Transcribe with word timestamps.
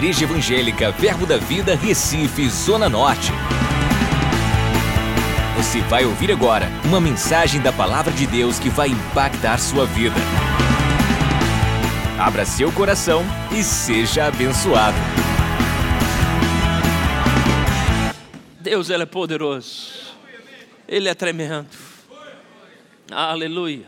Igreja 0.00 0.24
Evangélica 0.24 0.90
Verbo 0.92 1.26
da 1.26 1.36
Vida, 1.36 1.76
Recife, 1.76 2.48
Zona 2.48 2.88
Norte. 2.88 3.30
Você 5.58 5.82
vai 5.82 6.06
ouvir 6.06 6.32
agora 6.32 6.70
uma 6.86 6.98
mensagem 6.98 7.60
da 7.60 7.70
Palavra 7.70 8.10
de 8.10 8.26
Deus 8.26 8.58
que 8.58 8.70
vai 8.70 8.88
impactar 8.88 9.58
sua 9.58 9.84
vida. 9.84 10.16
Abra 12.18 12.46
seu 12.46 12.72
coração 12.72 13.22
e 13.52 13.62
seja 13.62 14.24
abençoado. 14.24 14.96
Deus, 18.58 18.88
Ele 18.88 19.02
é 19.02 19.06
poderoso. 19.06 20.16
Ele 20.88 21.10
é 21.10 21.14
tremendo. 21.14 21.68
Aleluia. 23.10 23.84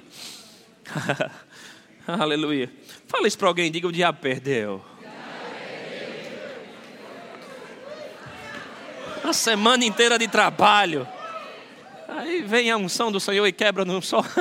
Aleluia. 2.07 2.71
Fala 3.09 3.27
isso 3.27 3.39
para 3.39 3.49
alguém, 3.49 3.73
diga 3.73 3.89
o 3.89 3.93
diabo 3.93 4.19
perdeu. 4.21 4.92
Uma 9.23 9.33
semana 9.33 9.85
inteira 9.85 10.19
de 10.19 10.27
trabalho. 10.29 11.07
Aí 12.09 12.43
vem 12.43 12.71
a 12.71 12.77
unção 12.77 13.11
do 13.11 13.21
Senhor 13.21 13.47
e 13.47 13.53
quebra 13.53 13.85
num 13.85 14.01
só. 14.01 14.23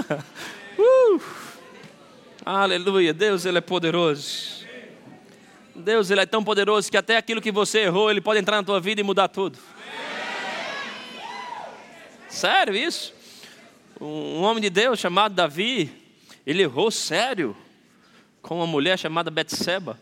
Uh! 0.79 1.21
Aleluia. 2.43 3.13
Deus, 3.13 3.45
Ele 3.45 3.59
é 3.59 3.61
poderoso. 3.61 4.65
Deus, 5.75 6.09
Ele 6.09 6.21
é 6.21 6.25
tão 6.25 6.43
poderoso 6.43 6.89
que 6.89 6.97
até 6.97 7.17
aquilo 7.17 7.41
que 7.41 7.51
você 7.51 7.81
errou, 7.81 8.09
Ele 8.09 8.21
pode 8.21 8.39
entrar 8.39 8.57
na 8.57 8.63
tua 8.63 8.79
vida 8.79 8.99
e 8.99 9.03
mudar 9.03 9.27
tudo. 9.27 9.59
Sério 12.29 12.73
isso? 12.73 13.13
Um 13.99 14.41
homem 14.41 14.61
de 14.61 14.69
Deus 14.69 14.97
chamado 14.97 15.35
Davi, 15.35 15.91
ele 16.45 16.63
errou 16.63 16.89
sério 16.89 17.55
com 18.41 18.55
uma 18.55 18.65
mulher 18.65 18.97
chamada 18.97 19.29
Betseba. 19.29 19.99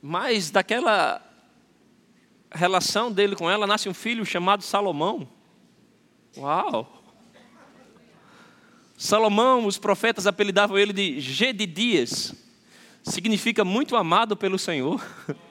Mas 0.00 0.50
daquela 0.50 1.20
relação 2.50 3.10
dele 3.10 3.36
com 3.36 3.50
ela 3.50 3.66
nasce 3.66 3.88
um 3.88 3.94
filho 3.94 4.24
chamado 4.24 4.62
Salomão. 4.62 5.28
Uau! 6.36 7.02
Salomão, 8.96 9.66
os 9.66 9.76
profetas 9.76 10.26
apelidavam 10.26 10.78
ele 10.78 10.92
de 10.92 11.20
Gedidias, 11.20 12.34
significa 13.02 13.64
muito 13.64 13.94
amado 13.94 14.36
pelo 14.36 14.58
Senhor. 14.58 15.04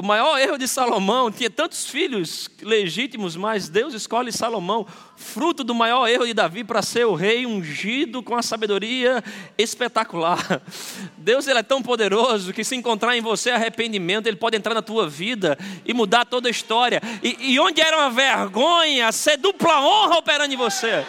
O 0.00 0.06
maior 0.06 0.38
erro 0.38 0.56
de 0.56 0.68
Salomão 0.68 1.28
tinha 1.28 1.50
tantos 1.50 1.88
filhos 1.88 2.48
legítimos, 2.62 3.34
mas 3.34 3.68
Deus 3.68 3.92
escolhe 3.94 4.30
Salomão, 4.30 4.86
fruto 5.16 5.64
do 5.64 5.74
maior 5.74 6.06
erro 6.06 6.24
de 6.24 6.32
Davi, 6.32 6.62
para 6.62 6.82
ser 6.82 7.04
o 7.04 7.16
rei 7.16 7.44
ungido 7.44 8.22
com 8.22 8.36
a 8.36 8.42
sabedoria 8.42 9.24
espetacular. 9.58 10.62
Deus 11.18 11.48
ele 11.48 11.58
é 11.58 11.64
tão 11.64 11.82
poderoso 11.82 12.52
que 12.52 12.62
se 12.62 12.76
encontrar 12.76 13.16
em 13.16 13.20
você 13.20 13.50
arrependimento, 13.50 14.28
ele 14.28 14.36
pode 14.36 14.56
entrar 14.56 14.72
na 14.72 14.82
tua 14.82 15.08
vida 15.08 15.58
e 15.84 15.92
mudar 15.92 16.24
toda 16.24 16.46
a 16.46 16.50
história. 16.52 17.02
E, 17.20 17.54
e 17.54 17.58
onde 17.58 17.80
era 17.80 17.96
uma 17.96 18.10
vergonha, 18.10 19.10
ser 19.10 19.36
dupla 19.36 19.80
honra 19.80 20.18
operando 20.18 20.54
em 20.54 20.56
você. 20.56 21.04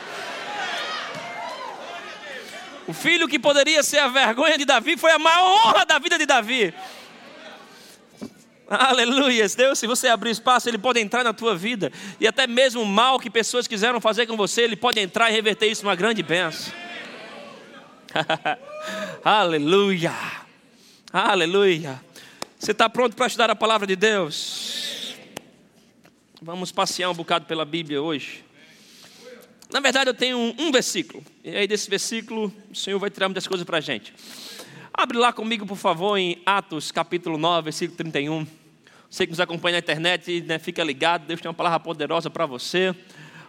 O 2.88 2.94
filho 2.94 3.28
que 3.28 3.38
poderia 3.38 3.84
ser 3.84 4.00
a 4.00 4.08
vergonha 4.08 4.58
de 4.58 4.66
Davi 4.66 4.98
foi 4.98 5.12
a 5.12 5.20
maior 5.20 5.68
honra 5.68 5.86
da 5.86 6.00
vida 6.00 6.18
de 6.18 6.26
Davi. 6.26 6.74
Aleluia. 8.70 9.48
Deus, 9.50 9.80
se 9.80 9.88
você 9.88 10.08
abrir 10.08 10.30
espaço, 10.30 10.70
Ele 10.70 10.78
pode 10.78 11.00
entrar 11.00 11.24
na 11.24 11.34
tua 11.34 11.56
vida. 11.56 11.92
E 12.20 12.28
até 12.28 12.46
mesmo 12.46 12.84
o 12.84 12.86
mal 12.86 13.20
que 13.20 13.30
pessoas 13.30 13.68
quiseram 13.68 14.00
fazer 14.00 14.28
com 14.28 14.38
você, 14.38 14.62
Ele 14.62 14.76
pode 14.76 15.00
entrar 15.00 15.32
e 15.32 15.34
reverter 15.34 15.66
isso 15.68 15.84
numa 15.84 15.96
grande 15.96 16.22
bênção. 16.22 16.72
Aleluia. 19.26 20.14
Aleluia. 21.12 22.00
Você 22.60 22.72
está 22.72 22.88
pronto 22.88 23.16
para 23.16 23.26
estudar 23.26 23.50
a 23.50 23.56
palavra 23.56 23.88
de 23.88 23.96
Deus? 23.96 25.16
Vamos 26.40 26.72
passear 26.72 27.10
um 27.10 27.16
bocado 27.16 27.46
pela 27.46 27.66
Bíblia 27.66 28.02
hoje. 28.02 28.46
Na 29.72 29.80
verdade, 29.80 30.12
eu 30.12 30.14
tenho 30.14 30.38
um, 30.38 30.56
um 30.60 30.72
versículo. 30.72 31.24
E 31.44 31.56
aí, 31.56 31.68
desse 31.68 31.90
versículo, 31.90 32.54
o 32.72 32.76
Senhor 32.76 33.00
vai 33.00 33.10
tirar 33.10 33.28
muitas 33.28 33.48
coisas 33.48 33.66
para 33.66 33.78
a 33.78 33.82
gente. 33.82 34.14
Abre 34.94 35.18
lá 35.18 35.34
comigo, 35.34 35.66
por 35.66 35.78
favor, 35.78 36.18
em 36.18 36.42
Atos, 36.46 36.92
capítulo 36.92 37.38
9, 37.38 37.64
versículo 37.66 37.98
31. 37.98 38.59
Você 39.10 39.26
que 39.26 39.32
nos 39.32 39.40
acompanha 39.40 39.74
na 39.74 39.80
internet, 39.80 40.42
né, 40.42 40.60
fica 40.60 40.84
ligado, 40.84 41.26
Deus 41.26 41.42
tem 41.42 41.50
uma 41.50 41.54
palavra 41.56 41.80
poderosa 41.80 42.30
para 42.30 42.46
você. 42.46 42.96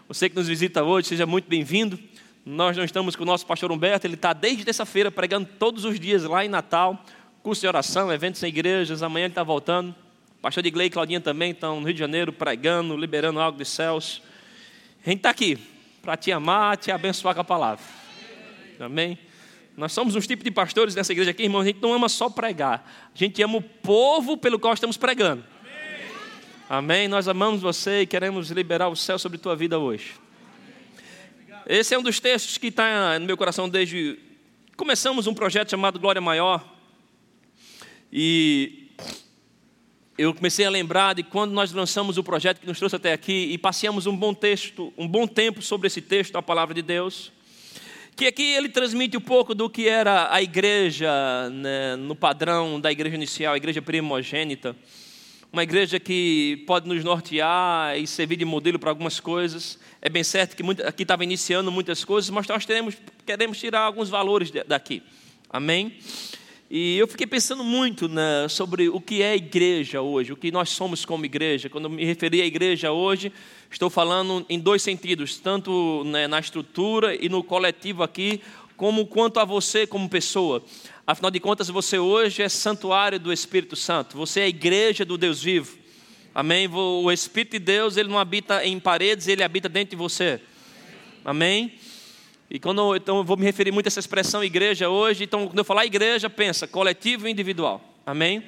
Você 0.08 0.30
que 0.30 0.34
nos 0.34 0.48
visita 0.48 0.82
hoje, 0.82 1.08
seja 1.08 1.26
muito 1.26 1.48
bem-vindo. 1.48 1.98
Nós 2.46 2.76
não 2.76 2.82
estamos 2.82 3.14
com 3.14 3.24
o 3.24 3.26
nosso 3.26 3.44
pastor 3.44 3.70
Humberto, 3.70 4.06
ele 4.06 4.14
está 4.14 4.32
desde 4.32 4.64
terça-feira 4.64 5.10
pregando 5.10 5.46
todos 5.58 5.84
os 5.84 6.00
dias 6.00 6.24
lá 6.24 6.42
em 6.42 6.48
Natal, 6.48 7.04
curso 7.42 7.60
de 7.60 7.68
oração, 7.68 8.10
eventos 8.10 8.42
em 8.42 8.46
igrejas, 8.46 9.02
amanhã 9.02 9.26
ele 9.26 9.32
está 9.32 9.42
voltando. 9.42 9.94
Pastor 10.40 10.62
Digley 10.62 10.86
e 10.86 10.90
Claudinha 10.90 11.20
também 11.20 11.50
estão 11.50 11.78
no 11.78 11.86
Rio 11.86 11.92
de 11.92 12.00
Janeiro 12.00 12.32
pregando, 12.32 12.96
liberando 12.96 13.38
algo 13.38 13.58
dos 13.58 13.68
céus. 13.68 14.22
A 15.04 15.10
gente 15.10 15.18
está 15.18 15.28
aqui 15.28 15.58
para 16.00 16.16
te 16.16 16.32
amar, 16.32 16.78
te 16.78 16.90
abençoar 16.90 17.34
com 17.34 17.42
a 17.42 17.44
palavra. 17.44 17.84
Amém? 18.80 19.18
Nós 19.80 19.92
somos 19.92 20.14
uns 20.14 20.26
tipos 20.26 20.44
de 20.44 20.50
pastores 20.50 20.94
nessa 20.94 21.10
igreja 21.10 21.30
aqui, 21.30 21.44
irmão. 21.44 21.62
A 21.62 21.64
gente 21.64 21.80
não 21.80 21.94
ama 21.94 22.06
só 22.06 22.28
pregar, 22.28 23.10
a 23.14 23.18
gente 23.18 23.42
ama 23.42 23.56
o 23.56 23.62
povo 23.62 24.36
pelo 24.36 24.58
qual 24.58 24.74
estamos 24.74 24.98
pregando. 24.98 25.42
Amém? 26.68 26.98
Amém? 26.98 27.08
Nós 27.08 27.26
amamos 27.26 27.62
você 27.62 28.02
e 28.02 28.06
queremos 28.06 28.50
liberar 28.50 28.90
o 28.90 28.94
céu 28.94 29.18
sobre 29.18 29.38
tua 29.38 29.56
vida 29.56 29.78
hoje. 29.78 30.16
Esse 31.66 31.94
é 31.94 31.98
um 31.98 32.02
dos 32.02 32.20
textos 32.20 32.58
que 32.58 32.66
está 32.66 33.18
no 33.18 33.24
meu 33.24 33.38
coração 33.38 33.70
desde. 33.70 34.18
Começamos 34.76 35.26
um 35.26 35.32
projeto 35.32 35.70
chamado 35.70 35.98
Glória 35.98 36.20
Maior. 36.20 36.62
E 38.12 38.90
eu 40.18 40.34
comecei 40.34 40.66
a 40.66 40.70
lembrar 40.70 41.14
de 41.14 41.22
quando 41.22 41.52
nós 41.52 41.72
lançamos 41.72 42.18
o 42.18 42.22
projeto 42.22 42.60
que 42.60 42.66
nos 42.66 42.78
trouxe 42.78 42.96
até 42.96 43.14
aqui 43.14 43.48
e 43.50 43.56
passeamos 43.56 44.06
um 44.06 44.14
bom 44.14 44.34
texto, 44.34 44.92
um 44.98 45.08
bom 45.08 45.26
tempo 45.26 45.62
sobre 45.62 45.86
esse 45.86 46.02
texto, 46.02 46.36
a 46.36 46.42
palavra 46.42 46.74
de 46.74 46.82
Deus 46.82 47.32
que 48.20 48.26
aqui 48.26 48.52
ele 48.52 48.68
transmite 48.68 49.16
um 49.16 49.20
pouco 49.20 49.54
do 49.54 49.70
que 49.70 49.88
era 49.88 50.30
a 50.30 50.42
igreja, 50.42 51.10
né, 51.48 51.96
no 51.96 52.14
padrão 52.14 52.78
da 52.78 52.92
igreja 52.92 53.16
inicial, 53.16 53.54
a 53.54 53.56
igreja 53.56 53.80
primogênita. 53.80 54.76
Uma 55.50 55.62
igreja 55.62 55.98
que 55.98 56.62
pode 56.66 56.86
nos 56.86 57.02
nortear 57.02 57.96
e 57.96 58.06
servir 58.06 58.36
de 58.36 58.44
modelo 58.44 58.78
para 58.78 58.90
algumas 58.90 59.18
coisas. 59.18 59.78
É 60.02 60.10
bem 60.10 60.22
certo 60.22 60.54
que 60.54 60.62
muito, 60.62 60.86
aqui 60.86 61.02
estava 61.02 61.24
iniciando 61.24 61.72
muitas 61.72 62.04
coisas, 62.04 62.28
mas 62.28 62.46
nós 62.46 62.66
teremos, 62.66 62.94
queremos 63.24 63.58
tirar 63.58 63.80
alguns 63.80 64.10
valores 64.10 64.52
daqui. 64.66 65.02
Amém? 65.48 65.96
E 66.72 66.96
eu 66.98 67.08
fiquei 67.08 67.26
pensando 67.26 67.64
muito 67.64 68.08
né, 68.08 68.46
sobre 68.48 68.88
o 68.88 69.00
que 69.00 69.22
é 69.22 69.34
igreja 69.34 70.00
hoje, 70.00 70.32
o 70.32 70.36
que 70.36 70.52
nós 70.52 70.70
somos 70.70 71.04
como 71.04 71.24
igreja. 71.24 71.68
Quando 71.68 71.90
me 71.90 72.04
referi 72.04 72.40
à 72.40 72.46
igreja 72.46 72.92
hoje, 72.92 73.32
estou 73.68 73.90
falando 73.90 74.46
em 74.48 74.56
dois 74.56 74.80
sentidos, 74.80 75.36
tanto 75.36 76.04
né, 76.04 76.28
na 76.28 76.38
estrutura 76.38 77.12
e 77.12 77.28
no 77.28 77.42
coletivo 77.42 78.04
aqui, 78.04 78.40
como 78.76 79.04
quanto 79.04 79.40
a 79.40 79.44
você 79.44 79.84
como 79.84 80.08
pessoa. 80.08 80.62
Afinal 81.04 81.32
de 81.32 81.40
contas, 81.40 81.66
você 81.66 81.98
hoje 81.98 82.40
é 82.40 82.48
santuário 82.48 83.18
do 83.18 83.32
Espírito 83.32 83.74
Santo, 83.74 84.16
você 84.16 84.38
é 84.38 84.44
a 84.44 84.48
igreja 84.48 85.04
do 85.04 85.18
Deus 85.18 85.42
vivo. 85.42 85.76
Amém? 86.32 86.68
O 86.72 87.10
Espírito 87.10 87.54
de 87.54 87.58
Deus, 87.58 87.96
ele 87.96 88.08
não 88.08 88.18
habita 88.18 88.64
em 88.64 88.78
paredes, 88.78 89.26
ele 89.26 89.42
habita 89.42 89.68
dentro 89.68 89.90
de 89.90 89.96
você. 89.96 90.40
Amém? 91.24 91.72
E 92.50 92.58
quando 92.58 92.96
então 92.96 93.18
eu 93.18 93.24
vou 93.24 93.36
me 93.36 93.44
referir 93.44 93.70
muito 93.70 93.86
a 93.86 93.88
essa 93.88 94.00
expressão 94.00 94.42
igreja 94.42 94.88
hoje, 94.88 95.22
então 95.22 95.46
quando 95.46 95.58
eu 95.58 95.64
falar 95.64 95.86
igreja, 95.86 96.28
pensa 96.28 96.66
coletivo 96.66 97.28
e 97.28 97.30
individual. 97.30 97.80
Amém? 98.04 98.42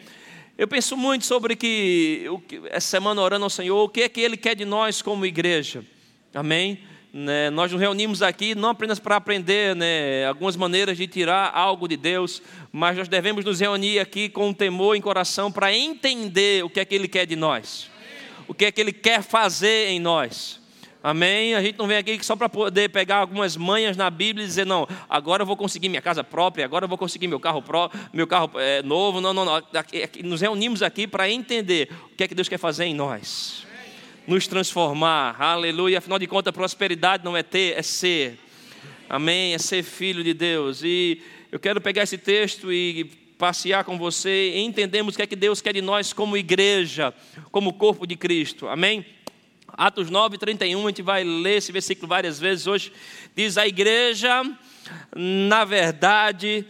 Eu 0.58 0.66
penso 0.66 0.96
muito 0.96 1.24
sobre 1.24 1.54
que 1.54 2.26
essa 2.70 2.88
semana 2.88 3.22
orando 3.22 3.44
ao 3.44 3.50
Senhor, 3.50 3.80
o 3.80 3.88
que 3.88 4.02
é 4.02 4.08
que 4.08 4.20
Ele 4.20 4.36
quer 4.36 4.56
de 4.56 4.64
nós 4.64 5.00
como 5.00 5.24
igreja. 5.24 5.84
Amém? 6.34 6.80
Né, 7.12 7.50
nós 7.50 7.70
nos 7.70 7.80
reunimos 7.80 8.22
aqui 8.22 8.54
não 8.54 8.70
apenas 8.70 8.98
para 8.98 9.16
aprender 9.16 9.76
né, 9.76 10.26
algumas 10.26 10.56
maneiras 10.56 10.96
de 10.96 11.06
tirar 11.06 11.52
algo 11.54 11.86
de 11.86 11.96
Deus, 11.96 12.42
mas 12.72 12.96
nós 12.96 13.06
devemos 13.06 13.44
nos 13.44 13.60
reunir 13.60 13.98
aqui 13.98 14.30
com 14.30 14.48
um 14.48 14.54
temor 14.54 14.96
em 14.96 15.00
coração 15.00 15.52
para 15.52 15.72
entender 15.72 16.64
o 16.64 16.70
que 16.70 16.80
é 16.80 16.84
que 16.84 16.94
Ele 16.94 17.06
quer 17.06 17.26
de 17.26 17.36
nós, 17.36 17.90
o 18.48 18.54
que 18.54 18.64
é 18.64 18.72
que 18.72 18.80
Ele 18.80 18.92
quer 18.92 19.22
fazer 19.22 19.88
em 19.88 20.00
nós. 20.00 20.61
Amém? 21.02 21.54
A 21.54 21.60
gente 21.60 21.76
não 21.76 21.88
vem 21.88 21.96
aqui 21.96 22.24
só 22.24 22.36
para 22.36 22.48
poder 22.48 22.88
pegar 22.90 23.16
algumas 23.16 23.56
manhas 23.56 23.96
na 23.96 24.08
Bíblia 24.08 24.44
e 24.44 24.46
dizer, 24.46 24.64
não, 24.64 24.86
agora 25.10 25.42
eu 25.42 25.46
vou 25.46 25.56
conseguir 25.56 25.88
minha 25.88 26.00
casa 26.00 26.22
própria, 26.22 26.64
agora 26.64 26.84
eu 26.84 26.88
vou 26.88 26.96
conseguir 26.96 27.26
meu 27.26 27.40
carro, 27.40 27.60
pró, 27.60 27.90
meu 28.12 28.26
carro 28.26 28.52
é, 28.54 28.82
novo. 28.82 29.20
Não, 29.20 29.34
não, 29.34 29.44
não. 29.44 29.60
Nos 30.22 30.40
reunimos 30.40 30.80
aqui 30.80 31.08
para 31.08 31.28
entender 31.28 31.90
o 32.12 32.16
que 32.16 32.22
é 32.22 32.28
que 32.28 32.34
Deus 32.36 32.48
quer 32.48 32.58
fazer 32.58 32.84
em 32.84 32.94
nós. 32.94 33.66
Nos 34.28 34.46
transformar, 34.46 35.34
aleluia. 35.42 35.98
Afinal 35.98 36.20
de 36.20 36.28
contas, 36.28 36.54
prosperidade 36.54 37.24
não 37.24 37.36
é 37.36 37.42
ter, 37.42 37.76
é 37.76 37.82
ser. 37.82 38.38
Amém? 39.08 39.54
É 39.54 39.58
ser 39.58 39.82
filho 39.82 40.22
de 40.22 40.32
Deus. 40.32 40.84
E 40.84 41.20
eu 41.50 41.58
quero 41.58 41.80
pegar 41.80 42.04
esse 42.04 42.16
texto 42.16 42.72
e 42.72 43.10
passear 43.36 43.82
com 43.82 43.98
você 43.98 44.52
e 44.54 44.60
entendemos 44.60 45.14
o 45.14 45.16
que 45.16 45.22
é 45.22 45.26
que 45.26 45.34
Deus 45.34 45.60
quer 45.60 45.74
de 45.74 45.82
nós 45.82 46.12
como 46.12 46.36
igreja, 46.36 47.12
como 47.50 47.72
corpo 47.72 48.06
de 48.06 48.14
Cristo. 48.14 48.68
Amém? 48.68 49.04
Atos 49.74 50.10
9, 50.10 50.38
31, 50.38 50.86
a 50.86 50.90
gente 50.90 51.02
vai 51.02 51.24
ler 51.24 51.58
esse 51.58 51.72
versículo 51.72 52.08
várias 52.08 52.38
vezes 52.38 52.66
hoje. 52.66 52.92
Diz: 53.34 53.56
A 53.56 53.66
igreja, 53.66 54.42
na 55.16 55.64
verdade, 55.64 56.66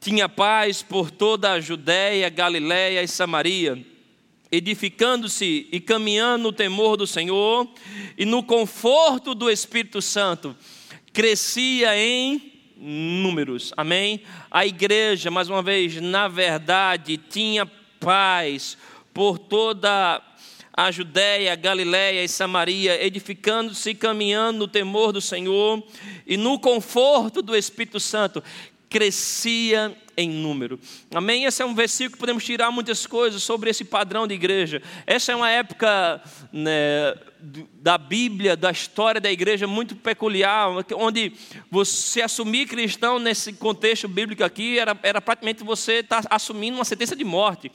tinha 0.00 0.28
paz 0.28 0.82
por 0.82 1.10
toda 1.10 1.52
a 1.52 1.60
Judéia, 1.60 2.28
Galiléia 2.28 3.02
e 3.02 3.08
Samaria, 3.08 3.84
edificando-se 4.50 5.68
e 5.70 5.80
caminhando 5.80 6.42
no 6.42 6.52
temor 6.52 6.96
do 6.96 7.06
Senhor 7.06 7.68
e 8.18 8.24
no 8.24 8.42
conforto 8.42 9.34
do 9.34 9.50
Espírito 9.50 10.02
Santo, 10.02 10.56
crescia 11.12 11.96
em 11.96 12.52
números. 12.76 13.72
Amém? 13.76 14.22
A 14.50 14.66
igreja, 14.66 15.30
mais 15.30 15.48
uma 15.48 15.62
vez, 15.62 16.00
na 16.00 16.26
verdade, 16.26 17.16
tinha 17.16 17.64
paz 18.00 18.76
por 19.14 19.38
toda 19.38 20.16
a 20.16 20.31
Judéia, 20.90 21.54
Galiléia 21.54 22.24
e 22.24 22.28
Samaria, 22.28 23.04
edificando-se 23.04 23.90
e 23.90 23.94
caminhando 23.94 24.60
no 24.60 24.68
temor 24.68 25.12
do 25.12 25.20
Senhor 25.20 25.82
e 26.26 26.36
no 26.36 26.58
conforto 26.58 27.42
do 27.42 27.54
Espírito 27.54 28.00
Santo, 28.00 28.42
crescia 28.88 29.96
em 30.16 30.28
número. 30.28 30.78
Amém? 31.14 31.44
Esse 31.44 31.62
é 31.62 31.64
um 31.64 31.74
versículo 31.74 32.12
que 32.12 32.18
podemos 32.18 32.44
tirar 32.44 32.70
muitas 32.70 33.06
coisas 33.06 33.42
sobre 33.42 33.70
esse 33.70 33.84
padrão 33.84 34.26
de 34.26 34.34
igreja. 34.34 34.82
Essa 35.06 35.32
é 35.32 35.36
uma 35.36 35.50
época 35.50 36.22
né, 36.52 37.14
da 37.80 37.96
Bíblia, 37.96 38.54
da 38.54 38.70
história 38.70 39.20
da 39.20 39.32
igreja 39.32 39.66
muito 39.66 39.96
peculiar, 39.96 40.68
onde 40.94 41.32
você 41.70 42.20
assumir 42.20 42.66
cristão 42.66 43.18
nesse 43.18 43.54
contexto 43.54 44.06
bíblico 44.06 44.44
aqui 44.44 44.78
era, 44.78 44.98
era 45.02 45.20
praticamente 45.20 45.64
você 45.64 46.00
estar 46.00 46.22
tá 46.22 46.28
assumindo 46.34 46.76
uma 46.76 46.84
sentença 46.84 47.16
de 47.16 47.24
morte. 47.24 47.72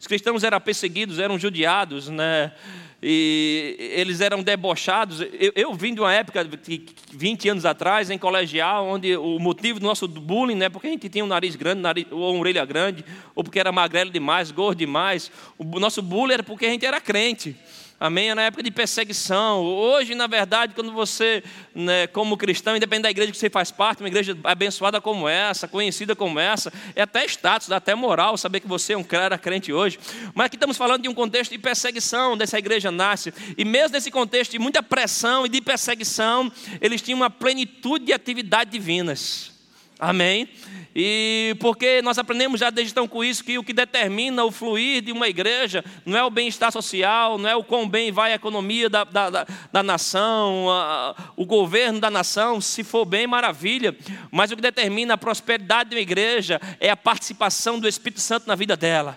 Os 0.00 0.06
cristãos 0.06 0.42
eram 0.42 0.58
perseguidos, 0.58 1.18
eram 1.18 1.38
judiados, 1.38 2.08
né? 2.08 2.52
e 3.02 3.76
eles 3.94 4.20
eram 4.20 4.42
debochados. 4.42 5.20
Eu, 5.20 5.52
eu 5.54 5.74
vim 5.74 5.94
de 5.94 6.00
uma 6.00 6.12
época, 6.12 6.46
20 7.12 7.48
anos 7.48 7.64
atrás, 7.64 8.10
em 8.10 8.18
colegial, 8.18 8.86
onde 8.86 9.16
o 9.16 9.38
motivo 9.38 9.80
do 9.80 9.86
nosso 9.86 10.06
bullying, 10.06 10.54
né, 10.54 10.68
porque 10.68 10.86
a 10.86 10.90
gente 10.90 11.08
tinha 11.08 11.24
um 11.24 11.28
nariz 11.28 11.56
grande, 11.56 11.80
nariz, 11.80 12.06
ou 12.10 12.32
uma 12.32 12.40
orelha 12.40 12.64
grande, 12.64 13.04
ou 13.34 13.42
porque 13.42 13.58
era 13.58 13.72
magrelo 13.72 14.10
demais, 14.10 14.50
gordo 14.50 14.78
demais. 14.78 15.30
O 15.58 15.64
nosso 15.78 16.02
bullying 16.02 16.34
era 16.34 16.42
porque 16.42 16.66
a 16.66 16.70
gente 16.70 16.84
era 16.84 17.00
crente. 17.00 17.56
Amém? 18.02 18.30
É 18.30 18.34
na 18.34 18.44
época 18.44 18.62
de 18.62 18.70
perseguição. 18.70 19.60
Hoje, 19.60 20.14
na 20.14 20.26
verdade, 20.26 20.72
quando 20.74 20.90
você, 20.90 21.44
né, 21.74 22.06
como 22.06 22.34
cristão, 22.34 22.74
independente 22.74 23.02
da 23.02 23.10
igreja 23.10 23.30
que 23.30 23.36
você 23.36 23.50
faz 23.50 23.70
parte, 23.70 24.02
uma 24.02 24.08
igreja 24.08 24.34
abençoada 24.42 25.02
como 25.02 25.28
essa, 25.28 25.68
conhecida 25.68 26.16
como 26.16 26.40
essa, 26.40 26.72
é 26.96 27.02
até 27.02 27.26
status, 27.26 27.68
dá 27.68 27.76
até 27.76 27.94
moral 27.94 28.38
saber 28.38 28.60
que 28.60 28.66
você 28.66 28.94
é 28.94 28.96
um 28.96 29.04
cara 29.04 29.36
crente 29.36 29.70
hoje. 29.70 29.98
Mas 30.34 30.46
aqui 30.46 30.56
estamos 30.56 30.78
falando 30.78 31.02
de 31.02 31.10
um 31.10 31.14
contexto 31.14 31.50
de 31.50 31.58
perseguição 31.58 32.38
dessa 32.38 32.58
igreja 32.58 32.90
nasce. 32.90 33.34
E 33.58 33.66
mesmo 33.66 33.92
nesse 33.92 34.10
contexto 34.10 34.52
de 34.52 34.58
muita 34.58 34.82
pressão 34.82 35.44
e 35.44 35.50
de 35.50 35.60
perseguição, 35.60 36.50
eles 36.80 37.02
tinham 37.02 37.18
uma 37.18 37.28
plenitude 37.28 38.06
de 38.06 38.14
atividades 38.14 38.72
divinas. 38.72 39.59
Amém? 40.00 40.48
E 40.94 41.54
porque 41.60 42.02
nós 42.02 42.18
aprendemos 42.18 42.58
já 42.58 42.68
desde 42.68 42.92
então 42.92 43.06
com 43.06 43.22
isso 43.22 43.44
que 43.44 43.56
o 43.56 43.62
que 43.62 43.72
determina 43.72 44.44
o 44.44 44.50
fluir 44.50 45.02
de 45.02 45.12
uma 45.12 45.28
igreja 45.28 45.84
não 46.04 46.18
é 46.18 46.24
o 46.24 46.30
bem-estar 46.30 46.72
social, 46.72 47.38
não 47.38 47.48
é 47.48 47.54
o 47.54 47.62
quão 47.62 47.88
bem 47.88 48.10
vai 48.10 48.32
a 48.32 48.34
economia 48.34 48.90
da, 48.90 49.04
da, 49.04 49.30
da, 49.30 49.46
da 49.72 49.82
nação, 49.82 50.68
a, 50.68 51.14
o 51.36 51.46
governo 51.46 52.00
da 52.00 52.10
nação, 52.10 52.60
se 52.60 52.82
for 52.82 53.04
bem, 53.04 53.26
maravilha. 53.26 53.96
Mas 54.32 54.50
o 54.50 54.56
que 54.56 54.62
determina 54.62 55.14
a 55.14 55.18
prosperidade 55.18 55.90
de 55.90 55.96
uma 55.96 56.02
igreja 56.02 56.60
é 56.80 56.90
a 56.90 56.96
participação 56.96 57.78
do 57.78 57.86
Espírito 57.86 58.20
Santo 58.20 58.48
na 58.48 58.56
vida 58.56 58.76
dela, 58.76 59.16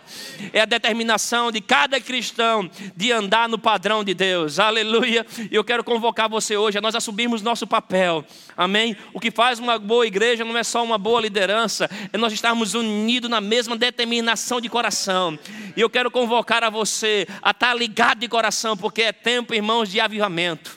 é 0.51 0.62
a 0.62 0.65
determinação 0.65 1.51
de 1.51 1.59
cada 1.59 2.00
cristão 2.00 2.69
de 2.95 3.12
andar 3.12 3.50
no 3.50 3.57
padrão 3.57 4.03
de 4.03 4.13
Deus, 4.13 4.59
aleluia. 4.59 5.25
E 5.51 5.56
eu 5.56 5.63
quero 5.63 5.83
convocar 5.83 6.29
você 6.29 6.56
hoje 6.56 6.77
a 6.77 6.81
nós 6.81 6.94
assumirmos 6.94 7.41
nosso 7.41 7.65
papel, 7.65 8.24
amém? 8.56 8.95
O 9.12 9.19
que 9.19 9.31
faz 9.31 9.57
uma 9.57 9.79
boa 9.79 10.06
igreja 10.06 10.45
não 10.45 10.56
é 10.56 10.63
só 10.74 10.84
uma 10.84 10.98
boa 10.98 11.22
liderança 11.22 11.88
é 12.12 12.18
nós 12.18 12.34
estarmos 12.34 12.74
unidos 12.74 13.30
na 13.30 13.40
mesma 13.40 13.78
determinação 13.78 14.60
de 14.60 14.68
coração. 14.68 15.38
E 15.78 15.80
eu 15.80 15.88
quero 15.88 16.10
convocar 16.10 16.64
a 16.64 16.70
você 16.72 17.28
a 17.44 17.52
estar 17.52 17.75
ligado 17.75 18.22
de 18.22 18.28
coração, 18.28 18.75
porque 18.75 19.04
é 19.04 19.12
tempo, 19.12 19.54
irmãos, 19.54 19.88
de 19.88 20.00
avivamento. 20.00 20.75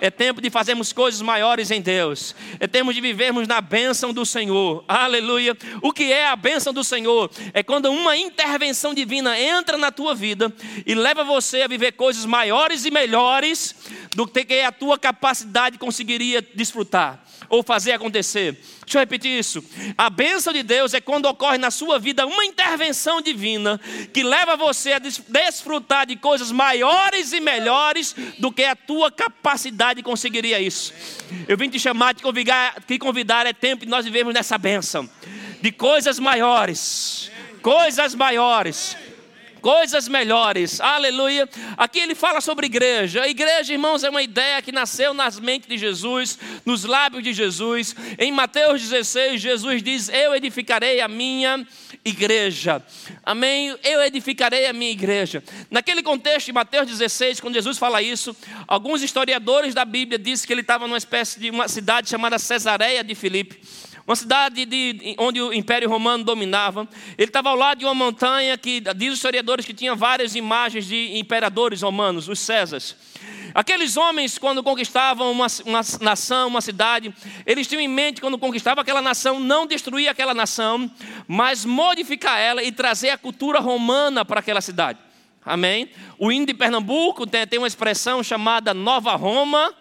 É 0.00 0.10
tempo 0.10 0.40
de 0.40 0.48
fazermos 0.48 0.92
coisas 0.92 1.20
maiores 1.20 1.72
em 1.72 1.80
Deus. 1.80 2.36
É 2.60 2.68
tempo 2.68 2.94
de 2.94 3.00
vivermos 3.00 3.48
na 3.48 3.60
bênção 3.60 4.12
do 4.12 4.24
Senhor. 4.24 4.84
Aleluia. 4.86 5.56
O 5.80 5.92
que 5.92 6.12
é 6.12 6.28
a 6.28 6.36
bênção 6.36 6.72
do 6.72 6.84
Senhor? 6.84 7.28
É 7.52 7.64
quando 7.64 7.90
uma 7.90 8.16
intervenção 8.16 8.94
divina 8.94 9.38
entra 9.40 9.76
na 9.76 9.90
tua 9.90 10.14
vida 10.14 10.52
e 10.86 10.94
leva 10.94 11.24
você 11.24 11.62
a 11.62 11.68
viver 11.68 11.92
coisas 11.92 12.24
maiores 12.24 12.84
e 12.84 12.92
melhores 12.92 13.74
do 14.14 14.24
que 14.24 14.60
a 14.60 14.70
tua 14.70 14.96
capacidade 14.96 15.78
conseguiria 15.78 16.40
desfrutar 16.54 17.21
ou 17.52 17.62
fazer 17.62 17.92
acontecer. 17.92 18.58
Deixa 18.82 18.96
eu 18.96 19.00
repetir 19.00 19.38
isso. 19.38 19.62
A 19.98 20.08
bênção 20.08 20.54
de 20.54 20.62
Deus 20.62 20.94
é 20.94 21.02
quando 21.02 21.26
ocorre 21.26 21.58
na 21.58 21.70
sua 21.70 21.98
vida 21.98 22.26
uma 22.26 22.46
intervenção 22.46 23.20
divina 23.20 23.78
que 24.10 24.22
leva 24.22 24.56
você 24.56 24.94
a 24.94 24.98
desfrutar 24.98 26.06
de 26.06 26.16
coisas 26.16 26.50
maiores 26.50 27.30
e 27.34 27.40
melhores 27.40 28.16
do 28.38 28.50
que 28.50 28.64
a 28.64 28.74
tua 28.74 29.12
capacidade 29.12 30.02
conseguiria 30.02 30.58
isso. 30.58 30.94
Eu 31.46 31.58
vim 31.58 31.68
te 31.68 31.78
chamar, 31.78 32.14
te 32.14 32.22
convidar, 32.22 32.82
te 32.86 32.98
convidar 32.98 33.46
é 33.46 33.52
tempo 33.52 33.84
de 33.84 33.90
nós 33.90 34.06
vivermos 34.06 34.32
nessa 34.32 34.56
bênção 34.56 35.06
de 35.60 35.70
coisas 35.70 36.18
maiores. 36.18 37.30
Coisas 37.60 38.14
maiores 38.14 38.96
coisas 39.62 40.08
melhores. 40.08 40.80
Aleluia. 40.80 41.48
Aqui 41.76 42.00
ele 42.00 42.14
fala 42.14 42.40
sobre 42.40 42.66
igreja. 42.66 43.22
A 43.22 43.28
igreja, 43.28 43.72
irmãos, 43.72 44.02
é 44.02 44.10
uma 44.10 44.22
ideia 44.22 44.60
que 44.60 44.72
nasceu 44.72 45.14
nas 45.14 45.38
mentes 45.38 45.68
de 45.68 45.78
Jesus, 45.78 46.38
nos 46.66 46.84
lábios 46.84 47.22
de 47.22 47.32
Jesus. 47.32 47.94
Em 48.18 48.32
Mateus 48.32 48.82
16, 48.82 49.40
Jesus 49.40 49.82
diz: 49.82 50.08
Eu 50.08 50.34
edificarei 50.34 51.00
a 51.00 51.06
minha 51.06 51.64
igreja. 52.04 52.84
Amém? 53.24 53.76
Eu 53.84 54.02
edificarei 54.02 54.66
a 54.66 54.72
minha 54.72 54.90
igreja. 54.90 55.42
Naquele 55.70 56.02
contexto 56.02 56.46
de 56.46 56.52
Mateus 56.52 56.88
16, 56.88 57.40
quando 57.40 57.54
Jesus 57.54 57.78
fala 57.78 58.02
isso, 58.02 58.36
alguns 58.66 59.02
historiadores 59.02 59.72
da 59.72 59.84
Bíblia 59.84 60.18
dizem 60.18 60.46
que 60.46 60.52
ele 60.52 60.62
estava 60.62 60.88
numa 60.88 60.98
espécie 60.98 61.38
de 61.38 61.50
uma 61.50 61.68
cidade 61.68 62.10
chamada 62.10 62.38
Cesareia 62.38 63.04
de 63.04 63.14
Filipe 63.14 63.60
uma 64.06 64.16
cidade 64.16 64.64
de, 64.66 65.14
onde 65.18 65.40
o 65.40 65.52
Império 65.52 65.88
Romano 65.88 66.24
dominava. 66.24 66.88
Ele 67.16 67.28
estava 67.28 67.50
ao 67.50 67.56
lado 67.56 67.78
de 67.78 67.84
uma 67.84 67.94
montanha 67.94 68.58
que, 68.58 68.80
diz 68.96 69.10
os 69.10 69.18
historiadores, 69.18 69.64
que 69.64 69.74
tinha 69.74 69.94
várias 69.94 70.34
imagens 70.34 70.86
de 70.86 71.16
imperadores 71.18 71.82
romanos, 71.82 72.28
os 72.28 72.40
Césares. 72.40 72.96
Aqueles 73.54 73.96
homens, 73.96 74.38
quando 74.38 74.62
conquistavam 74.62 75.30
uma, 75.30 75.46
uma 75.66 75.80
nação, 76.00 76.48
uma 76.48 76.60
cidade, 76.60 77.14
eles 77.44 77.66
tinham 77.66 77.82
em 77.82 77.88
mente, 77.88 78.20
quando 78.20 78.38
conquistavam 78.38 78.80
aquela 78.80 79.02
nação, 79.02 79.38
não 79.38 79.66
destruir 79.66 80.08
aquela 80.08 80.32
nação, 80.32 80.90
mas 81.28 81.64
modificar 81.64 82.38
ela 82.38 82.62
e 82.62 82.72
trazer 82.72 83.10
a 83.10 83.18
cultura 83.18 83.60
romana 83.60 84.24
para 84.24 84.40
aquela 84.40 84.60
cidade. 84.60 84.98
Amém? 85.44 85.90
O 86.18 86.30
índio 86.30 86.48
de 86.48 86.54
Pernambuco 86.54 87.26
tem, 87.26 87.44
tem 87.46 87.58
uma 87.58 87.66
expressão 87.66 88.22
chamada 88.22 88.72
Nova 88.72 89.16
Roma, 89.16 89.74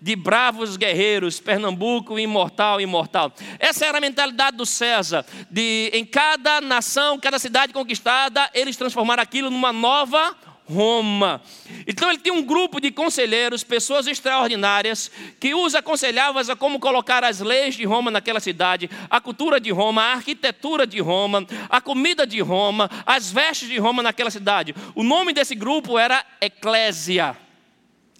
de 0.00 0.14
bravos 0.14 0.76
guerreiros, 0.76 1.40
Pernambuco, 1.40 2.18
imortal, 2.18 2.80
imortal. 2.80 3.32
Essa 3.58 3.86
era 3.86 3.98
a 3.98 4.00
mentalidade 4.00 4.56
do 4.56 4.64
César, 4.64 5.26
de 5.50 5.90
em 5.92 6.04
cada 6.04 6.60
nação, 6.60 7.18
cada 7.18 7.38
cidade 7.38 7.72
conquistada, 7.72 8.48
eles 8.54 8.76
transformaram 8.76 9.22
aquilo 9.22 9.50
numa 9.50 9.72
nova 9.72 10.36
Roma. 10.68 11.42
Então 11.86 12.10
ele 12.10 12.18
tinha 12.18 12.34
um 12.34 12.42
grupo 12.42 12.80
de 12.80 12.90
conselheiros, 12.90 13.64
pessoas 13.64 14.06
extraordinárias, 14.06 15.10
que 15.40 15.54
os 15.54 15.74
aconselhavam 15.74 16.40
a 16.40 16.56
como 16.56 16.78
colocar 16.78 17.24
as 17.24 17.40
leis 17.40 17.74
de 17.74 17.84
Roma 17.84 18.10
naquela 18.10 18.40
cidade, 18.40 18.90
a 19.08 19.20
cultura 19.20 19.58
de 19.58 19.70
Roma, 19.70 20.02
a 20.02 20.12
arquitetura 20.14 20.86
de 20.86 21.00
Roma, 21.00 21.46
a 21.68 21.80
comida 21.80 22.26
de 22.26 22.40
Roma, 22.40 22.90
as 23.06 23.32
vestes 23.32 23.68
de 23.68 23.78
Roma 23.78 24.02
naquela 24.02 24.30
cidade. 24.30 24.74
O 24.94 25.02
nome 25.02 25.32
desse 25.32 25.54
grupo 25.54 25.98
era 25.98 26.24
Eclésia. 26.40 27.36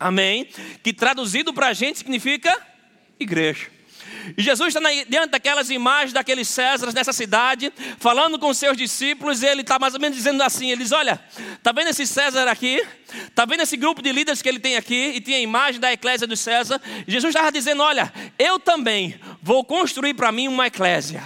Amém? 0.01 0.49
Que 0.83 0.93
traduzido 0.93 1.53
para 1.53 1.69
a 1.69 1.73
gente 1.73 1.99
significa 1.99 2.57
igreja. 3.19 3.78
E 4.37 4.43
Jesus 4.43 4.75
está 4.75 4.81
diante 5.09 5.31
daquelas 5.31 5.71
imagens 5.71 6.13
daqueles 6.13 6.49
Césares 6.49 6.95
nessa 6.95 7.13
cidade, 7.13 7.73
falando 7.99 8.39
com 8.39 8.53
seus 8.53 8.77
discípulos, 8.77 9.43
e 9.43 9.47
ele 9.47 9.63
está 9.63 9.79
mais 9.79 9.95
ou 9.95 10.01
menos 10.01 10.17
dizendo 10.17 10.43
assim: 10.43 10.71
ele 10.71 10.83
diz, 10.83 10.93
olha, 10.93 11.21
está 11.55 11.73
vendo 11.73 11.89
esse 11.89 12.07
César 12.07 12.49
aqui? 12.49 12.85
Está 13.29 13.45
vendo 13.45 13.63
esse 13.63 13.77
grupo 13.77 14.03
de 14.03 14.13
líderes 14.13 14.43
que 14.43 14.49
ele 14.49 14.59
tem 14.59 14.77
aqui? 14.77 15.13
E 15.15 15.21
tinha 15.21 15.39
a 15.39 15.41
imagem 15.41 15.81
da 15.81 15.93
eclésia 15.93 16.27
do 16.27 16.37
César. 16.37 16.81
E 17.07 17.11
Jesus 17.11 17.35
estava 17.35 17.51
dizendo: 17.51 17.83
olha, 17.83 18.13
eu 18.39 18.59
também 18.59 19.19
vou 19.43 19.65
construir 19.65 20.15
para 20.15 20.31
mim 20.31 20.49
uma 20.49 20.67
eclésia. 20.67 21.23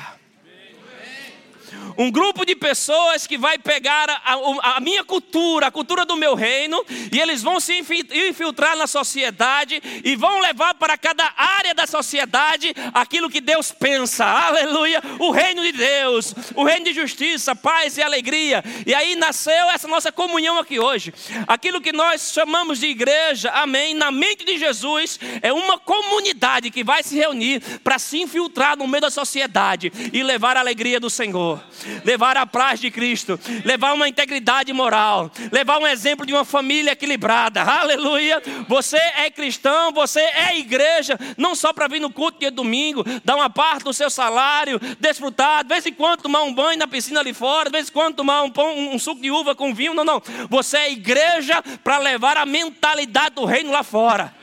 Um 1.96 2.10
grupo 2.10 2.44
de 2.44 2.54
pessoas 2.54 3.26
que 3.26 3.36
vai 3.36 3.58
pegar 3.58 4.08
a, 4.10 4.76
a, 4.76 4.80
minha 4.80 5.04
cultura, 5.04 5.66
a 5.66 5.70
cultura 5.70 6.04
do 6.04 6.16
meu 6.16 6.34
reino, 6.34 6.84
e 7.10 7.20
eles 7.20 7.42
vão 7.42 7.60
se 7.60 7.84
infiltrar 8.28 8.76
na 8.76 8.86
sociedade 8.86 9.80
e 10.04 10.16
vão 10.16 10.40
levar 10.40 10.74
para 10.74 10.96
cada 10.96 11.32
área 11.36 11.74
da 11.74 11.86
sociedade 11.86 12.74
aquilo 12.92 13.30
que 13.30 13.40
Deus 13.40 13.72
pensa. 13.72 14.24
Aleluia! 14.24 15.02
O 15.18 15.30
reino 15.30 15.62
de 15.62 15.72
Deus, 15.72 16.34
o 16.54 16.64
reino 16.64 16.84
de 16.86 16.92
justiça, 16.92 17.54
paz 17.54 17.96
e 17.96 18.02
alegria. 18.02 18.62
E 18.86 18.94
aí 18.94 19.16
nasceu 19.16 19.70
essa 19.70 19.88
nossa 19.88 20.10
comunhão 20.10 20.58
aqui 20.58 20.78
hoje. 20.78 21.12
Aquilo 21.46 21.80
que 21.80 21.92
nós 21.92 22.32
chamamos 22.32 22.78
de 22.78 22.86
igreja, 22.86 23.50
amém, 23.50 23.94
na 23.94 24.10
mente 24.10 24.44
de 24.44 24.58
Jesus, 24.58 25.18
é 25.42 25.52
uma 25.52 25.78
comunidade 25.78 26.70
que 26.70 26.84
vai 26.84 27.02
se 27.02 27.16
reunir 27.16 27.60
para 27.80 27.98
se 27.98 28.20
infiltrar 28.20 28.76
no 28.76 28.86
meio 28.86 29.02
da 29.02 29.10
sociedade 29.10 29.92
e 30.12 30.22
levar 30.22 30.56
a 30.56 30.60
alegria 30.60 30.98
do 30.98 31.10
Senhor 31.10 31.62
levar 32.04 32.36
a 32.36 32.46
paz 32.46 32.80
de 32.80 32.90
Cristo, 32.90 33.38
levar 33.64 33.92
uma 33.92 34.08
integridade 34.08 34.72
moral, 34.72 35.30
levar 35.50 35.78
um 35.78 35.86
exemplo 35.86 36.26
de 36.26 36.32
uma 36.32 36.44
família 36.44 36.92
equilibrada. 36.92 37.62
Aleluia! 37.62 38.42
Você 38.68 38.96
é 38.96 39.30
cristão, 39.30 39.92
você 39.92 40.20
é 40.20 40.58
igreja, 40.58 41.18
não 41.36 41.54
só 41.54 41.72
para 41.72 41.88
vir 41.88 42.00
no 42.00 42.10
culto 42.10 42.38
de 42.40 42.50
domingo, 42.50 43.04
dar 43.24 43.36
uma 43.36 43.50
parte 43.50 43.84
do 43.84 43.92
seu 43.92 44.10
salário, 44.10 44.80
desfrutar, 44.98 45.62
de 45.62 45.68
vez 45.68 45.86
em 45.86 45.92
quando 45.92 46.22
tomar 46.22 46.42
um 46.42 46.52
banho 46.52 46.78
na 46.78 46.86
piscina 46.86 47.20
ali 47.20 47.32
fora, 47.32 47.70
de 47.70 47.72
vez 47.72 47.88
em 47.88 47.92
quando 47.92 48.16
tomar 48.16 48.42
um, 48.42 48.50
pão, 48.50 48.76
um 48.76 48.98
suco 48.98 49.20
de 49.20 49.30
uva 49.30 49.54
com 49.54 49.74
vinho. 49.74 49.94
Não, 49.94 50.04
não. 50.04 50.22
Você 50.48 50.76
é 50.76 50.92
igreja 50.92 51.62
para 51.82 51.98
levar 51.98 52.36
a 52.36 52.46
mentalidade 52.46 53.34
do 53.34 53.44
reino 53.44 53.72
lá 53.72 53.82
fora 53.82 54.42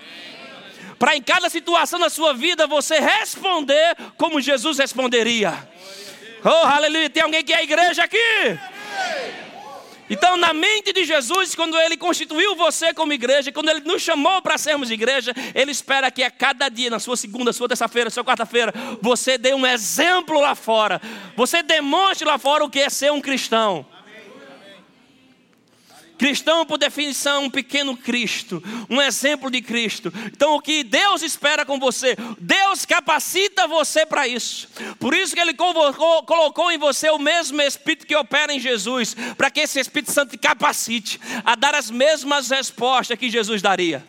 para 1.00 1.16
em 1.16 1.22
cada 1.22 1.50
situação 1.50 1.98
da 1.98 2.10
sua 2.10 2.34
vida 2.34 2.68
você 2.68 3.00
responder 3.00 3.96
como 4.18 4.42
Jesus 4.42 4.78
responderia. 4.78 5.68
Oh, 6.44 6.50
aleluia. 6.50 7.10
Tem 7.10 7.24
alguém 7.24 7.44
que 7.44 7.54
é 7.54 7.64
igreja 7.64 8.04
aqui? 8.04 8.60
Então, 10.10 10.38
na 10.38 10.54
mente 10.54 10.92
de 10.92 11.06
Jesus, 11.06 11.54
quando 11.54 11.80
Ele 11.80 11.96
constituiu 11.96 12.56
você 12.56 12.94
como 12.94 13.14
igreja, 13.14 13.52
quando 13.52 13.70
Ele 13.70 13.82
nos 13.82 14.02
chamou 14.02 14.42
para 14.42 14.58
sermos 14.58 14.90
igreja, 14.90 15.34
Ele 15.54 15.72
espera 15.72 16.10
que 16.10 16.24
a 16.24 16.32
cada 16.32 16.68
dia, 16.68 16.90
na 16.90 16.98
sua 16.98 17.16
segunda, 17.16 17.54
sua 17.54 17.68
terça-feira, 17.68 18.10
sua 18.10 18.24
quarta-feira, 18.24 18.74
você 19.02 19.38
dê 19.38 19.54
um 19.54 19.68
exemplo 19.68 20.40
lá 20.40 20.56
fora. 20.56 21.00
Você 21.36 21.62
demonstre 21.62 22.26
lá 22.28 22.40
fora 22.40 22.64
o 22.64 22.70
que 22.70 22.80
é 22.80 22.90
ser 22.90 23.12
um 23.12 23.22
cristão. 23.22 23.86
Cristão, 26.20 26.66
por 26.66 26.78
definição, 26.78 27.46
um 27.46 27.50
pequeno 27.50 27.96
Cristo, 27.96 28.62
um 28.90 29.02
exemplo 29.02 29.50
de 29.50 29.62
Cristo. 29.62 30.12
Então, 30.26 30.54
o 30.54 30.62
que 30.62 30.84
Deus 30.84 31.22
espera 31.22 31.66
com 31.66 31.80
você, 31.80 32.18
Deus 32.38 32.86
capacita 32.86 33.66
você 33.66 34.06
para 34.06 34.28
isso. 34.28 34.68
Por 35.00 35.14
isso 35.14 35.34
que 35.34 35.40
Ele 35.40 35.54
colocou, 35.54 36.24
colocou 36.24 36.70
em 36.74 36.78
você 36.78 37.10
o 37.10 37.18
mesmo 37.18 37.62
Espírito 37.62 38.06
que 38.06 38.18
opera 38.18 38.54
em 38.54 38.60
Jesus, 38.60 39.16
para 39.38 39.50
que 39.50 39.62
esse 39.62 39.80
Espírito 39.80 40.12
Santo 40.12 40.32
te 40.32 40.38
capacite 40.38 41.18
a 41.46 41.56
dar 41.56 41.74
as 41.74 41.90
mesmas 41.90 42.50
respostas 42.50 43.18
que 43.18 43.30
Jesus 43.30 43.62
daria. 43.62 44.06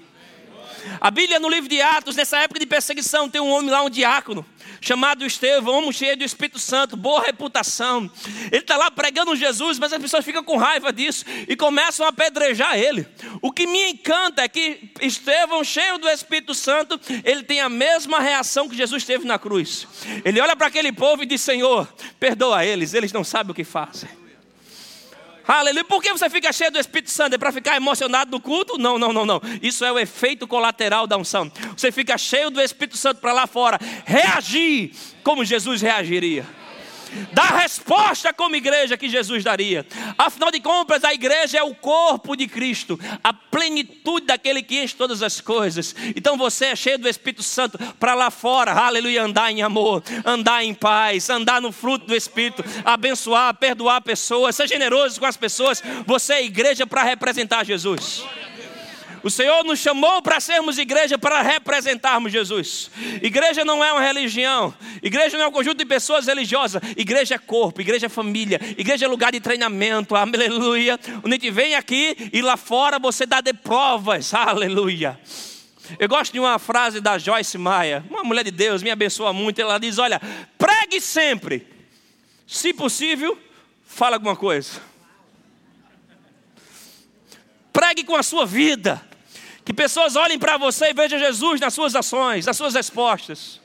A 1.00 1.10
Bíblia, 1.10 1.38
no 1.38 1.48
livro 1.48 1.68
de 1.68 1.80
Atos, 1.80 2.16
nessa 2.16 2.38
época 2.38 2.60
de 2.60 2.66
perseguição, 2.66 3.28
tem 3.28 3.40
um 3.40 3.50
homem 3.50 3.70
lá, 3.70 3.82
um 3.82 3.90
diácono 3.90 4.44
chamado 4.80 5.26
Estevão, 5.26 5.78
homem 5.78 5.92
cheio 5.92 6.16
do 6.16 6.24
Espírito 6.24 6.58
Santo, 6.58 6.96
boa 6.96 7.22
reputação. 7.22 8.10
Ele 8.50 8.62
está 8.62 8.76
lá 8.76 8.90
pregando 8.90 9.36
Jesus, 9.36 9.78
mas 9.78 9.92
as 9.92 10.00
pessoas 10.00 10.24
ficam 10.24 10.42
com 10.42 10.56
raiva 10.56 10.92
disso 10.92 11.24
e 11.46 11.54
começam 11.54 12.06
a 12.06 12.08
apedrejar 12.08 12.78
ele. 12.78 13.06
O 13.42 13.52
que 13.52 13.66
me 13.66 13.90
encanta 13.90 14.42
é 14.42 14.48
que 14.48 14.90
Estevão, 15.00 15.62
cheio 15.62 15.98
do 15.98 16.08
Espírito 16.08 16.54
Santo, 16.54 16.98
ele 17.24 17.42
tem 17.42 17.60
a 17.60 17.68
mesma 17.68 18.20
reação 18.20 18.68
que 18.68 18.76
Jesus 18.76 19.04
teve 19.04 19.26
na 19.26 19.38
cruz. 19.38 19.86
Ele 20.24 20.40
olha 20.40 20.56
para 20.56 20.68
aquele 20.68 20.92
povo 20.92 21.22
e 21.22 21.26
diz: 21.26 21.42
Senhor, 21.42 21.86
perdoa 22.18 22.64
eles, 22.64 22.94
eles 22.94 23.12
não 23.12 23.22
sabem 23.22 23.52
o 23.52 23.54
que 23.54 23.64
fazem. 23.64 24.08
Aleluia. 25.58 25.84
Por 25.84 26.00
que 26.00 26.12
você 26.12 26.30
fica 26.30 26.52
cheio 26.52 26.70
do 26.70 26.78
Espírito 26.78 27.10
Santo? 27.10 27.34
É 27.34 27.38
para 27.38 27.50
ficar 27.50 27.76
emocionado 27.76 28.30
no 28.30 28.40
culto? 28.40 28.78
Não, 28.78 28.98
não, 28.98 29.12
não, 29.12 29.26
não. 29.26 29.40
Isso 29.60 29.84
é 29.84 29.90
o 29.90 29.98
efeito 29.98 30.46
colateral 30.46 31.08
da 31.08 31.16
unção. 31.16 31.50
Você 31.76 31.90
fica 31.90 32.16
cheio 32.16 32.50
do 32.50 32.60
Espírito 32.60 32.96
Santo 32.96 33.20
para 33.20 33.32
lá 33.32 33.48
fora, 33.48 33.76
reagir 34.04 34.92
como 35.24 35.44
Jesus 35.44 35.82
reagiria. 35.82 36.46
Dar 37.32 37.56
resposta 37.58 38.32
como 38.32 38.56
igreja 38.56 38.96
que 38.96 39.08
Jesus 39.08 39.44
daria. 39.44 39.86
Afinal 40.16 40.50
de 40.50 40.60
contas, 40.60 41.04
a 41.04 41.12
igreja 41.14 41.58
é 41.58 41.62
o 41.62 41.74
corpo 41.74 42.36
de 42.36 42.46
Cristo, 42.46 42.98
a 43.22 43.32
plenitude 43.32 44.26
daquele 44.26 44.62
que 44.62 44.82
enche 44.82 44.94
todas 44.94 45.22
as 45.22 45.40
coisas. 45.40 45.94
Então 46.14 46.36
você 46.36 46.66
é 46.66 46.76
cheio 46.76 46.98
do 46.98 47.08
Espírito 47.08 47.42
Santo 47.42 47.78
para 47.98 48.14
lá 48.14 48.30
fora, 48.30 48.72
aleluia, 48.72 49.22
andar 49.22 49.50
em 49.50 49.62
amor, 49.62 50.02
andar 50.24 50.64
em 50.64 50.74
paz, 50.74 51.28
andar 51.30 51.60
no 51.60 51.72
fruto 51.72 52.06
do 52.06 52.14
Espírito, 52.14 52.64
abençoar, 52.84 53.54
perdoar 53.54 54.00
pessoas, 54.00 54.56
ser 54.56 54.68
generoso 54.68 55.20
com 55.20 55.26
as 55.26 55.36
pessoas. 55.36 55.82
Você 56.06 56.34
é 56.34 56.44
igreja 56.44 56.86
para 56.86 57.02
representar 57.02 57.64
Jesus. 57.64 58.24
O 59.22 59.28
Senhor 59.28 59.62
nos 59.64 59.78
chamou 59.78 60.22
para 60.22 60.40
sermos 60.40 60.78
igreja 60.78 61.18
para 61.18 61.42
representarmos 61.42 62.32
Jesus. 62.32 62.90
Igreja 63.22 63.64
não 63.64 63.84
é 63.84 63.92
uma 63.92 64.02
religião, 64.02 64.74
igreja 65.02 65.36
não 65.36 65.44
é 65.44 65.48
um 65.48 65.52
conjunto 65.52 65.78
de 65.78 65.84
pessoas 65.84 66.26
religiosas. 66.26 66.80
Igreja 66.96 67.34
é 67.34 67.38
corpo, 67.38 67.80
igreja 67.80 68.06
é 68.06 68.08
família, 68.08 68.58
igreja 68.78 69.04
é 69.04 69.08
lugar 69.08 69.32
de 69.32 69.40
treinamento, 69.40 70.14
aleluia. 70.16 70.98
Onde 71.22 71.28
a 71.28 71.30
gente 71.32 71.50
vem 71.50 71.74
aqui 71.74 72.30
e 72.32 72.40
lá 72.40 72.56
fora 72.56 72.98
você 72.98 73.26
dá 73.26 73.40
de 73.40 73.52
provas, 73.52 74.32
aleluia. 74.34 75.18
Eu 75.98 76.08
gosto 76.08 76.32
de 76.32 76.40
uma 76.40 76.58
frase 76.58 77.00
da 77.00 77.18
Joyce 77.18 77.58
Maia, 77.58 78.04
uma 78.08 78.22
mulher 78.22 78.44
de 78.44 78.50
Deus, 78.50 78.82
me 78.82 78.90
abençoa 78.90 79.32
muito. 79.32 79.60
Ela 79.60 79.78
diz: 79.78 79.98
Olha, 79.98 80.20
pregue 80.56 81.00
sempre, 81.00 81.66
se 82.46 82.72
possível, 82.72 83.36
fala 83.84 84.16
alguma 84.16 84.36
coisa. 84.36 84.80
Pregue 87.72 88.04
com 88.04 88.16
a 88.16 88.22
sua 88.22 88.46
vida. 88.46 89.09
Que 89.64 89.72
pessoas 89.72 90.16
olhem 90.16 90.38
para 90.38 90.56
você 90.56 90.90
e 90.90 90.94
vejam 90.94 91.18
Jesus 91.18 91.60
nas 91.60 91.74
suas 91.74 91.94
ações, 91.94 92.46
nas 92.46 92.56
suas 92.56 92.74
respostas. 92.74 93.60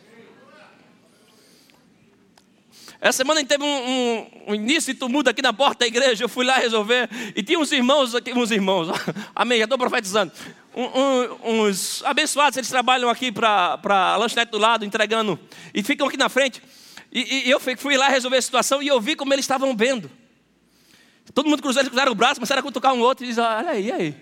Essa 3.00 3.18
semana 3.18 3.44
teve 3.46 3.64
um, 3.64 3.68
um, 3.68 4.28
um, 4.48 4.56
início 4.56 4.92
de 4.94 5.00
tumulto 5.00 5.30
aqui 5.30 5.42
na 5.42 5.54
porta 5.54 5.80
da 5.80 5.88
igreja. 5.88 6.24
Eu 6.24 6.30
fui 6.30 6.46
lá 6.46 6.58
resolver. 6.58 7.10
E 7.36 7.44
tinha 7.44 7.60
uns 7.60 7.72
irmãos 7.72 8.16
aqui, 8.16 8.34
uns 8.34 8.52
irmãos, 8.52 8.88
amém, 9.36 9.60
já 9.60 9.66
estou 9.66 9.78
profetizando. 9.78 10.32
Um, 10.76 11.62
uns 11.62 12.04
abençoados, 12.04 12.58
eles 12.58 12.70
trabalham 12.70 13.10
aqui 13.10 13.32
para 13.32 13.80
a 13.84 14.18
lanchonete 14.18 14.52
do 14.52 14.58
lado, 14.58 14.84
entregando. 14.86 15.40
E 15.74 15.84
ficam 15.84 16.08
aqui 16.08 16.18
na 16.18 16.30
frente. 16.30 16.62
E, 17.12 17.48
e 17.48 17.50
eu 17.52 17.60
fui 17.60 17.96
lá 17.96 18.08
resolver 18.08 18.38
a 18.38 18.42
situação 18.42 18.82
e 18.82 18.88
eu 18.88 19.00
vi 19.00 19.16
como 19.16 19.34
eles 19.34 19.46
estavam 19.46 19.76
vendo. 19.76 20.10
Todo 21.34 21.50
mundo 21.50 21.62
cruzou, 21.62 21.82
eles 21.82 21.90
cruzaram 21.90 22.12
o 22.12 22.16
braço, 22.16 22.36
começaram 22.36 22.60
a 22.60 22.64
cutucar 22.64 22.94
um 22.94 23.02
outro 23.02 23.24
e 23.24 23.28
diz: 23.28 23.38
Olha 23.38 23.70
aí, 23.70 23.86
e 23.86 23.92
aí? 23.92 24.16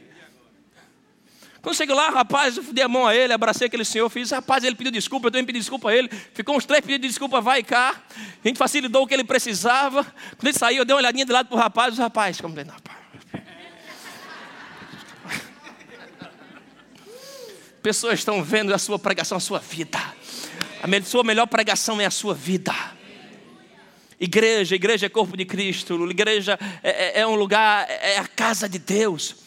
Quando 1.63 1.77
cheguei 1.77 1.95
lá, 1.95 2.09
rapaz, 2.09 2.57
eu 2.57 2.63
dei 2.73 2.83
a 2.83 2.89
mão 2.89 3.07
a 3.07 3.15
ele, 3.15 3.31
abracei 3.31 3.67
aquele 3.67 3.85
senhor, 3.85 4.09
fiz, 4.09 4.31
rapaz, 4.31 4.65
ele 4.65 4.75
pediu 4.75 4.91
desculpa, 4.91 5.27
eu 5.27 5.31
também 5.31 5.45
pedi 5.45 5.59
desculpa 5.59 5.91
a 5.91 5.95
ele. 5.95 6.09
Ficou 6.33 6.57
uns 6.57 6.65
três 6.65 6.81
pedidos 6.81 7.03
de 7.03 7.07
desculpa, 7.07 7.39
vai 7.39 7.63
cá. 7.63 8.03
A 8.43 8.47
gente 8.47 8.57
facilitou 8.57 9.01
o 9.01 9.07
que 9.07 9.13
ele 9.13 9.23
precisava. 9.23 10.03
Quando 10.03 10.47
ele 10.47 10.57
saiu, 10.57 10.79
eu 10.79 10.85
dei 10.85 10.93
uma 10.93 10.99
olhadinha 10.99 11.25
de 11.25 11.31
lado 11.31 11.47
para 11.47 11.55
o 11.55 11.57
rapaz, 11.57 11.97
o 11.97 12.01
rapaz, 12.01 12.41
como 12.41 12.53
não, 12.53 12.65
rapaz. 12.65 12.97
Pessoas 17.81 18.19
estão 18.19 18.43
vendo 18.43 18.73
a 18.73 18.77
sua 18.77 18.99
pregação, 18.99 19.37
a 19.37 19.41
sua 19.41 19.59
vida. 19.59 19.99
A 20.81 21.05
sua 21.05 21.23
melhor 21.23 21.47
pregação 21.47 22.01
é 22.01 22.05
a 22.05 22.11
sua 22.11 22.33
vida. 22.33 22.73
Igreja, 24.19 24.75
igreja 24.75 25.05
é 25.05 25.09
corpo 25.09 25.37
de 25.37 25.45
Cristo, 25.45 26.09
igreja 26.11 26.59
é, 26.83 27.19
é, 27.19 27.21
é 27.21 27.27
um 27.27 27.35
lugar, 27.35 27.85
é 27.89 28.17
a 28.17 28.27
casa 28.27 28.67
de 28.67 28.79
Deus. 28.79 29.42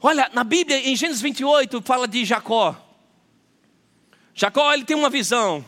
Olha, 0.00 0.30
na 0.32 0.44
Bíblia, 0.44 0.78
em 0.88 0.94
Gênesis 0.94 1.20
28, 1.20 1.82
fala 1.82 2.06
de 2.06 2.24
Jacó. 2.24 2.76
Jacó, 4.32 4.72
ele 4.72 4.84
tem 4.84 4.96
uma 4.96 5.10
visão. 5.10 5.64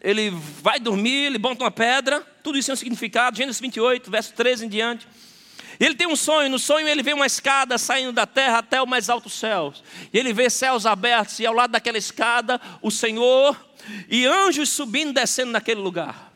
Ele 0.00 0.30
vai 0.30 0.78
dormir, 0.78 1.26
ele 1.26 1.38
bota 1.38 1.64
uma 1.64 1.70
pedra, 1.70 2.20
tudo 2.42 2.58
isso 2.58 2.66
tem 2.66 2.74
um 2.74 2.76
significado. 2.76 3.36
Gênesis 3.36 3.60
28, 3.60 4.10
verso 4.10 4.32
13 4.34 4.66
em 4.66 4.68
diante. 4.68 5.08
Ele 5.80 5.94
tem 5.94 6.06
um 6.06 6.14
sonho, 6.14 6.48
no 6.48 6.58
sonho 6.58 6.86
ele 6.86 7.02
vê 7.02 7.12
uma 7.12 7.26
escada 7.26 7.76
saindo 7.78 8.12
da 8.12 8.26
terra 8.26 8.58
até 8.58 8.80
o 8.80 8.86
mais 8.86 9.08
alto 9.08 9.28
céus. 9.28 9.82
E 10.12 10.18
ele 10.18 10.32
vê 10.32 10.48
céus 10.48 10.86
abertos 10.86 11.40
e 11.40 11.46
ao 11.46 11.54
lado 11.54 11.72
daquela 11.72 11.98
escada 11.98 12.60
o 12.80 12.90
Senhor 12.90 13.58
e 14.08 14.24
anjos 14.26 14.68
subindo 14.68 15.10
e 15.10 15.14
descendo 15.14 15.50
naquele 15.50 15.80
lugar. 15.80 16.33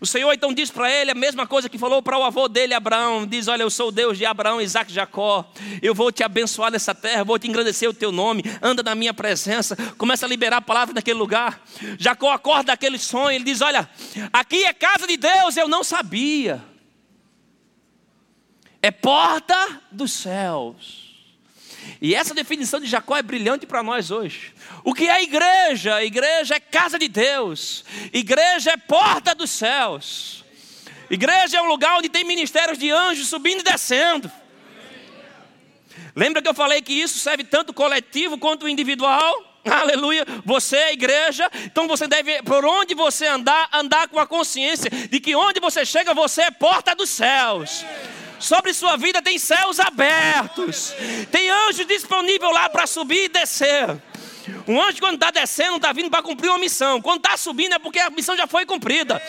O 0.00 0.06
Senhor 0.06 0.32
então 0.32 0.54
diz 0.54 0.70
para 0.70 0.90
ele 0.90 1.10
a 1.10 1.14
mesma 1.14 1.46
coisa 1.46 1.68
que 1.68 1.76
falou 1.76 2.00
para 2.00 2.16
o 2.16 2.24
avô 2.24 2.48
dele, 2.48 2.72
Abraão: 2.72 3.26
diz, 3.26 3.48
Olha, 3.48 3.62
eu 3.62 3.70
sou 3.70 3.88
o 3.88 3.92
Deus 3.92 4.16
de 4.16 4.24
Abraão, 4.24 4.58
Isaac 4.58 4.90
e 4.90 4.94
Jacó. 4.94 5.52
Eu 5.82 5.94
vou 5.94 6.10
te 6.10 6.22
abençoar 6.22 6.70
nessa 6.70 6.94
terra, 6.94 7.22
vou 7.22 7.38
te 7.38 7.46
engrandecer 7.46 7.88
o 7.88 7.92
teu 7.92 8.10
nome. 8.10 8.42
Anda 8.62 8.82
na 8.82 8.94
minha 8.94 9.12
presença. 9.12 9.76
Começa 9.98 10.24
a 10.24 10.28
liberar 10.28 10.56
a 10.56 10.62
palavra 10.62 10.94
naquele 10.94 11.18
lugar. 11.18 11.62
Jacó 11.98 12.32
acorda 12.32 12.72
daquele 12.72 12.98
sonho. 12.98 13.32
Ele 13.32 13.44
diz: 13.44 13.60
Olha, 13.60 13.90
aqui 14.32 14.64
é 14.64 14.72
casa 14.72 15.06
de 15.06 15.18
Deus. 15.18 15.58
Eu 15.58 15.68
não 15.68 15.84
sabia. 15.84 16.64
É 18.80 18.90
porta 18.90 19.82
dos 19.92 20.12
céus. 20.12 21.10
E 22.00 22.14
essa 22.14 22.32
definição 22.32 22.80
de 22.80 22.86
Jacó 22.86 23.16
é 23.16 23.22
brilhante 23.22 23.66
para 23.66 23.82
nós 23.82 24.10
hoje. 24.10 24.54
O 24.90 24.92
que 24.92 25.08
é 25.08 25.22
igreja? 25.22 25.94
A 25.94 26.04
igreja 26.04 26.56
é 26.56 26.58
casa 26.58 26.98
de 26.98 27.06
Deus, 27.06 27.84
igreja 28.12 28.72
é 28.72 28.76
porta 28.76 29.36
dos 29.36 29.48
céus. 29.48 30.44
Igreja 31.08 31.58
é 31.58 31.62
um 31.62 31.68
lugar 31.68 31.96
onde 31.96 32.08
tem 32.08 32.24
ministérios 32.24 32.76
de 32.76 32.90
anjos 32.90 33.28
subindo 33.28 33.60
e 33.60 33.62
descendo. 33.62 34.28
Lembra 36.16 36.42
que 36.42 36.48
eu 36.48 36.54
falei 36.54 36.82
que 36.82 36.92
isso 36.92 37.20
serve 37.20 37.44
tanto 37.44 37.72
coletivo 37.72 38.36
quanto 38.36 38.68
individual? 38.68 39.62
Aleluia, 39.64 40.26
você 40.44 40.76
é 40.76 40.92
igreja, 40.92 41.48
então 41.64 41.86
você 41.86 42.08
deve, 42.08 42.42
por 42.42 42.64
onde 42.64 42.92
você 42.92 43.28
andar, 43.28 43.68
andar 43.72 44.08
com 44.08 44.18
a 44.18 44.26
consciência 44.26 44.90
de 44.90 45.20
que 45.20 45.36
onde 45.36 45.60
você 45.60 45.86
chega, 45.86 46.12
você 46.12 46.42
é 46.42 46.50
porta 46.50 46.96
dos 46.96 47.10
céus. 47.10 47.84
Sobre 48.40 48.74
sua 48.74 48.96
vida 48.96 49.22
tem 49.22 49.38
céus 49.38 49.78
abertos, 49.78 50.92
tem 51.30 51.48
anjo 51.48 51.84
disponível 51.84 52.50
lá 52.50 52.68
para 52.68 52.88
subir 52.88 53.26
e 53.26 53.28
descer. 53.28 54.09
Um 54.66 54.80
anjo, 54.80 54.98
quando 55.00 55.14
está 55.14 55.30
descendo, 55.30 55.76
está 55.76 55.92
vindo 55.92 56.10
para 56.10 56.22
cumprir 56.22 56.48
uma 56.48 56.58
missão. 56.58 57.00
Quando 57.00 57.18
está 57.18 57.36
subindo, 57.36 57.74
é 57.74 57.78
porque 57.78 57.98
a 57.98 58.10
missão 58.10 58.36
já 58.36 58.46
foi 58.46 58.66
cumprida. 58.66 59.20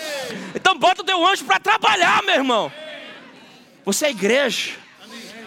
Então, 0.55 0.77
bota 0.77 1.01
o 1.01 1.05
teu 1.05 1.25
anjo 1.25 1.45
para 1.45 1.59
trabalhar, 1.59 2.23
meu 2.23 2.35
irmão. 2.35 2.71
Você 3.85 4.07
é 4.07 4.09
igreja. 4.11 4.71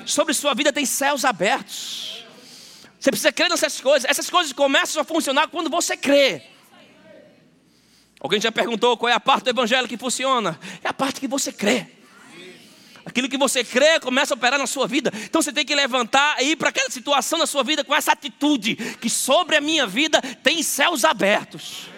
Sobre 0.07 0.35
sua 0.35 0.55
vida 0.55 0.73
tem 0.73 0.85
céus 0.85 1.25
abertos. 1.25 2.25
Você 2.99 3.11
precisa 3.11 3.33
crer 3.33 3.51
nessas 3.51 3.81
coisas. 3.81 4.09
Essas 4.09 4.31
coisas 4.31 4.53
começam 4.53 5.01
a 5.01 5.05
funcionar 5.05 5.49
quando 5.49 5.71
você 5.71 5.97
crê. 5.97 6.43
Alguém 8.21 8.41
já 8.41 8.51
perguntou 8.51 8.97
qual 8.97 9.11
é 9.11 9.13
a 9.13 9.21
parte 9.21 9.45
do 9.45 9.51
evangelho 9.51 9.87
que 9.87 9.99
funciona? 9.99 10.59
É 10.83 10.89
a 10.89 10.95
parte 10.95 11.21
que 11.21 11.29
você 11.29 11.53
crê. 11.53 11.87
Aquilo 13.07 13.29
que 13.29 13.37
você 13.37 13.63
crê 13.63 14.01
começa 14.01 14.33
a 14.33 14.37
operar 14.37 14.59
na 14.59 14.67
sua 14.67 14.87
vida. 14.87 15.13
Então 15.25 15.43
você 15.43 15.53
tem 15.53 15.65
que 15.65 15.75
levantar 15.75 16.43
e 16.43 16.53
ir 16.53 16.57
para 16.57 16.71
aquela 16.71 16.91
situação 16.91 17.39
na 17.39 17.47
sua 17.47 17.63
vida 17.63 17.85
com 17.85 17.95
essa 17.95 18.13
atitude: 18.13 18.77
que 19.01 19.11
sobre 19.11 19.57
a 19.57 19.61
minha 19.61 19.87
vida 19.87 20.21
tem 20.43 20.63
céus 20.63 21.05
abertos. 21.05 21.89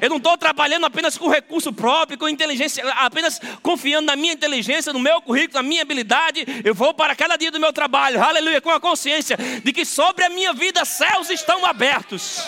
Eu 0.00 0.08
não 0.08 0.16
estou 0.16 0.36
trabalhando 0.38 0.86
apenas 0.86 1.18
com 1.18 1.28
recurso 1.28 1.72
próprio, 1.72 2.18
com 2.18 2.28
inteligência, 2.28 2.84
apenas 2.92 3.40
confiando 3.62 4.06
na 4.06 4.16
minha 4.16 4.32
inteligência, 4.32 4.92
no 4.92 5.00
meu 5.00 5.20
currículo, 5.20 5.62
na 5.62 5.68
minha 5.68 5.82
habilidade. 5.82 6.44
Eu 6.64 6.74
vou 6.74 6.94
para 6.94 7.14
cada 7.14 7.36
dia 7.36 7.50
do 7.50 7.60
meu 7.60 7.72
trabalho, 7.72 8.22
aleluia, 8.22 8.60
com 8.60 8.70
a 8.70 8.80
consciência 8.80 9.36
de 9.62 9.72
que 9.72 9.84
sobre 9.84 10.24
a 10.24 10.30
minha 10.30 10.52
vida 10.52 10.84
céus 10.84 11.30
estão 11.30 11.64
abertos. 11.64 12.42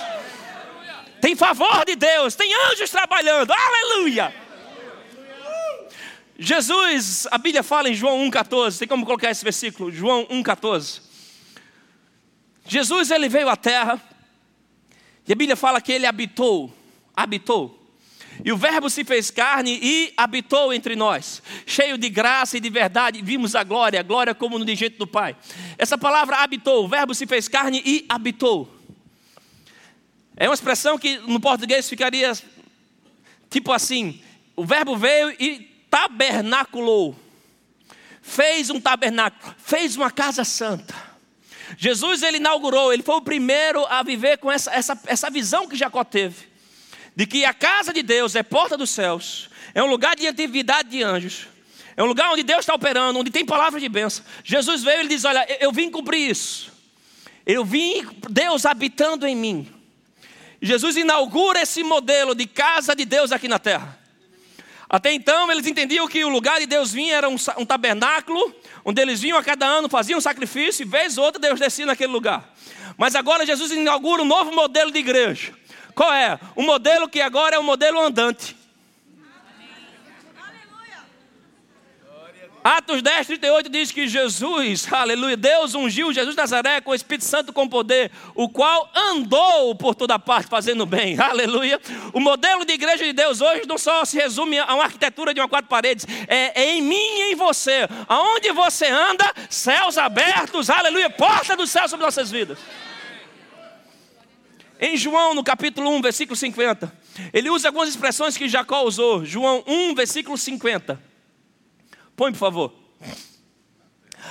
Tem 1.20 1.34
favor 1.34 1.84
de 1.84 1.96
Deus, 1.96 2.34
tem 2.36 2.52
anjos 2.70 2.90
trabalhando, 2.90 3.52
aleluia. 3.52 4.47
Jesus, 6.40 7.26
a 7.33 7.37
Bíblia 7.37 7.64
fala 7.64 7.90
em 7.90 7.95
João 7.95 8.30
1,14, 8.30 8.78
tem 8.78 8.87
como 8.87 9.04
colocar 9.04 9.28
esse 9.28 9.42
versículo? 9.42 9.90
João 9.90 10.25
1,14. 10.26 11.00
Jesus 12.64 13.11
ele 13.11 13.28
veio 13.28 13.49
à 13.49 13.57
terra, 13.57 14.00
e 15.26 15.33
a 15.33 15.35
Bíblia 15.35 15.57
fala 15.57 15.80
que 15.80 15.90
ele 15.90 16.07
habitou, 16.07 16.73
habitou. 17.16 17.75
E 18.45 18.52
o 18.52 18.57
Verbo 18.57 18.88
se 18.88 19.04
fez 19.04 19.33
carne 19.33 19.80
e 19.83 20.12
habitou 20.16 20.73
entre 20.73 20.95
nós, 20.95 21.42
cheio 21.66 21.99
de 21.99 22.09
graça 22.09 22.57
e 22.57 22.61
de 22.61 22.71
verdade, 22.71 23.21
vimos 23.21 23.57
a 23.57 23.64
glória, 23.64 23.99
a 23.99 24.02
glória 24.04 24.33
como 24.33 24.61
no 24.61 24.64
digente 24.64 24.97
do 24.97 25.09
Pai. 25.09 25.37
Essa 25.76 25.99
palavra 25.99 26.37
habitou, 26.37 26.85
o 26.85 26.88
Verbo 26.88 27.16
se 27.16 27.26
fez 27.26 27.49
carne 27.49 27.83
e 27.85 28.07
habitou. 28.09 28.73
É 30.37 30.49
uma 30.49 30.54
expressão 30.54 30.97
que 30.97 31.18
no 31.18 31.40
português 31.40 31.88
ficaria 31.88 32.33
tipo 33.50 33.73
assim: 33.73 34.21
o 34.54 34.64
Verbo 34.64 34.97
veio 34.97 35.35
e 35.40 35.77
tabernaculou, 35.90 37.16
fez 38.23 38.71
um 38.71 38.80
tabernáculo, 38.80 39.54
fez 39.59 39.97
uma 39.97 40.11
casa 40.11 40.45
santa. 40.45 40.95
Jesus 41.76 42.23
ele 42.23 42.38
inaugurou, 42.38 42.92
ele 42.92 43.02
foi 43.02 43.16
o 43.16 43.23
primeiro 43.23 43.85
a 43.87 44.02
viver 44.02 44.38
com 44.38 44.50
essa, 44.50 44.71
essa, 44.73 44.99
essa 45.07 45.30
visão 45.30 45.68
que 45.68 45.76
Jacó 45.76 46.02
teve, 46.04 46.47
de 47.14 47.26
que 47.26 47.45
a 47.45 47.52
casa 47.52 47.92
de 47.92 48.02
Deus 48.02 48.35
é 48.35 48.42
porta 48.42 48.76
dos 48.76 48.90
céus, 48.90 49.50
é 49.75 49.83
um 49.83 49.87
lugar 49.87 50.16
de 50.16 50.26
atividade 50.26 50.88
de 50.88 51.02
anjos, 51.02 51.49
é 51.97 52.02
um 52.02 52.07
lugar 52.07 52.30
onde 52.30 52.42
Deus 52.42 52.61
está 52.61 52.75
operando, 52.75 53.18
onde 53.18 53.30
tem 53.30 53.45
palavra 53.45 53.80
de 53.80 53.88
bênção. 53.88 54.25
Jesus 54.45 54.83
veio 54.83 54.99
e 54.99 55.00
ele 55.00 55.09
diz: 55.09 55.25
Olha, 55.25 55.47
eu 55.61 55.73
vim 55.73 55.90
cumprir 55.90 56.30
isso, 56.30 56.73
eu 57.45 57.64
vim, 57.64 58.07
Deus 58.30 58.64
habitando 58.64 59.26
em 59.26 59.35
mim. 59.37 59.75
Jesus 60.61 60.97
inaugura 60.97 61.62
esse 61.62 61.83
modelo 61.83 62.35
de 62.35 62.47
casa 62.47 62.95
de 62.95 63.04
Deus 63.04 63.30
aqui 63.30 63.47
na 63.47 63.59
terra. 63.59 63.99
Até 64.88 65.12
então 65.12 65.50
eles 65.52 65.66
entendiam 65.66 66.09
que 66.09 66.25
o 66.25 66.28
lugar 66.28 66.59
de 66.61 66.66
Deus 66.66 66.92
vinha 66.92 67.16
era 67.16 67.28
um, 67.28 67.37
um 67.59 67.66
tabernáculo, 67.66 68.54
onde 68.85 69.02
eles 69.02 69.21
vinham 69.21 69.37
a 69.37 69.45
cada 69.45 69.66
ano, 69.66 69.88
faziam 69.88 70.18
um 70.18 70.21
sacrifício, 70.21 70.83
e 70.83 70.87
vez 70.87 71.18
ou 71.18 71.25
outra 71.25 71.40
Deus 71.40 71.61
descia 71.61 71.85
naquele 71.85 72.12
lugar. 72.12 72.54
Mas 72.97 73.14
agora 73.14 73.45
Jesus 73.45 73.71
inaugura 73.71 74.23
um 74.23 74.26
novo 74.26 74.50
modelo 74.52 74.90
de 74.90 74.99
igreja. 74.99 75.52
Qual 75.95 76.12
é? 76.12 76.38
Um 76.57 76.64
modelo 76.64 77.09
que 77.09 77.21
agora 77.21 77.57
é 77.57 77.59
um 77.59 77.64
modelo 77.64 78.00
andante. 78.00 78.57
Atos 82.68 83.00
10, 83.00 83.26
38 83.26 83.70
diz 83.70 83.90
que 83.90 84.07
Jesus, 84.07 84.92
aleluia, 84.92 85.38
Deus 85.38 85.74
ungiu 85.74 86.12
Jesus 86.12 86.35
de 86.35 86.42
Nazaré 86.42 86.83
com 86.83 86.90
o 86.90 86.94
Espírito 86.94 87.24
Santo 87.24 87.50
com 87.50 87.66
poder, 87.66 88.11
o 88.35 88.46
qual 88.46 88.90
andou 88.94 89.74
por 89.74 89.94
toda 89.94 90.18
parte 90.18 90.50
fazendo 90.50 90.85
bem, 90.85 91.16
aleluia. 91.18 91.81
O 92.12 92.20
modelo 92.20 92.66
de 92.66 92.74
igreja 92.74 93.02
de 93.04 93.14
Deus 93.14 93.40
hoje 93.40 93.62
não 93.66 93.78
só 93.78 94.04
se 94.04 94.18
resume 94.18 94.59
a 94.59 94.74
uma 94.74 94.85
arquitetura 94.85 95.33
de 95.33 95.40
uma 95.40 95.48
quatro 95.48 95.66
paredes, 95.66 96.07
é, 96.26 96.61
é 96.62 96.76
em 96.76 96.83
mim 96.83 96.94
e 96.94 97.33
em 97.33 97.37
você. 97.37 97.88
Aonde 98.07 98.52
você 98.52 98.87
anda, 98.87 99.33
céus 99.48 99.96
abertos, 99.96 100.68
aleluia, 100.68 101.09
porta 101.09 101.57
do 101.57 101.66
céu 101.66 101.88
sobre 101.88 102.04
nossas 102.04 102.31
vidas. 102.31 102.59
Em 104.78 104.94
João, 104.94 105.33
no 105.33 105.42
capítulo 105.42 105.88
1, 105.92 106.02
versículo 106.02 106.37
50, 106.37 106.92
ele 107.33 107.48
usa 107.48 107.68
algumas 107.68 107.88
expressões 107.88 108.37
que 108.37 108.46
Jacó 108.46 108.83
usou. 108.83 109.24
João 109.24 109.64
1, 109.66 109.94
versículo 109.94 110.37
50. 110.37 111.08
Põe, 112.18 112.33
por 112.33 112.38
favor. 112.38 112.72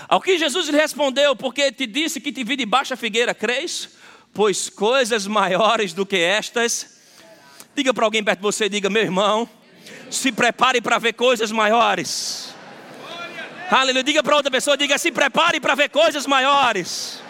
Ao 0.10 0.19
que 0.19 0.38
Jesus 0.38 0.67
lhe 0.67 0.76
respondeu, 0.76 1.38
porque 1.38 1.71
te 1.71 1.88
disse 1.88 2.19
que 2.19 2.34
te 2.34 2.43
vi 2.43 2.58
debaixo 2.58 2.89
da 2.89 2.97
figueira, 2.97 3.34
crês? 3.34 3.91
Pois 4.34 4.69
coisas 4.69 5.26
maiores 5.26 5.93
do 5.93 6.06
que 6.06 6.17
estas. 6.17 7.00
Diga 7.73 7.93
para 7.93 8.04
alguém 8.04 8.21
perto 8.21 8.39
de 8.39 8.43
você, 8.43 8.67
diga, 8.67 8.89
meu 8.89 9.04
irmão, 9.04 9.50
se 10.12 10.34
prepare 10.34 10.82
para 10.82 11.00
ver 11.00 11.13
coisas 11.13 11.50
maiores. 11.50 12.54
Aleluia. 13.71 14.04
Diga 14.04 14.21
para 14.21 14.36
outra 14.36 14.52
pessoa, 14.52 14.76
diga, 14.76 14.97
se 14.97 15.10
prepare 15.10 15.62
para 15.62 15.73
ver 15.73 15.88
coisas 15.88 16.28
maiores. 16.28 17.21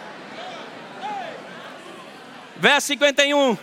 Verso 2.56 2.88
51. 2.88 3.56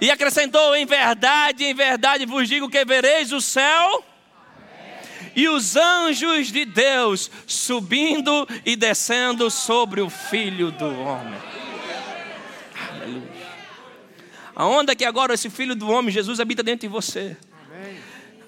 E 0.00 0.10
acrescentou: 0.10 0.74
Em 0.74 0.84
verdade, 0.84 1.64
em 1.64 1.74
verdade 1.74 2.26
vos 2.26 2.48
digo 2.48 2.68
que 2.68 2.84
vereis 2.84 3.30
o 3.30 3.40
céu 3.40 4.04
e 5.36 5.48
os 5.48 5.76
anjos 5.76 6.52
de 6.52 6.64
Deus 6.64 7.30
subindo 7.46 8.46
e 8.64 8.76
descendo 8.76 9.50
sobre 9.50 10.00
o 10.00 10.08
filho 10.10 10.70
do 10.72 10.86
homem. 10.86 11.40
Aleluia. 12.90 13.44
Aonde 14.56 14.92
é 14.92 14.94
que 14.94 15.04
agora 15.04 15.34
esse 15.34 15.50
filho 15.50 15.74
do 15.74 15.88
homem, 15.88 16.12
Jesus, 16.12 16.38
habita 16.38 16.62
dentro 16.62 16.86
de 16.86 16.92
você? 16.92 17.36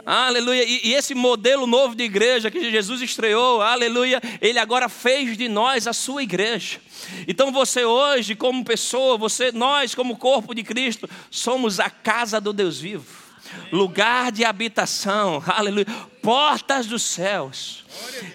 Aleluia. 0.07 0.63
E, 0.63 0.91
e, 0.91 0.95
esse 0.95 1.17
modelo 1.17 1.67
novo 1.67 1.97
de 1.97 2.05
igreja 2.05 2.49
que 2.49 2.71
Jesus 2.71 3.03
estreou, 3.03 3.61
aleluia, 3.61 4.23
ele 4.41 4.57
agora 4.57 4.89
fez 4.89 5.37
de 5.37 5.49
nós 5.49 5.89
a 5.89 5.93
sua 5.93 6.23
igreja. 6.23 6.79
Então 7.27 7.51
você 7.51 7.85
hoje, 7.85 8.37
como 8.37 8.65
pessoa, 8.65 9.19
você, 9.19 9.51
nós, 9.51 9.97
como 9.97 10.17
corpo 10.17 10.55
de 10.55 10.63
Cristo, 10.63 11.11
somos 11.29 11.81
a 11.81 11.91
casa 11.91 12.41
do 12.41 12.53
Deus 12.53 12.79
vivo 12.79 13.27
lugar 13.71 14.33
de 14.33 14.45
habitação, 14.45 15.43
aleluia, 15.47 15.87
portas 16.27 16.87
dos 16.87 17.05
céus. 17.05 17.85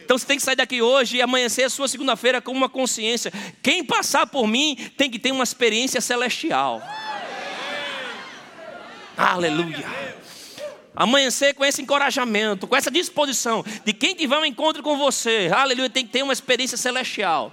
Então 0.05 0.17
você 0.17 0.25
tem 0.25 0.37
que 0.37 0.43
sair 0.43 0.55
daqui 0.55 0.81
hoje 0.81 1.17
e 1.17 1.21
amanhecer 1.21 1.65
a 1.65 1.69
sua 1.69 1.89
segunda-feira 1.89 2.41
com 2.41 2.53
uma 2.53 2.69
consciência. 2.69 3.33
Quem 3.61 3.83
passar 3.83 4.25
por 4.27 4.47
mim 4.47 4.77
tem 4.95 5.11
que 5.11 5.19
ter 5.19 5.33
uma 5.33 5.43
experiência 5.43 5.99
celestial. 5.99 6.81
Aleluia. 9.17 9.85
Amanhecer 10.95 11.53
com 11.53 11.65
esse 11.65 11.81
encorajamento, 11.81 12.65
com 12.65 12.77
essa 12.77 12.89
disposição 12.89 13.61
de 13.83 13.91
quem 13.91 14.15
tiver 14.15 14.37
um 14.37 14.45
encontro 14.45 14.81
com 14.81 14.97
você, 14.97 15.51
aleluia, 15.53 15.89
tem 15.89 16.05
que 16.05 16.13
ter 16.13 16.23
uma 16.23 16.31
experiência 16.31 16.77
celestial. 16.77 17.51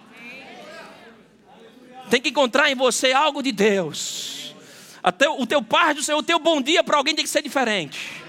Tem 2.08 2.20
que 2.20 2.28
encontrar 2.28 2.70
em 2.70 2.76
você 2.76 3.10
algo 3.10 3.42
de 3.42 3.50
Deus. 3.50 4.54
Até 5.02 5.28
o 5.28 5.44
teu 5.44 5.60
par 5.60 5.94
do 5.94 6.02
Senhor, 6.02 6.18
o 6.18 6.22
teu 6.22 6.38
bom 6.38 6.62
dia 6.62 6.84
para 6.84 6.96
alguém 6.96 7.16
tem 7.16 7.24
que 7.24 7.30
ser 7.30 7.42
diferente. 7.42 8.27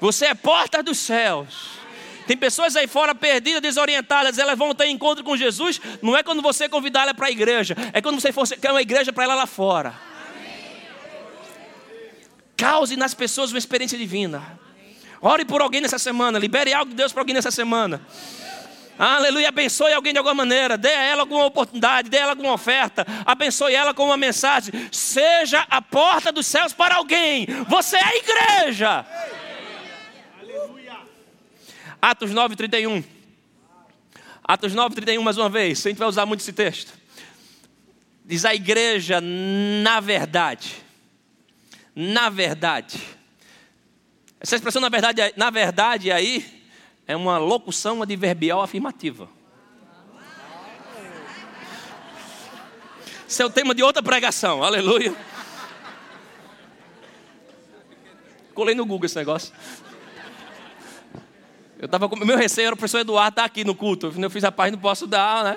Você 0.00 0.26
é 0.26 0.34
porta 0.34 0.82
dos 0.82 0.98
céus. 0.98 1.80
Tem 2.26 2.36
pessoas 2.36 2.76
aí 2.76 2.86
fora 2.86 3.14
perdidas, 3.14 3.60
desorientadas, 3.60 4.38
elas 4.38 4.56
vão 4.56 4.74
ter 4.74 4.86
encontro 4.86 5.24
com 5.24 5.36
Jesus. 5.36 5.80
Não 6.00 6.16
é 6.16 6.22
quando 6.22 6.40
você 6.40 6.68
convidar 6.68 7.02
ela 7.02 7.12
para 7.12 7.26
a 7.26 7.30
igreja, 7.30 7.76
é 7.92 8.00
quando 8.00 8.20
você 8.20 8.32
for 8.32 8.46
quer 8.46 8.70
uma 8.70 8.80
igreja 8.80 9.12
para 9.12 9.24
ela 9.24 9.34
lá 9.34 9.46
fora. 9.46 9.94
Cause 12.56 12.96
nas 12.96 13.14
pessoas 13.14 13.50
uma 13.50 13.58
experiência 13.58 13.98
divina. 13.98 14.58
Ore 15.20 15.44
por 15.44 15.60
alguém 15.60 15.80
nessa 15.80 15.98
semana, 15.98 16.38
libere 16.38 16.72
algo 16.72 16.90
de 16.90 16.96
Deus 16.96 17.12
para 17.12 17.22
alguém 17.22 17.34
nessa 17.34 17.50
semana. 17.50 18.00
Aleluia, 18.98 19.48
abençoe 19.48 19.94
alguém 19.94 20.12
de 20.12 20.18
alguma 20.18 20.34
maneira, 20.34 20.76
dê 20.76 20.90
a 20.90 21.02
ela 21.02 21.22
alguma 21.22 21.46
oportunidade, 21.46 22.10
dê 22.10 22.18
a 22.18 22.20
ela 22.20 22.32
alguma 22.32 22.52
oferta, 22.52 23.06
abençoe 23.24 23.74
ela 23.74 23.94
com 23.94 24.04
uma 24.04 24.16
mensagem. 24.16 24.72
Seja 24.92 25.66
a 25.70 25.80
porta 25.80 26.30
dos 26.30 26.46
céus 26.46 26.74
para 26.74 26.96
alguém. 26.96 27.46
Você 27.66 27.96
é 27.96 28.04
a 28.04 28.16
igreja. 28.16 29.06
Atos 32.00 32.30
9, 32.30 32.56
31. 32.56 33.04
Atos 34.42 34.74
9, 34.74 34.94
31, 34.94 35.22
mais 35.22 35.36
uma 35.36 35.50
vez. 35.50 35.84
A 35.84 35.90
gente 35.90 35.98
vai 35.98 36.08
usar 36.08 36.24
muito 36.24 36.40
esse 36.40 36.52
texto. 36.52 36.92
Diz 38.24 38.44
a 38.44 38.54
igreja, 38.54 39.20
na 39.20 40.00
verdade. 40.00 40.76
Na 41.94 42.30
verdade. 42.30 42.98
Essa 44.40 44.56
expressão, 44.56 44.80
na 44.80 44.88
verdade, 44.88 45.20
na 45.36 45.50
verdade 45.50 46.10
aí, 46.10 46.62
é 47.06 47.14
uma 47.14 47.36
locução 47.36 48.02
adverbial 48.02 48.62
afirmativa. 48.62 49.28
Esse 53.28 53.42
é 53.42 53.46
o 53.46 53.50
tema 53.50 53.74
de 53.74 53.82
outra 53.82 54.02
pregação, 54.02 54.62
aleluia. 54.62 55.14
Colei 58.54 58.74
no 58.74 58.86
Google 58.86 59.06
esse 59.06 59.16
negócio. 59.16 59.54
Eu 61.80 61.86
estava 61.86 62.10
com 62.10 62.16
meu 62.16 62.36
receio 62.36 62.66
era 62.66 62.74
o 62.74 62.76
professor 62.76 62.98
Eduardo 62.98 63.30
estar 63.30 63.42
tá 63.42 63.46
aqui 63.46 63.64
no 63.64 63.74
culto. 63.74 64.12
Eu 64.14 64.30
fiz 64.30 64.44
a 64.44 64.52
parte, 64.52 64.72
não 64.72 64.78
posso 64.78 65.06
dar, 65.06 65.42
né? 65.42 65.56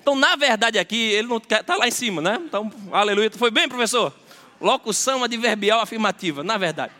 Então, 0.00 0.14
na 0.14 0.34
verdade, 0.34 0.78
aqui, 0.78 0.96
ele 0.96 1.28
não 1.28 1.36
está 1.36 1.76
lá 1.76 1.86
em 1.86 1.90
cima, 1.90 2.22
né? 2.22 2.40
Então, 2.42 2.72
aleluia. 2.90 3.30
Foi 3.30 3.50
bem, 3.50 3.68
professor? 3.68 4.10
Locução 4.58 5.22
adverbial 5.22 5.80
afirmativa, 5.80 6.42
na 6.42 6.56
verdade. 6.56 6.94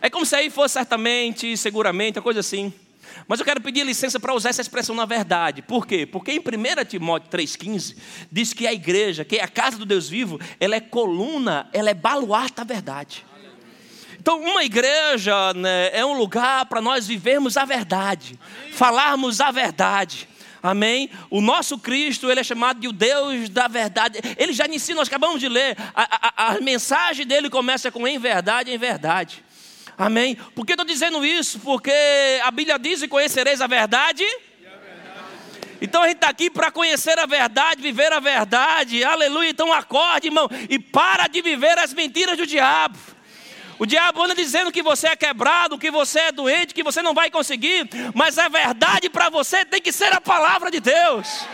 É 0.00 0.08
como 0.08 0.24
se 0.24 0.34
aí 0.34 0.48
fosse 0.48 0.72
certamente, 0.72 1.54
seguramente, 1.58 2.18
uma 2.18 2.22
coisa 2.22 2.40
assim. 2.40 2.72
Mas 3.28 3.40
eu 3.40 3.44
quero 3.44 3.60
pedir 3.60 3.84
licença 3.84 4.18
para 4.18 4.32
usar 4.32 4.48
essa 4.48 4.62
expressão 4.62 4.94
na 4.94 5.04
verdade. 5.04 5.60
Por 5.60 5.86
quê? 5.86 6.06
Porque 6.06 6.32
em 6.32 6.38
1 6.38 6.84
Timóteo 6.88 7.30
3,15 7.30 7.94
diz 8.32 8.54
que 8.54 8.66
a 8.66 8.72
igreja, 8.72 9.22
que 9.22 9.36
é 9.36 9.42
a 9.42 9.48
casa 9.48 9.76
do 9.76 9.84
Deus 9.84 10.08
vivo, 10.08 10.40
ela 10.58 10.76
é 10.76 10.80
coluna, 10.80 11.68
ela 11.74 11.90
é 11.90 11.94
baluarte 11.94 12.56
da 12.56 12.64
verdade. 12.64 13.24
Então, 14.26 14.40
uma 14.40 14.64
igreja 14.64 15.54
né, 15.54 15.90
é 15.92 16.04
um 16.04 16.18
lugar 16.18 16.66
para 16.66 16.80
nós 16.80 17.06
vivermos 17.06 17.56
a 17.56 17.64
verdade, 17.64 18.36
Amém. 18.58 18.72
falarmos 18.72 19.40
a 19.40 19.52
verdade. 19.52 20.28
Amém? 20.60 21.08
O 21.30 21.40
nosso 21.40 21.78
Cristo, 21.78 22.28
ele 22.28 22.40
é 22.40 22.42
chamado 22.42 22.80
de 22.80 22.88
o 22.88 22.92
Deus 22.92 23.48
da 23.48 23.68
verdade. 23.68 24.18
Ele 24.36 24.52
já 24.52 24.66
ensina, 24.66 24.98
nós 24.98 25.06
acabamos 25.06 25.38
de 25.38 25.48
ler, 25.48 25.76
a, 25.94 26.32
a, 26.44 26.54
a 26.54 26.60
mensagem 26.60 27.24
dele 27.24 27.48
começa 27.48 27.88
com 27.92 28.04
em 28.04 28.18
verdade, 28.18 28.72
em 28.72 28.76
verdade. 28.76 29.44
Amém? 29.96 30.34
Por 30.56 30.66
que 30.66 30.72
estou 30.72 30.84
dizendo 30.84 31.24
isso? 31.24 31.60
Porque 31.60 31.92
a 32.42 32.50
Bíblia 32.50 32.80
diz: 32.80 33.02
e 33.02 33.06
conhecereis 33.06 33.60
a 33.60 33.68
verdade. 33.68 34.24
Então 35.80 36.02
a 36.02 36.08
gente 36.08 36.16
está 36.16 36.30
aqui 36.30 36.50
para 36.50 36.72
conhecer 36.72 37.16
a 37.16 37.26
verdade, 37.26 37.80
viver 37.80 38.12
a 38.12 38.18
verdade, 38.18 39.04
aleluia. 39.04 39.50
Então 39.50 39.72
acorde, 39.72 40.26
irmão, 40.26 40.48
e 40.68 40.80
para 40.80 41.28
de 41.28 41.40
viver 41.42 41.78
as 41.78 41.94
mentiras 41.94 42.36
do 42.36 42.44
diabo. 42.44 43.14
O 43.78 43.86
diabo 43.86 44.22
anda 44.22 44.34
dizendo 44.34 44.72
que 44.72 44.82
você 44.82 45.08
é 45.08 45.16
quebrado, 45.16 45.78
que 45.78 45.90
você 45.90 46.18
é 46.20 46.32
doente, 46.32 46.74
que 46.74 46.82
você 46.82 47.02
não 47.02 47.12
vai 47.12 47.30
conseguir, 47.30 47.88
mas 48.14 48.38
a 48.38 48.48
verdade 48.48 49.10
para 49.10 49.28
você 49.28 49.64
tem 49.64 49.80
que 49.80 49.92
ser 49.92 50.12
a 50.12 50.20
palavra 50.20 50.70
de 50.70 50.80
Deus. 50.80 51.46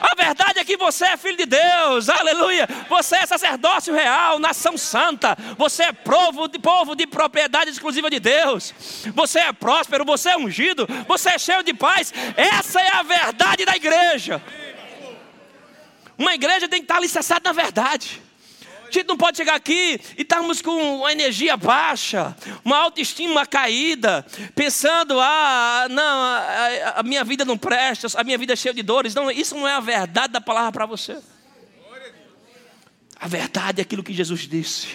A 0.00 0.16
verdade 0.16 0.58
é 0.58 0.64
que 0.64 0.76
você 0.76 1.04
é 1.04 1.16
filho 1.16 1.36
de 1.36 1.46
Deus, 1.46 2.08
aleluia. 2.08 2.68
Você 2.88 3.14
é 3.14 3.24
sacerdócio 3.24 3.94
real, 3.94 4.40
nação 4.40 4.76
santa. 4.76 5.36
Você 5.56 5.84
é 5.84 5.92
povo 5.92 6.48
de, 6.48 6.58
povo 6.58 6.96
de 6.96 7.06
propriedade 7.06 7.70
exclusiva 7.70 8.10
de 8.10 8.18
Deus. 8.18 8.74
Você 9.14 9.38
é 9.38 9.52
próspero, 9.52 10.04
você 10.04 10.30
é 10.30 10.36
ungido, 10.36 10.88
você 11.06 11.30
é 11.30 11.38
cheio 11.38 11.62
de 11.62 11.72
paz. 11.72 12.12
Essa 12.36 12.80
é 12.80 12.96
a 12.96 13.02
verdade 13.04 13.64
da 13.64 13.76
igreja. 13.76 14.42
Uma 16.18 16.34
igreja 16.34 16.68
tem 16.68 16.80
que 16.80 16.84
estar 16.84 16.96
alicerçada 16.96 17.48
na 17.48 17.52
verdade. 17.52 18.20
A 18.92 18.98
gente 18.98 19.08
não 19.08 19.16
pode 19.16 19.38
chegar 19.38 19.54
aqui 19.54 19.98
e 20.18 20.20
estarmos 20.20 20.60
com 20.60 20.98
uma 20.98 21.10
energia 21.10 21.56
baixa, 21.56 22.36
uma 22.62 22.76
autoestima 22.76 23.46
caída, 23.46 24.22
pensando, 24.54 25.18
ah, 25.18 25.86
não, 25.90 26.22
a, 26.96 27.02
minha 27.02 27.24
vida 27.24 27.42
não 27.42 27.56
presta, 27.56 28.06
a 28.20 28.22
minha 28.22 28.36
vida 28.36 28.52
é 28.52 28.56
cheia 28.56 28.74
de 28.74 28.82
dores. 28.82 29.14
Não, 29.14 29.30
isso 29.30 29.54
não 29.54 29.66
é 29.66 29.72
a 29.72 29.80
verdade 29.80 30.34
da 30.34 30.42
palavra 30.42 30.72
para 30.72 30.84
você. 30.84 31.16
A 33.18 33.26
verdade 33.26 33.80
é 33.80 33.82
aquilo 33.82 34.02
que 34.02 34.12
Jesus 34.12 34.40
disse. 34.40 34.88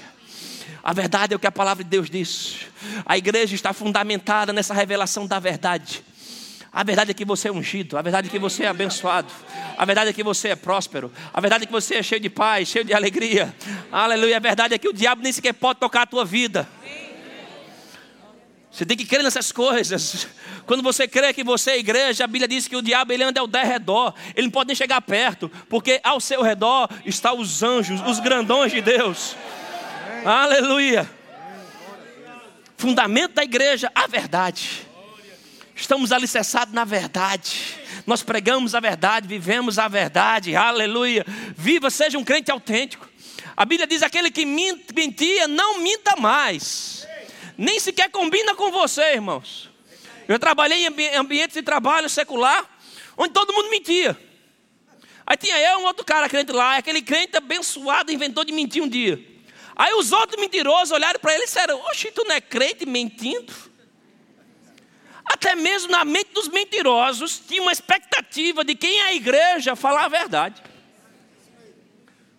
A 0.84 0.94
verdade 0.94 1.34
é 1.34 1.36
o 1.36 1.40
que 1.40 1.48
a 1.48 1.52
palavra 1.52 1.84
de 1.84 1.90
Deus 1.90 2.08
disse. 2.08 2.68
A 3.04 3.18
igreja 3.18 3.56
está 3.56 3.74
fundamentada 3.74 4.54
nessa 4.54 4.76
revelação 4.76 5.26
da 5.26 5.40
verdade. 5.40 6.06
A 6.78 6.84
verdade 6.84 7.10
é 7.10 7.14
que 7.16 7.26
você 7.26 7.48
é 7.48 7.52
ungido, 7.52 7.98
a 7.98 8.04
verdade 8.04 8.28
é 8.28 8.30
que 8.30 8.38
você 8.38 8.66
é 8.66 8.68
abençoado, 8.68 9.34
a 9.76 9.84
verdade 9.84 10.12
é 10.12 10.14
que 10.14 10.22
você 10.22 10.50
é 10.50 10.56
próspero, 10.56 11.12
a 11.34 11.42
verdade 11.42 11.64
é 11.64 11.66
que 11.66 11.72
você 11.72 11.96
é 11.96 12.04
cheio 12.04 12.22
de 12.22 12.30
paz, 12.30 12.68
cheio 12.68 12.86
de 12.86 12.94
alegria. 12.94 13.52
Aleluia. 13.92 14.38
A 14.38 14.40
verdade 14.40 14.76
é 14.76 14.78
que 14.78 14.88
o 14.88 14.94
diabo 14.94 15.24
nem 15.24 15.32
sequer 15.32 15.54
pode 15.54 15.80
tocar 15.80 16.04
a 16.04 16.06
tua 16.06 16.24
vida. 16.24 16.70
Você 18.72 18.86
tem 18.86 18.96
que 18.96 19.06
crer 19.06 19.24
nessas 19.24 19.52
coisas. 19.52 20.28
Quando 20.68 20.84
você 20.84 21.08
crê 21.08 21.34
que 21.34 21.44
você 21.44 21.72
é 21.72 21.80
igreja, 21.80 22.26
a 22.26 22.28
Bíblia 22.28 22.48
diz 22.48 22.68
que 22.68 22.76
o 22.76 22.82
diabo 22.84 23.12
ele 23.12 23.24
anda 23.24 23.42
ao 23.42 23.48
redor, 23.48 24.14
ele 24.36 24.46
não 24.46 24.52
pode 24.52 24.68
nem 24.68 24.76
chegar 24.76 25.02
perto, 25.02 25.50
porque 25.68 26.00
ao 26.04 26.20
seu 26.20 26.44
redor 26.44 26.88
estão 27.04 27.40
os 27.40 27.64
anjos, 27.64 28.02
os 28.02 28.20
grandões 28.20 28.72
de 28.72 28.82
Deus. 28.82 29.36
Aleluia. 30.24 31.10
Fundamento 32.78 33.34
da 33.34 33.44
igreja, 33.44 33.92
a 33.96 34.06
verdade. 34.06 34.87
Estamos 35.78 36.12
alicerçados 36.12 36.74
na 36.74 36.84
verdade. 36.84 37.78
Nós 38.06 38.24
pregamos 38.24 38.74
a 38.74 38.80
verdade, 38.80 39.28
vivemos 39.28 39.78
a 39.78 39.88
verdade. 39.88 40.56
Aleluia. 40.56 41.24
Viva, 41.56 41.92
seja 41.92 42.18
um 42.18 42.24
crente 42.24 42.50
autêntico. 42.50 43.08
A 43.56 43.64
Bíblia 43.64 43.86
diz: 43.86 44.02
aquele 44.02 44.32
que 44.32 44.44
mentia, 44.44 45.48
não 45.48 45.80
minta 45.80 46.16
mais. 46.16 47.08
Nem 47.56 47.80
sequer 47.80 48.10
combina 48.10 48.56
com 48.56 48.72
você, 48.72 49.14
irmãos. 49.14 49.70
Eu 50.28 50.40
trabalhei 50.40 50.88
em 50.88 51.16
ambientes 51.16 51.56
de 51.56 51.62
trabalho 51.62 52.10
secular, 52.10 52.68
onde 53.16 53.34
todo 53.34 53.54
mundo 53.54 53.70
mentia. 53.70 54.18
Aí 55.26 55.38
tinha 55.38 55.60
eu, 55.60 55.80
um 55.80 55.86
outro 55.86 56.04
cara 56.04 56.28
crente 56.28 56.52
lá, 56.52 56.78
aquele 56.78 57.04
crente 57.04 57.38
abençoado 57.38 58.12
inventou 58.12 58.44
de 58.44 58.52
mentir 58.52 58.82
um 58.82 58.90
dia. 58.90 59.24
Aí 59.76 59.94
os 59.94 60.12
outros 60.12 60.42
mentirosos 60.42 60.92
olharam 60.92 61.20
para 61.20 61.34
ele 61.34 61.44
e 61.44 61.46
disseram: 61.46 61.80
Oxe, 61.92 62.12
tu 62.12 62.24
não 62.24 62.36
é 62.36 62.42
crente 62.42 62.84
mentindo? 62.84 63.54
Até 65.38 65.54
mesmo 65.54 65.92
na 65.92 66.04
mente 66.04 66.32
dos 66.34 66.48
mentirosos 66.48 67.40
tinha 67.48 67.62
uma 67.62 67.72
expectativa 67.72 68.66
de 68.66 68.74
quem 68.74 69.02
é 69.02 69.04
a 69.04 69.14
igreja 69.14 69.76
falar 69.76 70.06
a 70.06 70.08
verdade. 70.08 70.64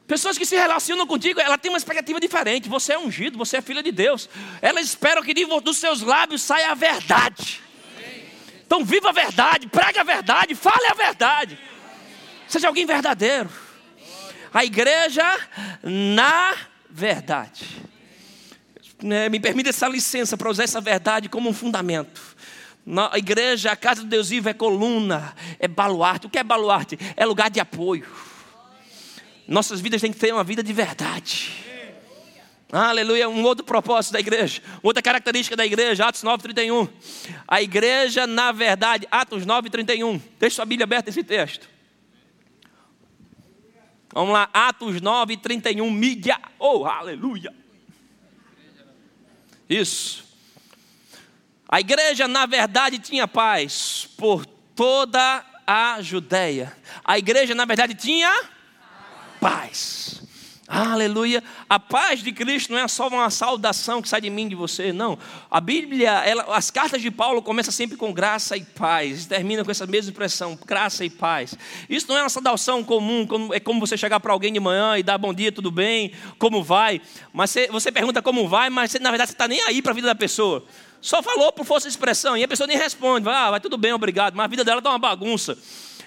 Pessoas 0.04 0.36
que 0.36 0.44
se 0.44 0.56
relacionam 0.56 1.06
contigo, 1.06 1.38
ela 1.38 1.56
tem 1.56 1.70
uma 1.70 1.78
expectativa 1.78 2.18
diferente. 2.18 2.68
Você 2.68 2.94
é 2.94 2.98
ungido, 2.98 3.38
você 3.38 3.58
é 3.58 3.62
filha 3.62 3.84
de 3.84 3.92
Deus. 3.92 4.28
Elas 4.60 4.84
esperam 4.84 5.22
que 5.22 5.32
dos 5.60 5.76
seus 5.76 6.00
lábios 6.00 6.42
saia 6.42 6.72
a 6.72 6.74
verdade. 6.74 7.62
Então 8.66 8.84
viva 8.84 9.10
a 9.10 9.12
verdade, 9.12 9.68
pregue 9.68 10.00
a 10.00 10.02
verdade, 10.02 10.56
fale 10.56 10.88
a 10.90 10.94
verdade. 10.94 11.56
Seja 12.48 12.66
alguém 12.66 12.84
verdadeiro. 12.84 13.48
A 14.52 14.64
igreja 14.64 15.24
na 15.84 16.56
verdade. 16.90 17.64
É, 19.04 19.28
me 19.28 19.38
permita 19.38 19.68
essa 19.68 19.86
licença 19.86 20.36
para 20.36 20.50
usar 20.50 20.64
essa 20.64 20.80
verdade 20.80 21.28
como 21.28 21.48
um 21.48 21.52
fundamento. 21.52 22.36
A 23.10 23.18
igreja, 23.18 23.70
a 23.70 23.76
casa 23.76 24.02
de 24.02 24.08
Deus 24.08 24.30
vivo 24.30 24.48
é 24.48 24.54
coluna, 24.54 25.34
é 25.58 25.68
baluarte. 25.68 26.26
O 26.26 26.30
que 26.30 26.38
é 26.38 26.44
baluarte? 26.44 26.98
É 27.16 27.26
lugar 27.26 27.50
de 27.50 27.60
apoio. 27.60 28.06
Nossas 29.46 29.80
vidas 29.80 30.00
têm 30.00 30.12
que 30.12 30.18
ter 30.18 30.32
uma 30.32 30.44
vida 30.44 30.62
de 30.62 30.72
verdade. 30.72 31.52
Aleluia, 32.70 33.28
um 33.28 33.42
outro 33.44 33.64
propósito 33.64 34.12
da 34.12 34.20
igreja, 34.20 34.62
outra 34.82 35.02
característica 35.02 35.56
da 35.56 35.64
igreja, 35.64 36.06
Atos 36.06 36.22
9, 36.22 36.42
31. 36.42 36.86
A 37.46 37.62
igreja, 37.62 38.26
na 38.26 38.52
verdade, 38.52 39.08
Atos 39.10 39.46
9, 39.46 39.70
31. 39.70 40.20
Deixa 40.38 40.56
sua 40.56 40.66
Bíblia 40.66 40.84
aberta 40.84 41.08
esse 41.08 41.24
texto. 41.24 41.68
Vamos 44.12 44.34
lá, 44.34 44.50
Atos 44.52 45.00
9, 45.00 45.38
31. 45.38 45.90
Mídia, 45.90 46.38
oh, 46.58 46.84
aleluia. 46.84 47.54
Isso. 49.68 50.27
A 51.68 51.80
igreja, 51.80 52.26
na 52.26 52.46
verdade, 52.46 52.98
tinha 52.98 53.28
paz 53.28 54.08
por 54.16 54.46
toda 54.46 55.44
a 55.66 56.00
Judéia. 56.00 56.74
A 57.04 57.18
igreja, 57.18 57.54
na 57.54 57.66
verdade, 57.66 57.94
tinha 57.94 58.34
paz. 59.38 60.22
Aleluia. 60.66 61.42
A 61.68 61.78
paz 61.78 62.22
de 62.22 62.32
Cristo 62.32 62.72
não 62.72 62.78
é 62.78 62.88
só 62.88 63.08
uma 63.08 63.30
saudação 63.30 64.00
que 64.00 64.08
sai 64.08 64.20
de 64.20 64.30
mim 64.30 64.48
de 64.48 64.54
você, 64.54 64.92
não. 64.92 65.18
A 65.50 65.60
Bíblia, 65.60 66.10
ela, 66.10 66.56
as 66.56 66.70
cartas 66.70 67.00
de 67.00 67.10
Paulo 67.10 67.42
começam 67.42 67.72
sempre 67.72 67.96
com 67.96 68.12
graça 68.12 68.54
e 68.54 68.62
paz, 68.62 69.24
termina 69.24 69.64
com 69.64 69.70
essa 69.70 69.86
mesma 69.86 70.10
expressão, 70.10 70.58
graça 70.66 71.04
e 71.06 71.10
paz. 71.10 71.54
Isso 71.88 72.06
não 72.08 72.18
é 72.18 72.22
uma 72.22 72.28
saudação 72.28 72.84
comum, 72.84 73.26
como, 73.26 73.54
é 73.54 73.60
como 73.60 73.80
você 73.80 73.96
chegar 73.96 74.20
para 74.20 74.32
alguém 74.32 74.52
de 74.52 74.60
manhã 74.60 74.98
e 74.98 75.02
dar 75.02 75.16
bom 75.16 75.32
dia, 75.32 75.50
tudo 75.50 75.70
bem, 75.70 76.12
como 76.38 76.62
vai. 76.62 77.00
Mas 77.32 77.50
você, 77.50 77.68
você 77.68 77.90
pergunta 77.90 78.20
como 78.20 78.46
vai, 78.46 78.68
mas 78.68 78.90
você, 78.90 78.98
na 78.98 79.10
verdade 79.10 79.30
você 79.30 79.34
está 79.34 79.48
nem 79.48 79.62
aí 79.62 79.80
para 79.80 79.92
a 79.92 79.94
vida 79.94 80.06
da 80.06 80.14
pessoa. 80.14 80.66
Só 81.00 81.22
falou 81.22 81.52
por 81.52 81.64
força 81.64 81.88
de 81.88 81.92
expressão 81.92 82.36
e 82.36 82.42
a 82.42 82.48
pessoa 82.48 82.66
nem 82.66 82.76
responde. 82.76 83.24
Vai, 83.24 83.34
ah, 83.34 83.50
vai 83.52 83.60
tudo 83.60 83.76
bem, 83.76 83.92
obrigado. 83.92 84.34
Mas 84.34 84.44
a 84.44 84.48
vida 84.48 84.64
dela 84.64 84.78
está 84.78 84.90
uma 84.90 84.98
bagunça. 84.98 85.56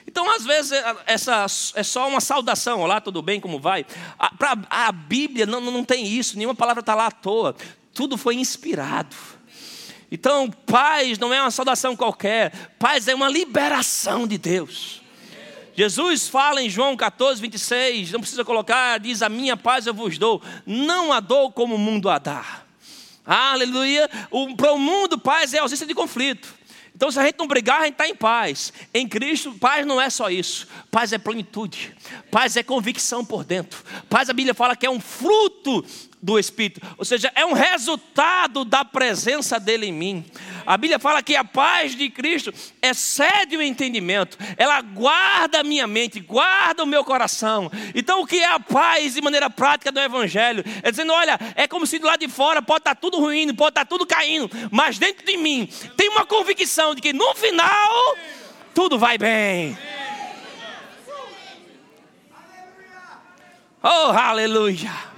Então, 0.06 0.30
às 0.30 0.44
vezes, 0.44 0.72
é, 0.72 0.96
essa 1.06 1.46
é 1.76 1.84
só 1.84 2.08
uma 2.08 2.20
saudação. 2.20 2.82
Olá, 2.82 3.00
tudo 3.00 3.22
bem, 3.22 3.40
como 3.40 3.60
vai? 3.60 3.86
A, 4.18 4.36
pra, 4.36 4.58
a 4.70 4.92
Bíblia 4.92 5.46
não, 5.46 5.62
não 5.62 5.84
tem 5.84 6.06
isso, 6.06 6.38
nenhuma 6.38 6.56
palavra 6.56 6.82
está 6.82 6.96
lá 6.96 7.08
à 7.08 7.12
toa. 7.12 7.56
Tudo 7.94 8.18
foi 8.18 8.36
inspirado. 8.36 9.16
Então, 10.12 10.50
paz 10.50 11.18
não 11.18 11.34
é 11.34 11.42
uma 11.42 11.52
saudação 11.52 11.96
qualquer, 11.96 12.52
paz 12.78 13.08
é 13.08 13.16
uma 13.16 13.30
liberação 13.30 14.28
de 14.28 14.38
Deus. 14.38 15.02
Jesus 15.74 16.28
fala 16.28 16.62
em 16.62 16.70
João 16.70 16.98
14, 16.98 17.42
26, 17.42 18.12
não 18.12 18.20
precisa 18.20 18.44
colocar, 18.44 19.00
diz: 19.00 19.22
A 19.22 19.30
minha 19.30 19.56
paz 19.56 19.88
eu 19.88 19.94
vos 19.94 20.18
dou, 20.18 20.42
não 20.66 21.14
a 21.14 21.22
dou 21.22 21.50
como 21.50 21.76
o 21.76 21.80
mundo 21.80 22.10
a 22.10 22.18
dá. 22.18 22.64
Aleluia. 23.26 24.10
Para 24.58 24.74
o 24.74 24.80
mundo, 24.80 25.20
paz 25.20 25.54
é 25.54 25.60
ausência 25.60 25.86
de 25.86 25.94
conflito. 25.94 26.62
Então, 26.96 27.10
se 27.10 27.20
a 27.20 27.24
gente 27.24 27.40
não 27.40 27.48
brigar, 27.48 27.82
a 27.82 27.86
gente 27.86 27.94
está 27.94 28.08
em 28.08 28.16
paz. 28.16 28.72
Em 28.94 29.08
Cristo, 29.08 29.54
paz 29.54 29.86
não 29.88 30.00
é 30.00 30.10
só 30.10 30.30
isso. 30.30 30.68
Paz 30.92 31.12
é 31.12 31.18
plenitude. 31.18 31.96
Paz 32.30 32.56
é 32.56 32.62
convicção 32.62 33.26
por 33.26 33.44
dentro. 33.44 33.84
Paz, 34.08 34.30
a 34.30 34.34
Bíblia 34.34 34.54
fala 34.54 34.76
que 34.76 34.86
é 34.86 34.90
um 34.90 35.00
fruto 35.00 35.84
do 36.22 36.38
Espírito, 36.38 36.80
ou 36.98 37.04
seja, 37.04 37.32
é 37.34 37.44
um 37.44 37.54
resultado 37.54 38.64
da 38.64 38.86
presença 38.86 39.60
dele 39.60 39.88
em 39.88 39.92
mim. 39.92 40.26
A 40.66 40.78
Bíblia 40.78 41.00
fala 41.00 41.22
que 41.24 41.36
a 41.36 41.44
paz 41.44 41.96
de 41.96 42.10
Cristo 42.10 42.54
excede 42.82 43.58
o 43.58 43.62
entendimento, 43.62 44.38
ela 44.58 44.82
guarda 44.82 45.60
a 45.60 45.64
minha 45.64 45.88
mente, 45.88 46.20
guarda 46.20 46.84
o 46.84 46.88
meu 46.88 47.04
coração. 47.04 47.72
Então, 47.94 48.22
o 48.22 48.28
que 48.28 48.38
é 48.38 48.46
a 48.46 48.60
paz 48.60 49.14
de 49.16 49.22
maneira 49.22 49.50
prática 49.50 49.92
do 49.92 50.00
Evangelho? 50.00 50.64
É 50.84 50.92
dizendo: 50.92 51.14
olha, 51.14 51.40
é 51.56 51.68
como 51.68 51.86
se 51.86 52.00
do 52.00 52.08
lado 52.08 52.20
de 52.20 52.28
fora 52.28 52.62
pode 52.62 52.82
estar 52.82 52.96
tudo 52.96 53.20
ruindo, 53.20 53.54
pode 53.54 53.72
estar 53.72 53.86
tudo 53.86 54.06
caindo, 54.06 54.50
mas 54.72 54.98
dentro 54.98 55.26
de 55.26 55.38
mim 55.38 55.68
tem 55.98 56.10
uma 56.10 56.26
convicção 56.26 56.96
de 56.96 57.02
que 57.02 57.14
no 57.14 57.34
final 57.36 58.16
tudo 58.74 58.98
vai 58.98 59.18
bem. 59.18 59.78
Oh, 63.84 64.12
aleluia! 64.12 65.11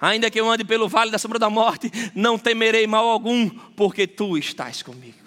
Ainda 0.00 0.30
que 0.30 0.40
eu 0.40 0.50
ande 0.50 0.64
pelo 0.64 0.88
vale 0.88 1.10
da 1.10 1.18
sombra 1.18 1.38
da 1.38 1.50
morte, 1.50 1.90
não 2.14 2.38
temerei 2.38 2.86
mal 2.86 3.08
algum, 3.08 3.48
porque 3.74 4.06
tu 4.06 4.36
estás 4.36 4.82
comigo. 4.82 5.25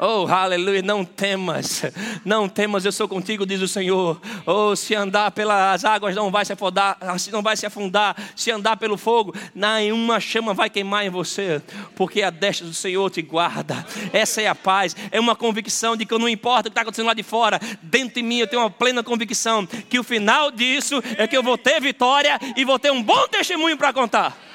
Oh, 0.00 0.28
aleluia, 0.28 0.80
não 0.80 1.04
temas, 1.04 1.82
não 2.24 2.48
temas, 2.48 2.84
eu 2.84 2.92
sou 2.92 3.08
contigo, 3.08 3.44
diz 3.44 3.60
o 3.60 3.66
Senhor. 3.66 4.20
Oh, 4.46 4.76
se 4.76 4.94
andar 4.94 5.32
pelas 5.32 5.84
águas 5.84 6.14
não 6.14 6.30
vai 6.30 6.44
se 6.44 6.52
afundar, 6.52 6.96
não 7.32 7.42
vai 7.42 7.56
se 7.56 7.66
afundar, 7.66 8.14
se 8.36 8.48
andar 8.52 8.76
pelo 8.76 8.96
fogo, 8.96 9.34
nenhuma 9.52 10.20
chama 10.20 10.54
vai 10.54 10.70
queimar 10.70 11.04
em 11.04 11.10
você, 11.10 11.60
porque 11.96 12.22
a 12.22 12.30
destra 12.30 12.64
do 12.64 12.74
Senhor 12.74 13.10
te 13.10 13.22
guarda. 13.22 13.84
Essa 14.12 14.40
é 14.40 14.46
a 14.46 14.54
paz, 14.54 14.94
é 15.10 15.18
uma 15.18 15.34
convicção 15.34 15.96
de 15.96 16.06
que 16.06 16.16
não 16.16 16.28
importa 16.28 16.68
o 16.68 16.70
que 16.70 16.74
está 16.74 16.82
acontecendo 16.82 17.06
lá 17.06 17.14
de 17.14 17.24
fora, 17.24 17.60
dentro 17.82 18.14
de 18.14 18.22
mim 18.22 18.38
eu 18.38 18.46
tenho 18.46 18.62
uma 18.62 18.70
plena 18.70 19.02
convicção 19.02 19.66
que 19.66 19.98
o 19.98 20.04
final 20.04 20.52
disso 20.52 21.02
é 21.16 21.26
que 21.26 21.36
eu 21.36 21.42
vou 21.42 21.58
ter 21.58 21.80
vitória 21.80 22.38
e 22.56 22.64
vou 22.64 22.78
ter 22.78 22.92
um 22.92 23.02
bom 23.02 23.26
testemunho 23.26 23.76
para 23.76 23.92
contar. 23.92 24.47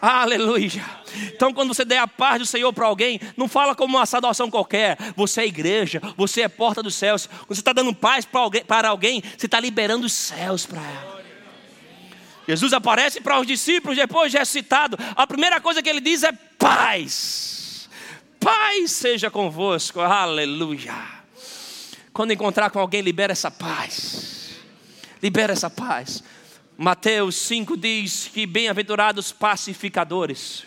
Aleluia. 0.00 0.84
Então, 1.34 1.52
quando 1.52 1.74
você 1.74 1.84
der 1.84 1.98
a 1.98 2.06
paz 2.06 2.38
do 2.38 2.46
Senhor 2.46 2.72
para 2.72 2.86
alguém, 2.86 3.20
não 3.36 3.48
fala 3.48 3.74
como 3.74 3.96
uma 3.96 4.06
saudação 4.06 4.50
qualquer. 4.50 4.96
Você 5.16 5.40
é 5.42 5.46
igreja, 5.46 6.00
você 6.16 6.42
é 6.42 6.48
porta 6.48 6.82
dos 6.82 6.94
céus. 6.94 7.26
Quando 7.26 7.54
você 7.54 7.60
está 7.60 7.72
dando 7.72 7.94
paz 7.94 8.24
para 8.24 8.40
alguém, 8.40 8.64
para 8.64 8.88
alguém, 8.88 9.22
você 9.36 9.46
está 9.46 9.58
liberando 9.58 10.06
os 10.06 10.12
céus 10.12 10.64
para 10.66 10.80
ela. 10.80 11.18
Jesus 12.46 12.72
aparece 12.72 13.20
para 13.20 13.38
os 13.38 13.46
discípulos 13.46 13.96
depois 13.96 14.32
de 14.32 14.42
citado. 14.44 14.96
A 15.14 15.26
primeira 15.26 15.60
coisa 15.60 15.82
que 15.82 15.88
ele 15.88 16.00
diz 16.00 16.22
é 16.22 16.32
paz. 16.32 17.90
Paz 18.40 18.92
seja 18.92 19.30
convosco. 19.30 20.00
Aleluia. 20.00 20.94
Quando 22.12 22.32
encontrar 22.32 22.70
com 22.70 22.78
alguém, 22.78 23.02
libera 23.02 23.32
essa 23.32 23.50
paz. 23.50 24.56
Libera 25.22 25.52
essa 25.52 25.68
paz. 25.68 26.22
Mateus 26.80 27.34
5 27.34 27.76
diz 27.76 28.30
que 28.32 28.46
bem-aventurados 28.46 29.32
pacificadores, 29.32 30.62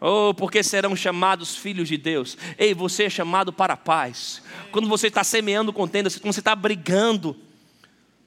oh, 0.00 0.32
porque 0.32 0.62
serão 0.62 0.96
chamados 0.96 1.54
filhos 1.54 1.86
de 1.86 1.98
Deus. 1.98 2.38
Ei, 2.56 2.72
você 2.72 3.04
é 3.04 3.10
chamado 3.10 3.52
para 3.52 3.74
a 3.74 3.76
paz. 3.76 4.42
Quando 4.72 4.88
você 4.88 5.08
está 5.08 5.22
semeando 5.22 5.70
contenda, 5.70 6.08
quando 6.08 6.32
você 6.32 6.40
está 6.40 6.56
brigando, 6.56 7.36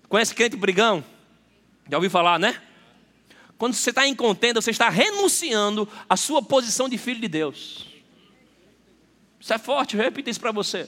conhece 0.07 0.35
crente 0.35 0.55
brigão? 0.55 1.03
Já 1.89 1.97
ouviu 1.97 2.11
falar, 2.11 2.37
né? 2.37 2.61
Quando 3.57 3.73
você 3.73 3.89
está 3.89 4.07
em 4.07 4.13
contenda, 4.13 4.61
você 4.61 4.69
está 4.69 4.87
renunciando 4.87 5.89
à 6.07 6.15
sua 6.15 6.43
posição 6.43 6.87
de 6.87 6.99
filho 6.99 7.19
de 7.19 7.27
Deus. 7.27 7.87
Isso 9.39 9.51
é 9.51 9.57
forte, 9.57 9.97
eu 9.97 10.03
repito 10.03 10.29
isso 10.29 10.39
para 10.39 10.51
você. 10.51 10.87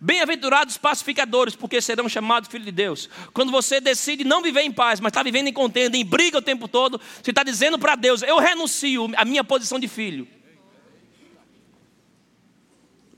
Bem-aventurados 0.00 0.76
pacificadores, 0.76 1.54
porque 1.54 1.80
serão 1.80 2.08
chamados 2.08 2.48
filhos 2.48 2.66
de 2.66 2.72
Deus. 2.72 3.08
Quando 3.32 3.50
você 3.50 3.80
decide 3.80 4.24
não 4.24 4.42
viver 4.42 4.62
em 4.62 4.72
paz, 4.72 5.00
mas 5.00 5.10
está 5.10 5.22
vivendo 5.22 5.48
em 5.48 5.52
contenda, 5.52 5.96
em 5.96 6.04
briga 6.04 6.38
o 6.38 6.42
tempo 6.42 6.68
todo, 6.68 7.00
você 7.22 7.30
está 7.30 7.42
dizendo 7.42 7.78
para 7.78 7.94
Deus: 7.94 8.22
Eu 8.22 8.38
renuncio 8.38 9.10
à 9.16 9.24
minha 9.24 9.44
posição 9.44 9.78
de 9.78 9.88
filho. 9.88 10.28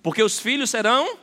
Porque 0.03 0.23
os 0.23 0.39
filhos 0.39 0.71
serão 0.71 1.19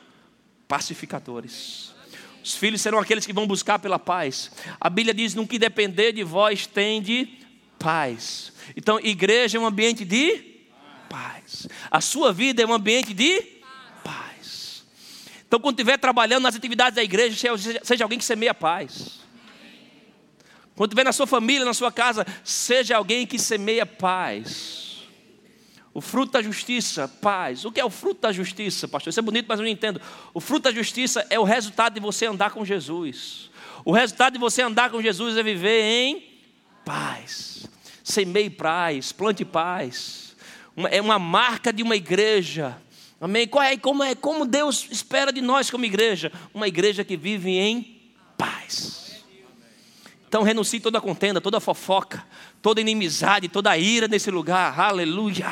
pacificadores. 0.68 1.94
Os 2.42 2.54
filhos 2.54 2.82
serão 2.82 2.98
aqueles 2.98 3.24
que 3.24 3.32
vão 3.32 3.46
buscar 3.46 3.78
pela 3.78 3.98
paz. 3.98 4.50
A 4.78 4.90
Bíblia 4.90 5.14
diz: 5.14 5.34
No 5.34 5.46
que 5.46 5.58
depender 5.58 6.12
de 6.12 6.22
vós, 6.22 6.66
tende 6.66 7.38
paz. 7.78 8.52
Então, 8.76 9.00
igreja 9.00 9.56
é 9.56 9.60
um 9.60 9.66
ambiente 9.66 10.04
de 10.04 10.54
paz. 11.08 11.66
A 11.90 12.00
sua 12.00 12.32
vida 12.32 12.62
é 12.62 12.66
um 12.66 12.74
ambiente 12.74 13.14
de 13.14 13.40
então, 15.54 15.62
quando 15.62 15.76
estiver 15.76 15.96
trabalhando 15.98 16.42
nas 16.42 16.56
atividades 16.56 16.96
da 16.96 17.02
igreja, 17.04 17.56
seja, 17.84 18.02
alguém 18.04 18.18
que 18.18 18.24
semeia 18.24 18.52
paz. 18.52 19.20
Quando 20.74 20.90
estiver 20.90 21.04
na 21.04 21.12
sua 21.12 21.28
família, 21.28 21.64
na 21.64 21.72
sua 21.72 21.92
casa, 21.92 22.26
seja 22.42 22.96
alguém 22.96 23.24
que 23.24 23.38
semeia 23.38 23.86
paz. 23.86 25.04
O 25.92 26.00
fruto 26.00 26.32
da 26.32 26.42
justiça, 26.42 27.06
paz. 27.06 27.64
O 27.64 27.70
que 27.70 27.78
é 27.78 27.84
o 27.84 27.90
fruto 27.90 28.22
da 28.22 28.32
justiça, 28.32 28.88
pastor? 28.88 29.10
Isso 29.10 29.20
é 29.20 29.22
bonito, 29.22 29.46
mas 29.48 29.60
eu 29.60 29.62
não 29.62 29.70
entendo. 29.70 30.00
O 30.34 30.40
fruto 30.40 30.64
da 30.64 30.72
justiça 30.72 31.24
é 31.30 31.38
o 31.38 31.44
resultado 31.44 31.94
de 31.94 32.00
você 32.00 32.26
andar 32.26 32.50
com 32.50 32.64
Jesus. 32.64 33.48
O 33.84 33.92
resultado 33.92 34.32
de 34.32 34.40
você 34.40 34.60
andar 34.60 34.90
com 34.90 35.00
Jesus 35.00 35.36
é 35.36 35.42
viver 35.44 35.84
em 35.84 36.40
paz. 36.84 37.68
Semeie 38.02 38.50
paz, 38.50 39.12
plante 39.12 39.44
paz. 39.44 40.34
é 40.90 41.00
uma 41.00 41.20
marca 41.20 41.72
de 41.72 41.80
uma 41.80 41.94
igreja 41.94 42.76
Amém? 43.20 43.46
Qual 43.46 43.62
é, 43.62 43.76
como, 43.76 44.02
é, 44.02 44.14
como 44.14 44.44
Deus 44.44 44.86
espera 44.90 45.32
de 45.32 45.40
nós 45.40 45.70
como 45.70 45.84
igreja? 45.84 46.32
Uma 46.52 46.68
igreja 46.68 47.04
que 47.04 47.16
vive 47.16 47.56
em 47.56 48.00
paz. 48.36 49.24
Então 50.28 50.42
renuncie 50.42 50.80
toda 50.80 51.00
contenda, 51.00 51.40
toda 51.40 51.60
fofoca, 51.60 52.24
toda 52.60 52.80
inimizade, 52.80 53.48
toda 53.48 53.76
ira 53.78 54.08
nesse 54.08 54.30
lugar. 54.30 54.78
Aleluia. 54.78 55.50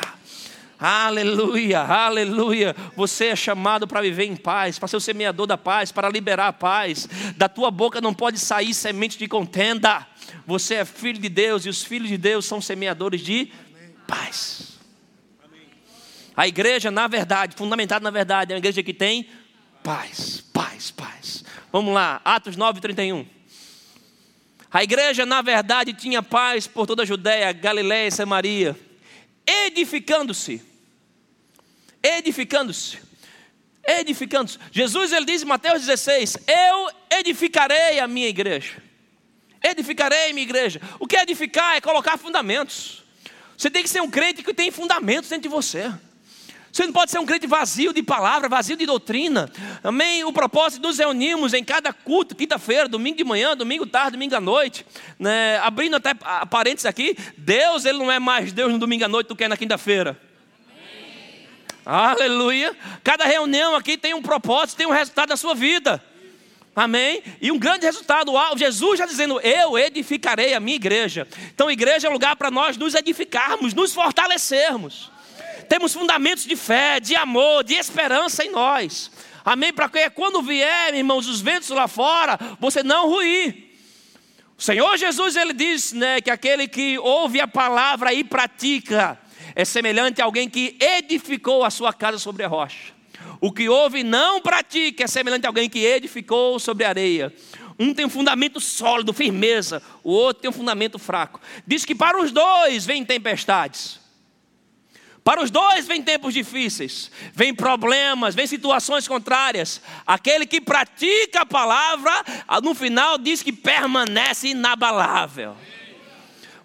Aleluia, 0.77 1.79
aleluia. 1.79 2.75
Você 2.97 3.27
é 3.27 3.35
chamado 3.37 3.87
para 3.87 4.01
viver 4.01 4.25
em 4.25 4.35
paz, 4.35 4.77
para 4.77 4.89
ser 4.89 4.97
o 4.97 4.99
semeador 4.99 5.47
da 5.47 5.57
paz, 5.57 5.93
para 5.93 6.09
liberar 6.09 6.49
a 6.49 6.53
paz. 6.53 7.07
Da 7.37 7.47
tua 7.47 7.71
boca 7.71 8.01
não 8.01 8.13
pode 8.13 8.37
sair 8.37 8.73
semente 8.73 9.17
de 9.17 9.25
contenda. 9.25 10.05
Você 10.45 10.75
é 10.75 10.83
filho 10.83 11.19
de 11.19 11.29
Deus 11.29 11.65
e 11.65 11.69
os 11.69 11.83
filhos 11.83 12.09
de 12.09 12.17
Deus 12.17 12.45
são 12.45 12.59
semeadores 12.59 13.21
de 13.21 13.49
paz. 14.05 14.72
A 16.35 16.47
igreja, 16.47 16.89
na 16.89 17.07
verdade, 17.07 17.55
fundamentada 17.55 18.03
na 18.03 18.09
verdade, 18.09 18.51
é 18.51 18.55
uma 18.55 18.59
igreja 18.59 18.81
que 18.81 18.93
tem 18.93 19.29
paz, 19.83 20.41
paz, 20.53 20.91
paz. 20.91 21.43
Vamos 21.71 21.93
lá, 21.93 22.21
Atos 22.23 22.55
9, 22.55 22.81
31. 22.81 23.25
A 24.71 24.83
igreja, 24.83 25.25
na 25.25 25.41
verdade, 25.41 25.93
tinha 25.93 26.23
paz 26.23 26.65
por 26.65 26.87
toda 26.87 27.03
a 27.03 27.05
Judéia, 27.05 27.51
Galiléia 27.53 28.07
e 28.07 28.11
Samaria, 28.11 28.75
edificando-se. 29.45 30.63
Edificando-se. 32.01 32.97
Edificando-se. 33.85 34.57
Jesus, 34.71 35.11
ele 35.11 35.25
diz 35.25 35.43
em 35.43 35.45
Mateus 35.45 35.85
16: 35.85 36.37
Eu 36.47 36.89
edificarei 37.19 37.99
a 37.99 38.07
minha 38.07 38.27
igreja. 38.27 38.81
Edificarei 39.61 40.31
a 40.31 40.33
minha 40.33 40.43
igreja. 40.43 40.81
O 40.99 41.05
que 41.05 41.15
é 41.15 41.21
edificar? 41.21 41.75
É 41.75 41.81
colocar 41.81 42.17
fundamentos. 42.17 43.03
Você 43.55 43.69
tem 43.69 43.83
que 43.83 43.89
ser 43.89 44.01
um 44.01 44.09
crente 44.09 44.43
que 44.43 44.53
tem 44.53 44.71
fundamentos 44.71 45.29
dentro 45.29 45.43
de 45.43 45.49
você. 45.49 45.93
Você 46.73 46.87
não 46.87 46.91
pode 46.91 47.11
ser 47.11 47.19
um 47.19 47.25
crente 47.25 47.45
vazio 47.45 47.93
de 47.93 48.01
palavra, 48.01 48.49
vazio 48.49 48.75
de 48.75 48.87
doutrina. 48.87 49.47
Amém? 49.83 50.23
O 50.23 50.33
propósito 50.33 50.81
de 50.81 50.87
nos 50.87 50.97
reunirmos 50.97 51.53
em 51.53 51.63
cada 51.63 51.93
culto, 51.93 52.33
quinta-feira, 52.33 52.89
domingo 52.89 53.15
de 53.15 53.23
manhã, 53.23 53.55
domingo 53.55 53.85
tarde, 53.85 54.13
domingo 54.13 54.35
à 54.35 54.41
noite. 54.41 54.83
Né? 55.19 55.59
Abrindo 55.59 55.97
até 55.97 56.15
parênteses 56.49 56.87
aqui, 56.87 57.15
Deus 57.37 57.85
ele 57.85 57.99
não 57.99 58.11
é 58.11 58.17
mais 58.17 58.51
Deus 58.51 58.71
no 58.71 58.79
domingo 58.79 59.05
à 59.05 59.07
noite 59.07 59.27
do 59.27 59.35
que 59.35 59.43
é 59.43 59.47
na 59.47 59.55
quinta-feira. 59.55 60.19
Aleluia. 61.85 62.75
Cada 63.03 63.23
reunião 63.23 63.75
aqui 63.75 63.95
tem 63.95 64.15
um 64.15 64.21
propósito, 64.23 64.77
tem 64.77 64.87
um 64.87 64.91
resultado 64.91 65.29
na 65.29 65.37
sua 65.37 65.53
vida. 65.53 66.03
Amém? 66.75 67.21
E 67.39 67.51
um 67.51 67.59
grande 67.59 67.85
resultado, 67.85 68.31
Jesus 68.57 68.97
já 68.97 69.05
dizendo: 69.05 69.39
Eu 69.41 69.77
edificarei 69.77 70.55
a 70.55 70.59
minha 70.59 70.75
igreja. 70.75 71.27
Então, 71.53 71.69
igreja 71.69 72.07
é 72.07 72.09
um 72.09 72.13
lugar 72.13 72.35
para 72.35 72.49
nós 72.49 72.77
nos 72.77 72.95
edificarmos, 72.95 73.75
nos 73.75 73.93
fortalecermos 73.93 75.12
temos 75.67 75.93
fundamentos 75.93 76.45
de 76.45 76.55
fé, 76.55 76.99
de 76.99 77.15
amor, 77.15 77.63
de 77.63 77.75
esperança 77.75 78.43
em 78.43 78.51
nós. 78.51 79.11
Amém? 79.43 79.73
Para 79.73 79.89
que 79.89 80.09
quando 80.11 80.41
vier, 80.41 80.93
irmãos, 80.93 81.27
os 81.27 81.41
ventos 81.41 81.69
lá 81.69 81.87
fora, 81.87 82.39
você 82.59 82.81
não 82.81 83.09
ruir. 83.09 83.71
O 84.57 84.61
Senhor 84.61 84.97
Jesus, 84.97 85.35
ele 85.35 85.53
diz 85.53 85.91
né, 85.91 86.21
que 86.21 86.29
aquele 86.29 86.67
que 86.67 86.97
ouve 86.99 87.41
a 87.41 87.47
palavra 87.47 88.13
e 88.13 88.23
pratica, 88.23 89.19
é 89.55 89.65
semelhante 89.65 90.21
a 90.21 90.25
alguém 90.25 90.49
que 90.49 90.77
edificou 90.79 91.63
a 91.63 91.69
sua 91.69 91.91
casa 91.91 92.17
sobre 92.17 92.43
a 92.43 92.47
rocha. 92.47 92.93
O 93.41 93.51
que 93.51 93.67
ouve 93.67 93.99
e 93.99 94.03
não 94.03 94.41
pratica 94.41 95.03
é 95.03 95.07
semelhante 95.07 95.45
a 95.45 95.49
alguém 95.49 95.69
que 95.69 95.83
edificou 95.83 96.59
sobre 96.59 96.85
a 96.85 96.89
areia. 96.89 97.33
Um 97.77 97.93
tem 97.93 98.05
um 98.05 98.09
fundamento 98.09 98.59
sólido, 98.59 99.11
firmeza, 99.11 99.81
o 100.03 100.11
outro 100.11 100.43
tem 100.43 100.49
um 100.49 100.53
fundamento 100.53 100.97
fraco. 100.97 101.41
Diz 101.65 101.83
que 101.83 101.95
para 101.95 102.21
os 102.21 102.31
dois 102.31 102.85
vem 102.85 103.03
tempestades. 103.03 103.99
Para 105.23 105.41
os 105.41 105.49
dois 105.49 105.87
vem 105.87 106.03
tempos 106.03 106.33
difíceis, 106.33 107.09
vem 107.33 107.55
problemas, 107.55 108.35
vem 108.35 108.45
situações 108.45 109.07
contrárias. 109.07 109.81
Aquele 110.05 110.45
que 110.45 110.59
pratica 110.59 111.41
a 111.41 111.45
palavra, 111.45 112.11
no 112.61 112.75
final 112.75 113.17
diz 113.17 113.41
que 113.41 113.53
permanece 113.53 114.49
inabalável. 114.49 115.55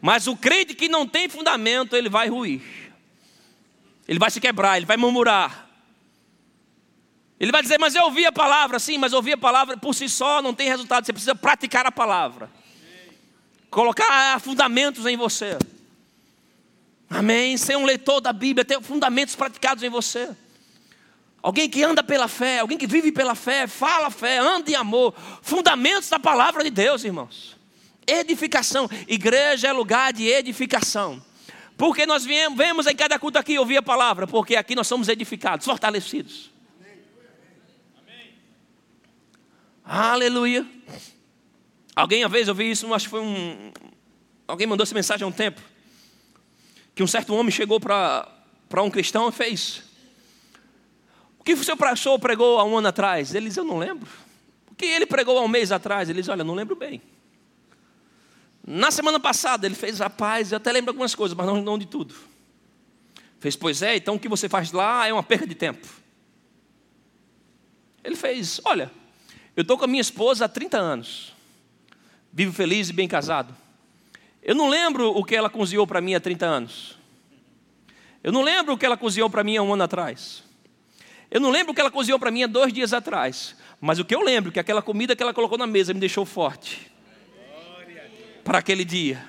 Mas 0.00 0.26
o 0.26 0.36
crente 0.36 0.74
que 0.74 0.88
não 0.88 1.06
tem 1.06 1.28
fundamento, 1.28 1.94
ele 1.94 2.08
vai 2.08 2.28
ruir. 2.28 2.62
Ele 4.08 4.18
vai 4.18 4.30
se 4.30 4.40
quebrar, 4.40 4.76
ele 4.76 4.86
vai 4.86 4.96
murmurar. 4.96 5.68
Ele 7.38 7.52
vai 7.52 7.62
dizer, 7.62 7.78
mas 7.78 7.94
eu 7.94 8.02
ouvi 8.04 8.26
a 8.26 8.32
palavra, 8.32 8.80
sim, 8.80 8.98
mas 8.98 9.12
ouvir 9.12 9.34
a 9.34 9.38
palavra 9.38 9.76
por 9.76 9.94
si 9.94 10.08
só 10.08 10.42
não 10.42 10.52
tem 10.52 10.68
resultado. 10.68 11.06
Você 11.06 11.12
precisa 11.12 11.34
praticar 11.34 11.86
a 11.86 11.92
palavra. 11.92 12.50
Colocar 13.70 14.40
fundamentos 14.40 15.06
em 15.06 15.16
você. 15.16 15.56
Amém? 17.10 17.56
Ser 17.56 17.76
um 17.76 17.84
leitor 17.84 18.20
da 18.20 18.32
Bíblia, 18.32 18.64
ter 18.64 18.80
fundamentos 18.82 19.34
praticados 19.34 19.82
em 19.82 19.88
você. 19.88 20.28
Alguém 21.42 21.68
que 21.70 21.82
anda 21.82 22.02
pela 22.02 22.28
fé, 22.28 22.58
alguém 22.58 22.76
que 22.76 22.86
vive 22.86 23.12
pela 23.12 23.34
fé, 23.34 23.66
fala 23.66 24.10
fé, 24.10 24.38
anda 24.38 24.70
em 24.70 24.74
amor. 24.74 25.14
Fundamentos 25.40 26.08
da 26.10 26.18
palavra 26.18 26.62
de 26.62 26.70
Deus, 26.70 27.04
irmãos. 27.04 27.56
Edificação. 28.06 28.88
Igreja 29.06 29.68
é 29.68 29.72
lugar 29.72 30.12
de 30.12 30.26
edificação. 30.26 31.22
Porque 31.76 32.04
nós 32.04 32.24
viemos, 32.24 32.58
vemos 32.58 32.86
em 32.86 32.96
cada 32.96 33.18
culto 33.18 33.38
aqui 33.38 33.58
ouvir 33.58 33.76
a 33.76 33.82
palavra, 33.82 34.26
porque 34.26 34.56
aqui 34.56 34.74
nós 34.74 34.88
somos 34.88 35.08
edificados, 35.08 35.64
fortalecidos. 35.64 36.50
Amém. 38.02 38.34
Aleluia. 39.84 40.66
Alguém, 41.94 42.24
uma 42.24 42.28
vez, 42.28 42.48
eu 42.48 42.54
vi 42.54 42.70
isso, 42.70 42.92
acho 42.92 43.06
que 43.06 43.10
foi 43.10 43.20
um. 43.20 43.72
Alguém 44.46 44.66
mandou 44.66 44.82
essa 44.82 44.94
mensagem 44.94 45.24
há 45.24 45.28
um 45.28 45.32
tempo 45.32 45.60
que 46.98 47.02
um 47.04 47.06
certo 47.06 47.32
homem 47.32 47.52
chegou 47.52 47.78
para 47.78 48.82
um 48.82 48.90
cristão 48.90 49.28
e 49.28 49.32
fez: 49.32 49.84
O 51.38 51.44
que 51.44 51.52
o 51.52 51.62
seu 51.62 51.76
pastor 51.76 52.18
pregou 52.18 52.58
há 52.58 52.64
um 52.64 52.76
ano 52.76 52.88
atrás? 52.88 53.32
Ele 53.36 53.46
diz: 53.46 53.56
Eu 53.56 53.62
não 53.62 53.78
lembro. 53.78 54.10
O 54.68 54.74
que 54.74 54.84
ele 54.84 55.06
pregou 55.06 55.38
há 55.38 55.42
um 55.42 55.46
mês 55.46 55.70
atrás? 55.70 56.08
Ele 56.08 56.20
diz: 56.20 56.28
Olha, 56.28 56.42
não 56.42 56.56
lembro 56.56 56.74
bem. 56.74 57.00
Na 58.66 58.90
semana 58.90 59.20
passada 59.20 59.64
ele 59.64 59.76
fez: 59.76 60.00
Rapaz, 60.00 60.50
eu 60.50 60.56
até 60.56 60.72
lembro 60.72 60.90
algumas 60.90 61.14
coisas, 61.14 61.36
mas 61.36 61.46
não, 61.46 61.62
não 61.62 61.78
de 61.78 61.86
tudo. 61.86 62.16
Fez: 63.38 63.54
Pois 63.54 63.80
é, 63.80 63.94
então 63.94 64.16
o 64.16 64.18
que 64.18 64.28
você 64.28 64.48
faz 64.48 64.72
lá 64.72 65.06
é 65.06 65.12
uma 65.12 65.22
perda 65.22 65.46
de 65.46 65.54
tempo. 65.54 65.86
Ele 68.02 68.16
fez: 68.16 68.60
Olha, 68.64 68.90
eu 69.54 69.62
estou 69.62 69.78
com 69.78 69.84
a 69.84 69.88
minha 69.88 70.00
esposa 70.00 70.46
há 70.46 70.48
30 70.48 70.76
anos, 70.76 71.32
vivo 72.32 72.52
feliz 72.52 72.88
e 72.88 72.92
bem 72.92 73.06
casado. 73.06 73.54
Eu 74.42 74.54
não 74.54 74.68
lembro 74.68 75.10
o 75.10 75.24
que 75.24 75.34
ela 75.34 75.50
cozinhou 75.50 75.86
para 75.86 76.00
mim 76.00 76.14
há 76.14 76.20
30 76.20 76.46
anos. 76.46 76.98
Eu 78.22 78.32
não 78.32 78.42
lembro 78.42 78.74
o 78.74 78.78
que 78.78 78.86
ela 78.86 78.96
cozinhou 78.96 79.28
para 79.30 79.44
mim 79.44 79.56
há 79.56 79.62
um 79.62 79.72
ano 79.72 79.82
atrás. 79.82 80.42
Eu 81.30 81.40
não 81.40 81.50
lembro 81.50 81.72
o 81.72 81.74
que 81.74 81.80
ela 81.80 81.90
cozinhou 81.90 82.18
para 82.18 82.30
mim 82.30 82.42
há 82.42 82.46
dois 82.46 82.72
dias 82.72 82.92
atrás. 82.92 83.54
Mas 83.80 83.98
o 83.98 84.04
que 84.04 84.14
eu 84.14 84.22
lembro 84.22 84.50
é 84.50 84.52
que 84.54 84.60
aquela 84.60 84.82
comida 84.82 85.14
que 85.14 85.22
ela 85.22 85.34
colocou 85.34 85.58
na 85.58 85.66
mesa 85.66 85.94
me 85.94 86.00
deixou 86.00 86.24
forte 86.24 86.90
para 88.42 88.58
aquele 88.58 88.84
dia. 88.84 89.22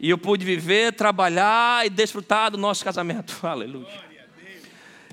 E 0.00 0.10
eu 0.10 0.18
pude 0.18 0.44
viver, 0.44 0.92
trabalhar 0.94 1.86
e 1.86 1.90
desfrutar 1.90 2.50
do 2.50 2.58
nosso 2.58 2.84
casamento. 2.84 3.38
Aleluia. 3.46 4.06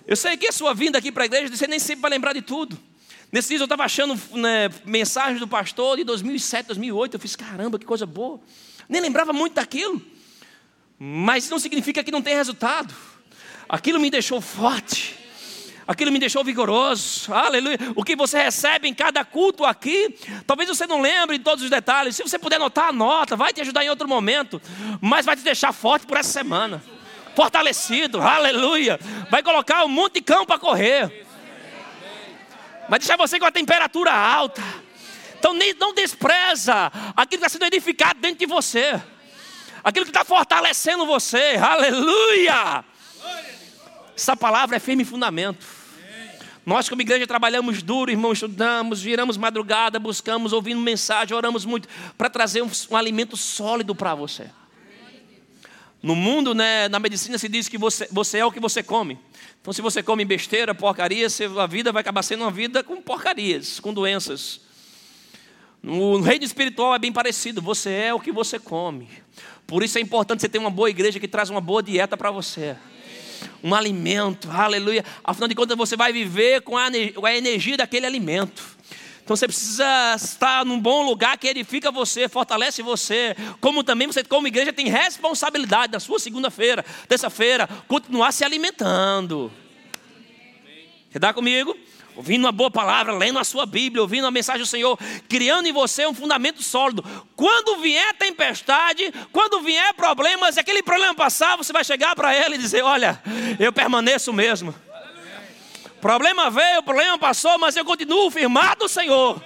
Eu 0.06 0.16
sei 0.16 0.36
que 0.36 0.48
a 0.48 0.52
sua 0.52 0.74
vinda 0.74 0.98
aqui 0.98 1.12
para 1.12 1.24
a 1.24 1.26
igreja, 1.26 1.56
você 1.56 1.68
nem 1.68 1.80
sempre 1.80 2.02
vai 2.02 2.12
lembrar 2.12 2.34
de 2.34 2.42
tudo. 2.42 2.78
Nesse 3.32 3.50
dia 3.50 3.60
eu 3.60 3.64
estava 3.64 3.84
achando 3.84 4.20
né, 4.38 4.70
mensagens 4.86 5.40
do 5.40 5.48
pastor 5.48 5.98
de 5.98 6.04
2007, 6.04 6.68
2008. 6.68 7.16
Eu 7.16 7.20
fiz, 7.20 7.36
caramba, 7.36 7.80
que 7.80 7.86
coisa 7.86 8.06
boa 8.06 8.40
nem 8.88 9.02
lembrava 9.02 9.34
muito 9.34 9.54
daquilo, 9.56 10.02
mas 11.00 11.50
não 11.50 11.60
significa 11.60 12.04
que 12.04 12.12
não 12.12 12.22
tem 12.22 12.36
resultado. 12.36 12.94
Aquilo 13.68 14.00
me 14.00 14.10
deixou 14.10 14.40
forte, 14.42 15.18
aquilo 15.88 16.12
me 16.12 16.20
deixou 16.20 16.44
vigoroso, 16.44 17.34
aleluia. 17.34 17.78
O 17.96 18.04
que 18.04 18.16
você 18.16 18.42
recebe 18.42 18.88
em 18.88 18.94
cada 18.94 19.24
culto 19.24 19.66
aqui, 19.66 20.16
talvez 20.46 20.70
você 20.70 20.86
não 20.86 21.02
lembre 21.02 21.38
de 21.38 21.44
todos 21.44 21.64
os 21.64 21.70
detalhes, 21.70 22.16
se 22.16 22.24
você 22.24 22.38
puder 22.38 22.58
anotar, 22.58 22.90
anota, 22.90 23.36
vai 23.36 23.54
te 23.54 23.62
ajudar 23.62 23.84
em 23.84 23.90
outro 23.90 24.08
momento, 24.08 24.62
mas 25.02 25.26
vai 25.26 25.36
te 25.36 25.44
deixar 25.44 25.72
forte 25.72 26.06
por 26.06 26.18
essa 26.18 26.32
semana, 26.32 26.84
fortalecido, 27.36 28.22
aleluia. 28.22 29.00
Vai 29.32 29.42
colocar 29.42 29.84
um 29.86 29.90
monte 29.90 30.16
de 30.16 30.22
cão 30.22 30.46
para 30.46 30.60
correr, 30.60 31.26
vai 32.88 33.00
deixar 33.00 33.18
você 33.18 33.40
com 33.40 33.46
a 33.46 33.52
temperatura 33.52 34.12
alta 34.14 34.83
então 35.44 35.54
nem, 35.54 35.74
não 35.74 35.94
despreza 35.94 36.90
aquilo 37.18 37.28
que 37.28 37.36
está 37.36 37.50
sendo 37.50 37.66
edificado 37.66 38.18
dentro 38.22 38.38
de 38.38 38.46
você. 38.46 39.02
Aquilo 39.84 40.06
que 40.06 40.12
está 40.12 40.24
fortalecendo 40.24 41.06
você. 41.06 41.58
Aleluia! 41.62 42.86
Essa 44.16 44.38
palavra 44.38 44.78
é 44.78 44.80
firme 44.80 45.04
fundamento. 45.04 45.66
Nós, 46.66 46.88
como 46.88 47.02
igreja, 47.02 47.28
trabalhamos 47.28 47.84
duro, 47.84 48.10
irmão, 48.10 48.32
estudamos, 48.32 49.02
viramos 49.02 49.36
madrugada, 49.36 50.00
buscamos, 50.00 50.54
ouvindo 50.54 50.80
mensagem, 50.80 51.36
oramos 51.36 51.66
muito 51.66 51.90
para 52.18 52.30
trazer 52.30 52.62
um, 52.62 52.70
um, 52.92 52.96
alimento 52.96 53.36
sólido 53.36 53.94
para 53.94 54.16
você. 54.16 54.50
No 56.02 56.16
mundo, 56.16 56.56
né, 56.56 56.88
na 56.88 57.00
medicina, 57.00 57.38
se 57.38 57.50
diz 57.50 57.68
que 57.68 57.78
você, 57.78 58.08
você 58.10 58.38
é 58.38 58.46
o 58.46 58.52
que 58.52 58.62
você 58.62 58.82
come. 58.82 59.20
Então, 59.62 59.74
se 59.74 59.82
você 59.82 60.02
come 60.02 60.24
besteira, 60.24 60.74
porcaria, 60.74 61.28
a 61.60 61.68
vida 61.68 61.92
vai 61.92 62.00
acabar 62.00 62.24
sendo 62.24 62.46
uma 62.46 62.52
vida 62.52 62.82
com 62.82 63.02
porcarias, 63.02 63.82
com 63.82 63.94
doenças. 63.94 64.62
No 65.84 66.22
reino 66.22 66.46
espiritual 66.46 66.96
é 66.96 67.00
bem 67.00 67.12
parecido, 67.12 67.62
você 67.62 67.92
é 67.92 68.14
o 68.14 68.20
que 68.20 68.32
você 68.32 68.58
come. 68.58 69.10
Por 69.68 69.84
isso 69.84 69.98
é 69.98 70.02
importante 70.02 70.40
você 70.40 70.48
ter 70.48 70.58
uma 70.58 70.70
boa 70.70 70.90
igreja 70.90 71.20
que 71.20 71.28
traz 71.28 71.50
uma 71.50 71.60
boa 71.60 71.84
dieta 71.84 72.16
para 72.16 72.32
você. 72.32 72.78
Um 73.62 73.76
alimento, 73.76 74.50
aleluia. 74.50 75.04
Afinal 75.22 75.50
de 75.50 75.56
contas, 75.56 75.78
você 75.78 75.98
vai 75.98 76.14
viver 76.14 76.62
com 76.62 76.78
a, 76.78 76.88
energia 77.36 77.76
daquele 77.76 78.06
alimento. 78.06 78.64
Então 79.22 79.36
você 79.36 79.46
precisa 79.46 80.16
estar 80.16 80.64
num 80.64 80.80
bom 80.80 81.06
lugar 81.06 81.38
que 81.38 81.50
edifica 81.50 81.92
você, 81.92 82.30
fortalece 82.30 82.82
você. 82.82 83.36
Como 83.60 83.84
também 83.84 84.08
você, 84.08 84.24
como 84.24 84.48
igreja, 84.48 84.72
tem 84.72 84.88
responsabilidade 84.88 85.92
da 85.92 86.00
sua 86.00 86.18
segunda-feira, 86.18 86.86
terça-feira, 87.10 87.68
continuar 87.90 88.32
se 88.32 88.46
alimentando. 88.46 89.52
Você 91.10 91.18
está 91.18 91.34
comigo? 91.34 91.78
Ouvindo 92.16 92.46
uma 92.46 92.52
boa 92.52 92.70
palavra, 92.70 93.14
lendo 93.14 93.40
a 93.40 93.44
sua 93.44 93.66
Bíblia, 93.66 94.02
ouvindo 94.02 94.28
a 94.28 94.32
mensagem 94.32 94.62
do 94.62 94.68
Senhor, 94.68 94.98
criando 95.28 95.68
em 95.68 95.72
você 95.72 96.06
um 96.06 96.14
fundamento 96.14 96.62
sólido. 96.62 97.04
Quando 97.36 97.82
vier 97.82 98.14
tempestade, 98.16 99.14
quando 99.32 99.62
vier 99.62 99.94
problemas, 99.94 100.58
e 100.58 100.60
aquele 100.60 100.84
problema 100.84 101.14
passar, 101.16 101.58
você 101.58 101.74
vai 101.74 101.84
chegar 101.84 102.16
para 102.16 102.36
ele 102.36 102.56
e 102.56 102.58
dizer: 102.58 102.84
Olha, 102.84 103.22
eu 103.60 103.72
permaneço 103.72 104.32
mesmo. 104.32 104.74
Problema 106.02 106.50
veio, 106.50 106.84
problema 106.84 107.18
passou, 107.18 107.58
mas 107.58 107.78
eu 107.78 107.86
continuo 107.86 108.30
firmado, 108.30 108.90
Senhor. 108.90 109.42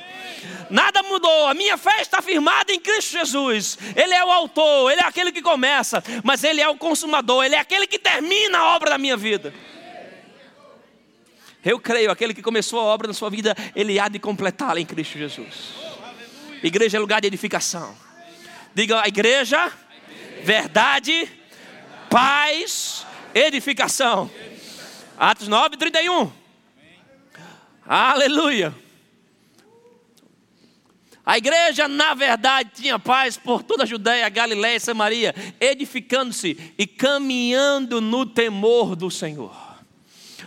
Nada 0.70 1.02
mudou, 1.04 1.48
a 1.48 1.54
minha 1.54 1.78
fé 1.78 2.02
está 2.02 2.22
firmada 2.22 2.74
em 2.74 2.80
Cristo 2.80 3.12
Jesus. 3.12 3.78
Ele 3.96 4.14
é 4.14 4.24
o 4.24 4.32
autor, 4.32 4.92
ele 4.92 5.02
é 5.02 5.06
aquele 5.06 5.32
que 5.32 5.42
começa, 5.42 6.04
mas 6.24 6.44
ele 6.44 6.60
é 6.60 6.68
o 6.68 6.76
consumador, 6.76 7.46
ele 7.46 7.56
é 7.56 7.60
aquele 7.60 7.88
que 7.88 8.00
termina 8.00 8.58
a 8.58 8.76
obra 8.76 8.90
da 8.90 8.98
minha 8.98 9.16
vida. 9.16 9.54
Eu 11.70 11.82
creio, 11.82 12.10
aquele 12.10 12.34
que 12.34 12.42
começou 12.42 12.80
a 12.80 12.84
obra 12.84 13.10
na 13.10 13.14
sua 13.14 13.30
vida, 13.30 13.54
ele 13.76 14.00
há 14.00 14.08
de 14.08 14.20
completá-la 14.20 14.80
em 14.80 14.86
Cristo 14.86 15.18
Jesus. 15.18 15.74
Igreja 16.64 16.96
é 16.96 17.00
lugar 17.00 17.20
de 17.20 17.28
edificação. 17.28 17.94
Diga 18.74 19.02
a 19.02 19.08
igreja, 19.10 19.70
verdade, 20.46 21.30
paz, 22.10 23.06
edificação. 23.36 24.32
Atos 25.20 25.50
9, 25.50 25.76
31. 25.76 26.32
Aleluia. 27.86 28.74
A 31.26 31.38
igreja, 31.38 31.90
na 31.90 32.14
verdade, 32.14 32.72
tinha 32.76 32.98
paz 32.98 33.36
por 33.36 33.62
toda 33.62 33.84
a 33.84 33.86
Judéia, 33.86 34.30
Galiléia 34.30 34.78
e 34.78 34.80
Samaria, 34.80 35.36
edificando-se 35.60 36.74
e 36.78 36.88
caminhando 36.88 38.00
no 38.00 38.26
temor 38.26 38.96
do 38.96 39.12
Senhor 39.12 39.67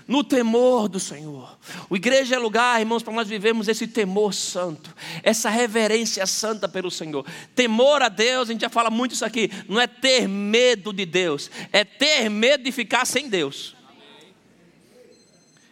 no 0.07 0.23
temor 0.25 0.89
do 0.89 1.01
Senhor. 1.01 1.59
O 1.89 1.97
igreja 1.97 2.37
é 2.37 2.39
lugar, 2.39 2.81
irmãos, 2.81 3.03
para 3.03 3.13
nós 3.13 3.29
vivermos 3.29 3.69
esse 3.69 3.87
temor 3.87 4.33
santo, 4.35 4.95
essa 5.23 5.49
reverência 5.49 6.27
santa 6.27 6.69
pelo 6.69 6.91
Senhor. 6.91 7.25
Temor 7.55 8.03
a 8.03 8.09
Deus, 8.09 8.49
a 8.49 8.53
gente 8.53 8.63
já 8.63 8.69
fala 8.69 8.91
muito 8.91 9.15
isso 9.15 9.25
aqui, 9.25 9.51
não 9.69 9.81
é 9.81 9.87
ter 9.87 10.29
medo 10.29 10.93
de 10.93 11.05
Deus, 11.05 11.51
é 11.73 11.85
ter 11.85 12.29
medo 12.29 12.65
de 12.65 12.73
ficar 12.73 13.07
sem 13.07 13.29
Deus. 13.29 13.77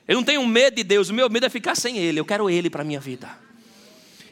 Eu 0.07 0.17
não 0.17 0.25
tenho 0.25 0.47
medo 0.47 0.77
de 0.77 0.85
Deus, 0.85 1.11
o 1.11 1.15
meu 1.15 1.29
medo 1.29 1.47
é 1.47 1.51
ficar 1.51 1.75
sem 1.75 1.99
Ele, 1.99 2.19
eu 2.19 2.25
quero 2.25 2.49
Ele 2.49 2.71
para 2.71 2.83
a 2.83 2.85
minha 2.85 3.01
vida. 3.01 3.48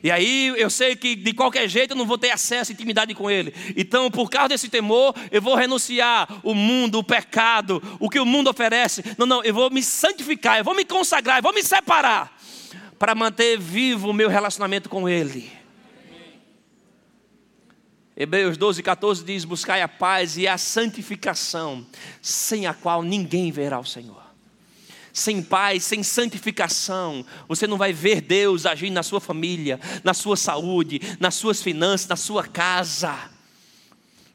E 0.03 0.11
aí 0.11 0.49
eu 0.57 0.71
sei 0.71 0.95
que 0.97 1.17
de 1.17 1.33
qualquer 1.33 1.69
jeito 1.69 1.93
eu 1.93 1.97
não 1.97 2.07
vou 2.07 2.19
ter 2.19 2.31
acesso 2.31 2.73
à 2.73 2.75
intimidade 2.75 3.15
com 3.15 3.31
Ele. 3.31 3.55
Então, 3.77 4.11
por 4.11 4.31
causa 4.31 4.51
desse 4.51 4.69
temor, 4.69 5.15
eu 5.31 5.41
vou 5.41 5.55
renunciar 5.55 6.29
o 6.43 6.55
mundo, 6.55 6.99
o 6.99 7.05
pecado, 7.05 7.83
o 7.99 8.09
que 8.09 8.21
o 8.21 8.27
mundo 8.27 8.51
oferece. 8.51 9.03
Não, 9.17 9.27
não, 9.27 9.43
eu 9.43 9.55
vou 9.55 9.71
me 9.71 9.83
santificar, 9.83 10.59
eu 10.59 10.65
vou 10.65 10.75
me 10.75 10.85
consagrar, 10.85 11.39
eu 11.39 11.43
vou 11.43 11.53
me 11.53 11.63
separar 11.63 12.37
para 12.99 13.15
manter 13.15 13.59
vivo 13.59 14.11
o 14.11 14.15
meu 14.15 14.29
relacionamento 14.29 14.89
com 14.89 15.09
Ele. 15.09 15.51
Hebreus 18.17 18.57
12, 18.57 18.83
14 18.83 19.25
diz: 19.25 19.45
Buscai 19.45 19.83
a 19.83 19.89
paz 19.89 20.39
e 20.39 20.49
a 20.49 20.57
santificação, 20.57 21.87
sem 22.23 22.67
a 22.67 22.73
qual 22.73 23.03
ninguém 23.03 23.53
verá 23.53 23.79
o 23.79 23.85
Senhor. 23.85 24.26
Sem 25.17 25.43
paz, 25.43 25.83
sem 25.83 26.03
santificação, 26.03 27.25
você 27.49 27.67
não 27.67 27.79
vai 27.79 27.91
ver 27.91 28.21
Deus 28.21 28.67
agindo 28.67 28.93
na 28.93 29.03
sua 29.03 29.19
família, 29.19 29.81
na 30.05 30.12
sua 30.12 30.37
saúde, 30.37 31.01
nas 31.19 31.35
suas 31.37 31.62
finanças, 31.62 32.07
na 32.07 32.17
sua 32.17 32.47
casa. 32.47 33.31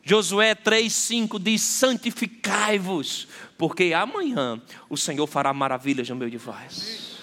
Josué 0.03 0.55
3,5 0.55 1.39
diz: 1.39 1.61
Santificai-vos, 1.61 3.27
porque 3.59 3.93
amanhã 3.93 4.59
o 4.89 4.97
Senhor 4.97 5.27
fará 5.27 5.53
maravilhas 5.53 6.09
no 6.09 6.15
meio 6.15 6.31
de 6.31 6.37
vós. 6.37 7.19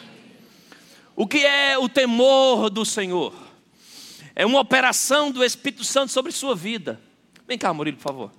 O 1.17 1.27
que 1.27 1.45
é 1.45 1.77
o 1.77 1.89
temor 1.89 2.71
do 2.71 2.85
Senhor? 2.85 3.35
É 4.37 4.47
uma 4.47 4.61
operação 4.61 5.33
do 5.33 5.43
Espírito 5.43 5.83
Santo 5.83 6.13
sobre 6.13 6.31
sua 6.31 6.55
vida. 6.55 7.01
Vem 7.45 7.59
cá, 7.59 7.75
Murilo, 7.75 7.97
por 7.97 8.05
favor. 8.05 8.33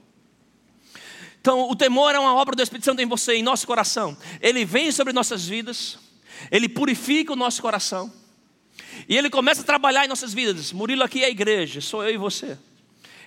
Então, 1.42 1.70
o 1.70 1.76
temor 1.76 2.14
é 2.14 2.20
uma 2.20 2.34
obra 2.36 2.56
do 2.56 2.62
Espírito 2.62 2.86
Santo 2.86 3.02
em 3.02 3.06
você, 3.06 3.36
em 3.36 3.44
nosso 3.44 3.66
coração. 3.66 4.18
Ele 4.42 4.66
vem 4.66 4.92
sobre 4.92 5.14
nossas 5.14 5.48
vidas, 5.48 5.98
ele 6.52 6.68
purifica 6.68 7.32
o 7.32 7.36
nosso 7.36 7.62
coração, 7.62 8.12
e 9.08 9.18
ele 9.18 9.30
começa 9.30 9.62
a 9.62 9.64
trabalhar 9.64 10.06
em 10.06 10.08
nossas 10.08 10.34
vidas. 10.34 10.74
Murilo 10.74 11.04
aqui 11.04 11.24
é 11.24 11.28
a 11.28 11.30
igreja, 11.30 11.80
sou 11.80 12.04
eu 12.04 12.14
e 12.14 12.18
você. 12.18 12.58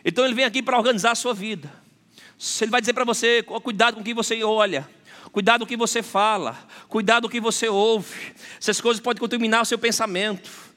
Então, 0.04 0.24
ele 0.24 0.34
vem 0.34 0.44
aqui 0.44 0.62
para 0.62 0.76
organizar 0.76 1.12
a 1.12 1.14
sua 1.14 1.32
vida. 1.32 1.72
Ele 2.60 2.70
vai 2.70 2.80
dizer 2.80 2.92
para 2.92 3.04
você: 3.04 3.42
cuidado 3.42 3.94
com 3.94 4.00
o 4.00 4.04
que 4.04 4.12
você 4.12 4.42
olha, 4.44 4.88
cuidado 5.30 5.60
com 5.60 5.64
o 5.64 5.68
que 5.68 5.76
você 5.76 6.02
fala, 6.02 6.58
cuidado 6.88 7.22
com 7.22 7.28
o 7.28 7.30
que 7.30 7.40
você 7.40 7.68
ouve. 7.68 8.34
Essas 8.60 8.80
coisas 8.80 9.00
podem 9.00 9.20
contaminar 9.20 9.62
o 9.62 9.64
seu 9.64 9.78
pensamento. 9.78 10.71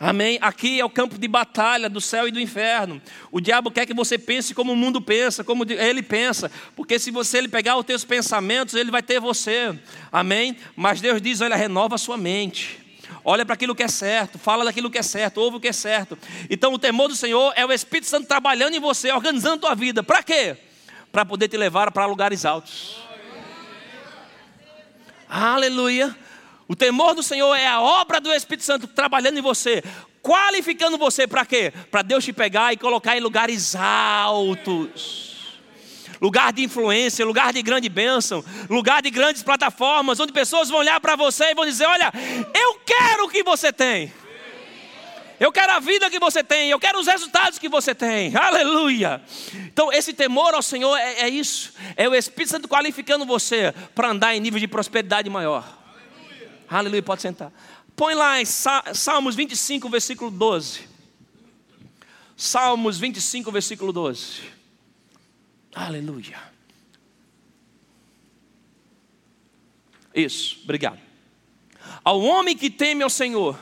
Amém? 0.00 0.38
Aqui 0.40 0.78
é 0.78 0.84
o 0.84 0.90
campo 0.90 1.18
de 1.18 1.26
batalha 1.26 1.88
do 1.88 2.00
céu 2.00 2.28
e 2.28 2.30
do 2.30 2.38
inferno. 2.38 3.02
O 3.32 3.40
diabo 3.40 3.68
quer 3.68 3.84
que 3.84 3.92
você 3.92 4.16
pense 4.16 4.54
como 4.54 4.72
o 4.72 4.76
mundo 4.76 5.00
pensa, 5.00 5.42
como 5.42 5.64
ele 5.68 6.02
pensa, 6.02 6.50
porque 6.76 7.00
se 7.00 7.10
você 7.10 7.38
ele 7.38 7.48
pegar 7.48 7.76
os 7.76 7.84
teus 7.84 8.04
pensamentos, 8.04 8.74
ele 8.74 8.92
vai 8.92 9.02
ter 9.02 9.18
você. 9.18 9.76
Amém? 10.12 10.56
Mas 10.76 11.00
Deus 11.00 11.20
diz: 11.20 11.40
olha, 11.40 11.56
renova 11.56 11.96
a 11.96 11.98
sua 11.98 12.16
mente. 12.16 12.78
Olha 13.24 13.44
para 13.44 13.54
aquilo 13.54 13.74
que 13.74 13.82
é 13.82 13.88
certo, 13.88 14.38
fala 14.38 14.64
daquilo 14.64 14.88
que 14.88 14.98
é 14.98 15.02
certo, 15.02 15.38
ouve 15.38 15.56
o 15.56 15.60
que 15.60 15.68
é 15.68 15.72
certo. 15.72 16.16
Então, 16.48 16.72
o 16.72 16.78
temor 16.78 17.08
do 17.08 17.16
Senhor 17.16 17.52
é 17.56 17.66
o 17.66 17.72
Espírito 17.72 18.06
Santo 18.06 18.28
trabalhando 18.28 18.74
em 18.74 18.80
você, 18.80 19.10
organizando 19.10 19.56
a 19.56 19.58
tua 19.58 19.74
vida. 19.74 20.02
Para 20.02 20.22
quê? 20.22 20.56
Para 21.10 21.24
poder 21.24 21.48
te 21.48 21.56
levar 21.56 21.90
para 21.90 22.06
lugares 22.06 22.44
altos. 22.44 22.96
Aleluia. 25.28 26.16
O 26.68 26.76
temor 26.76 27.14
do 27.14 27.22
Senhor 27.22 27.54
é 27.54 27.66
a 27.66 27.80
obra 27.80 28.20
do 28.20 28.30
Espírito 28.30 28.62
Santo 28.62 28.86
trabalhando 28.86 29.38
em 29.38 29.42
você, 29.42 29.82
qualificando 30.20 30.98
você 30.98 31.26
para 31.26 31.46
quê? 31.46 31.72
Para 31.90 32.02
Deus 32.02 32.22
te 32.22 32.30
pegar 32.30 32.74
e 32.74 32.76
colocar 32.76 33.16
em 33.16 33.20
lugares 33.20 33.74
altos. 33.74 35.56
Lugar 36.20 36.52
de 36.52 36.62
influência, 36.62 37.24
lugar 37.24 37.54
de 37.54 37.62
grande 37.62 37.88
bênção, 37.88 38.44
lugar 38.68 39.00
de 39.00 39.08
grandes 39.08 39.42
plataformas, 39.42 40.20
onde 40.20 40.30
pessoas 40.32 40.68
vão 40.68 40.80
olhar 40.80 41.00
para 41.00 41.16
você 41.16 41.52
e 41.52 41.54
vão 41.54 41.64
dizer: 41.64 41.86
Olha, 41.86 42.12
eu 42.54 42.74
quero 42.84 43.24
o 43.24 43.28
que 43.30 43.42
você 43.42 43.72
tem. 43.72 44.12
Eu 45.40 45.52
quero 45.52 45.72
a 45.72 45.78
vida 45.78 46.10
que 46.10 46.18
você 46.18 46.42
tem, 46.42 46.68
eu 46.68 46.80
quero 46.80 46.98
os 46.98 47.06
resultados 47.06 47.60
que 47.60 47.68
você 47.68 47.94
tem. 47.94 48.36
Aleluia. 48.36 49.22
Então, 49.54 49.92
esse 49.92 50.12
temor 50.12 50.52
ao 50.52 50.62
Senhor 50.62 50.96
é, 50.96 51.20
é 51.20 51.28
isso. 51.28 51.72
É 51.96 52.08
o 52.08 52.14
Espírito 52.14 52.50
Santo 52.50 52.68
qualificando 52.68 53.24
você 53.24 53.72
para 53.94 54.08
andar 54.08 54.34
em 54.34 54.40
nível 54.40 54.58
de 54.58 54.66
prosperidade 54.66 55.30
maior. 55.30 55.77
Aleluia, 56.68 57.02
pode 57.02 57.22
sentar. 57.22 57.52
Põe 57.96 58.14
lá 58.14 58.40
em 58.40 58.44
Salmos 58.44 59.34
25, 59.34 59.88
versículo 59.88 60.30
12. 60.30 60.88
Salmos 62.36 62.98
25, 62.98 63.50
versículo 63.50 63.92
12. 63.92 64.42
Aleluia. 65.74 66.38
Isso, 70.14 70.60
obrigado. 70.62 70.98
Ao 72.04 72.20
homem 72.20 72.56
que 72.56 72.70
teme 72.70 73.02
ao 73.02 73.10
Senhor, 73.10 73.58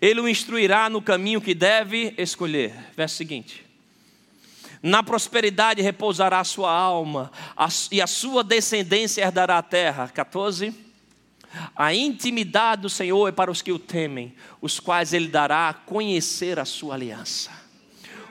ele 0.00 0.20
o 0.20 0.28
instruirá 0.28 0.90
no 0.90 1.00
caminho 1.00 1.40
que 1.40 1.54
deve 1.54 2.14
escolher. 2.18 2.74
Verso 2.94 3.16
seguinte. 3.16 3.64
Na 4.82 5.02
prosperidade 5.02 5.80
repousará 5.80 6.40
a 6.40 6.44
sua 6.44 6.70
alma, 6.70 7.32
e 7.90 8.00
a 8.00 8.06
sua 8.06 8.44
descendência 8.44 9.22
herdará 9.22 9.58
a 9.58 9.62
terra. 9.62 10.08
14. 10.08 10.85
A 11.74 11.94
intimidade 11.94 12.82
do 12.82 12.90
Senhor 12.90 13.28
é 13.28 13.32
para 13.32 13.50
os 13.50 13.62
que 13.62 13.72
o 13.72 13.78
temem, 13.78 14.34
os 14.60 14.80
quais 14.80 15.12
Ele 15.12 15.28
dará 15.28 15.68
a 15.68 15.74
conhecer 15.74 16.58
a 16.58 16.64
sua 16.64 16.94
aliança. 16.94 17.50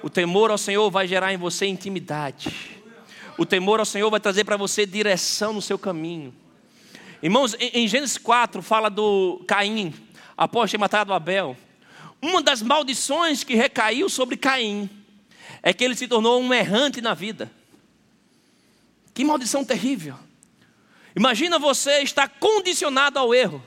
O 0.04 0.10
temor 0.10 0.52
ao 0.52 0.58
Senhor 0.58 0.90
vai 0.92 1.08
gerar 1.08 1.34
em 1.34 1.38
você 1.38 1.66
intimidade. 1.66 2.76
O 3.38 3.46
temor 3.46 3.80
ao 3.80 3.86
Senhor 3.86 4.10
vai 4.10 4.20
trazer 4.20 4.44
para 4.44 4.58
você 4.58 4.86
direção 4.86 5.54
no 5.54 5.62
seu 5.62 5.78
caminho. 5.78 6.34
Irmãos, 7.22 7.56
em 7.60 7.88
Gênesis 7.88 8.18
4 8.18 8.62
fala 8.62 8.90
do 8.90 9.44
Caim, 9.48 9.94
após 10.38 10.70
ter 10.70 10.78
matado 10.78 11.14
Abel. 11.14 11.58
Uma 12.22 12.42
das 12.42 12.62
maldições 12.62 13.44
que 13.44 13.56
recaiu 13.56 14.10
sobre 14.10 14.38
Caim 14.38 14.90
é 15.62 15.74
que 15.74 15.84
ele 15.84 15.96
se 15.96 16.08
tornou 16.08 16.40
um 16.42 16.54
errante 16.54 17.02
na 17.02 17.14
vida. 17.14 17.52
Que 19.14 19.24
maldição 19.24 19.66
terrível. 19.66 20.16
Imagina 21.16 21.58
você 21.58 22.02
estar 22.02 22.28
condicionado 22.28 23.18
ao 23.18 23.34
erro. 23.34 23.64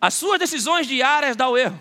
As 0.00 0.14
suas 0.14 0.38
decisões 0.38 0.86
diárias 0.86 1.36
dão 1.36 1.58
erro. 1.58 1.78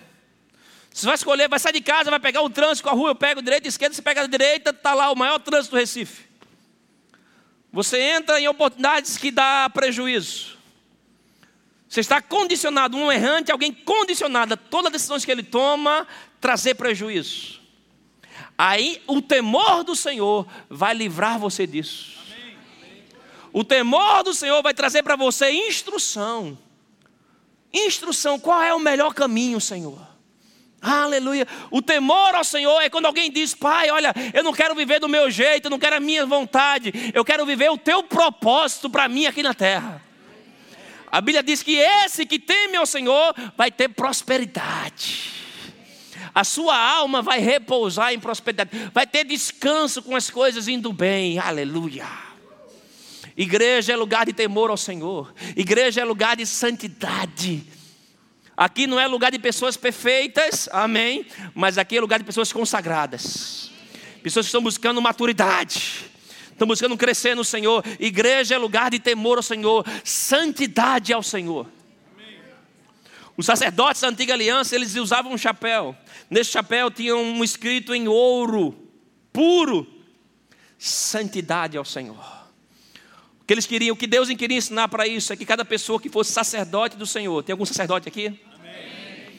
Você 0.92 1.06
vai 1.06 1.16
escolher, 1.16 1.48
vai 1.48 1.60
sair 1.60 1.74
de 1.74 1.82
casa, 1.82 2.10
vai 2.10 2.20
pegar 2.20 2.42
o 2.42 2.50
trânsito 2.50 2.90
a 2.90 2.92
rua, 2.92 3.12
eu 3.12 3.16
pego 3.16 3.42
direita 3.42 3.68
esquerda, 3.68 3.96
você 3.96 4.02
pega 4.02 4.22
a 4.22 4.28
direita, 4.28 4.72
está 4.72 4.94
lá 4.94 5.12
o 5.12 5.16
maior 5.16 5.40
trânsito 5.40 5.76
do 5.76 5.80
Recife. 5.80 6.28
Você 7.72 8.00
entra 8.02 8.40
em 8.42 8.48
oportunidades 8.48 9.18
que 9.18 9.32
dá 9.32 9.70
prejuízo. 9.70 10.58
Você 11.88 12.02
está 12.02 12.22
condicionado, 12.22 12.98
um 12.98 13.12
errante, 13.12 13.52
alguém 13.52 13.72
condicionado 13.72 14.56
a 14.56 14.58
todas 14.58 14.88
as 14.88 14.94
decisões 14.94 15.24
que 15.24 15.32
ele 15.32 15.44
toma, 15.44 16.08
trazer 16.42 16.76
prejuízo. 16.76 17.60
Aí 18.58 19.02
o 19.08 19.22
temor 19.22 19.84
do 19.84 19.96
Senhor 19.96 20.46
vai 20.70 20.94
livrar 20.94 21.40
você 21.40 21.66
disso. 21.66 22.19
O 23.52 23.64
temor 23.64 24.24
do 24.24 24.34
Senhor 24.34 24.62
vai 24.62 24.74
trazer 24.74 25.04
para 25.04 25.16
você 25.16 25.52
instrução. 25.52 26.58
Instrução, 27.74 28.40
qual 28.40 28.62
é 28.62 28.74
o 28.74 28.80
melhor 28.80 29.14
caminho, 29.14 29.60
Senhor? 29.62 30.10
Aleluia. 30.82 31.46
O 31.70 31.82
temor 31.82 32.34
ao 32.36 32.44
Senhor 32.44 32.80
é 32.82 32.90
quando 32.90 33.06
alguém 33.06 33.30
diz: 33.30 33.54
Pai, 33.54 33.90
olha, 33.90 34.14
eu 34.34 34.44
não 34.44 34.54
quero 34.54 34.74
viver 34.74 35.00
do 35.00 35.10
meu 35.10 35.30
jeito, 35.30 35.66
eu 35.66 35.72
não 35.72 35.80
quero 35.80 35.98
a 35.98 36.00
minha 36.00 36.26
vontade, 36.26 36.94
eu 37.14 37.26
quero 37.26 37.46
viver 37.46 37.70
o 37.70 37.78
teu 37.78 38.04
propósito 38.04 38.90
para 38.90 39.08
mim 39.08 39.26
aqui 39.26 39.44
na 39.44 39.54
terra. 39.54 40.02
A 41.12 41.20
Bíblia 41.20 41.44
diz 41.44 41.64
que 41.64 41.76
esse 41.76 42.26
que 42.26 42.40
teme 42.40 42.78
ao 42.78 42.86
Senhor 42.86 43.34
vai 43.58 43.72
ter 43.72 43.90
prosperidade. 43.90 45.34
A 46.34 46.44
sua 46.44 46.78
alma 46.78 47.22
vai 47.22 47.40
repousar 47.40 48.14
em 48.14 48.20
prosperidade, 48.20 48.70
vai 48.94 49.06
ter 49.06 49.26
descanso 49.26 50.02
com 50.02 50.16
as 50.16 50.30
coisas 50.30 50.68
indo 50.68 50.94
bem. 50.94 51.40
Aleluia. 51.40 52.29
Igreja 53.40 53.94
é 53.94 53.96
lugar 53.96 54.26
de 54.26 54.34
temor 54.34 54.70
ao 54.70 54.76
Senhor. 54.76 55.34
Igreja 55.56 56.02
é 56.02 56.04
lugar 56.04 56.36
de 56.36 56.46
santidade. 56.46 57.64
Aqui 58.56 58.86
não 58.86 59.00
é 59.00 59.08
lugar 59.08 59.32
de 59.32 59.40
pessoas 59.40 59.78
perfeitas, 59.78 60.68
amém. 60.74 61.26
Mas 61.56 61.78
aqui 61.78 61.96
é 61.96 62.02
lugar 62.02 62.20
de 62.20 62.26
pessoas 62.26 62.52
consagradas. 62.52 63.72
Pessoas 64.22 64.46
que 64.46 64.50
estão 64.50 64.62
buscando 64.62 65.02
maturidade. 65.02 66.12
Estão 66.52 66.68
buscando 66.68 66.98
crescer 66.98 67.34
no 67.34 67.46
Senhor. 67.46 67.82
Igreja 67.98 68.56
é 68.56 68.58
lugar 68.58 68.92
de 68.92 69.00
temor 69.00 69.38
ao 69.38 69.44
Senhor. 69.44 69.86
Santidade 70.04 71.14
ao 71.14 71.24
Senhor. 71.24 71.66
Os 73.38 73.46
sacerdotes 73.46 74.02
da 74.02 74.10
antiga 74.10 74.34
aliança, 74.34 74.76
eles 74.76 74.96
usavam 74.96 75.32
um 75.32 75.38
chapéu. 75.38 75.96
Nesse 76.30 76.52
chapéu 76.52 76.92
tinha 76.92 77.16
um 77.16 77.42
escrito 77.42 77.96
em 77.96 78.06
ouro, 78.06 78.78
puro, 79.32 79.88
santidade 80.78 81.78
ao 81.78 81.86
Senhor 81.86 82.39
que 83.50 83.54
eles 83.54 83.66
queriam, 83.66 83.96
o 83.96 83.98
que 83.98 84.06
Deus 84.06 84.30
queria 84.36 84.60
ensinar 84.60 84.88
para 84.90 85.08
isso 85.08 85.34
é 85.34 85.36
que 85.36 85.44
cada 85.44 85.66
pessoa 85.66 86.00
que 86.00 86.08
fosse 86.08 86.32
sacerdote 86.32 86.96
do 86.96 87.08
Senhor, 87.08 87.42
tem 87.42 87.52
algum 87.52 87.66
sacerdote 87.66 88.08
aqui? 88.08 88.28
Amém. 88.28 89.32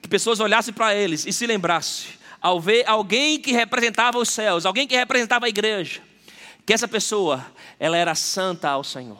Que 0.00 0.08
pessoas 0.08 0.38
olhassem 0.38 0.72
para 0.72 0.94
eles 0.94 1.26
e 1.26 1.32
se 1.32 1.48
lembrassem, 1.48 2.10
ao 2.40 2.60
ver 2.60 2.88
alguém 2.88 3.40
que 3.40 3.50
representava 3.50 4.18
os 4.18 4.28
céus, 4.28 4.64
alguém 4.64 4.86
que 4.86 4.94
representava 4.94 5.46
a 5.46 5.48
igreja, 5.48 6.00
que 6.64 6.72
essa 6.72 6.86
pessoa, 6.86 7.44
ela 7.76 7.96
era 7.96 8.14
santa 8.14 8.70
ao 8.70 8.84
Senhor. 8.84 9.18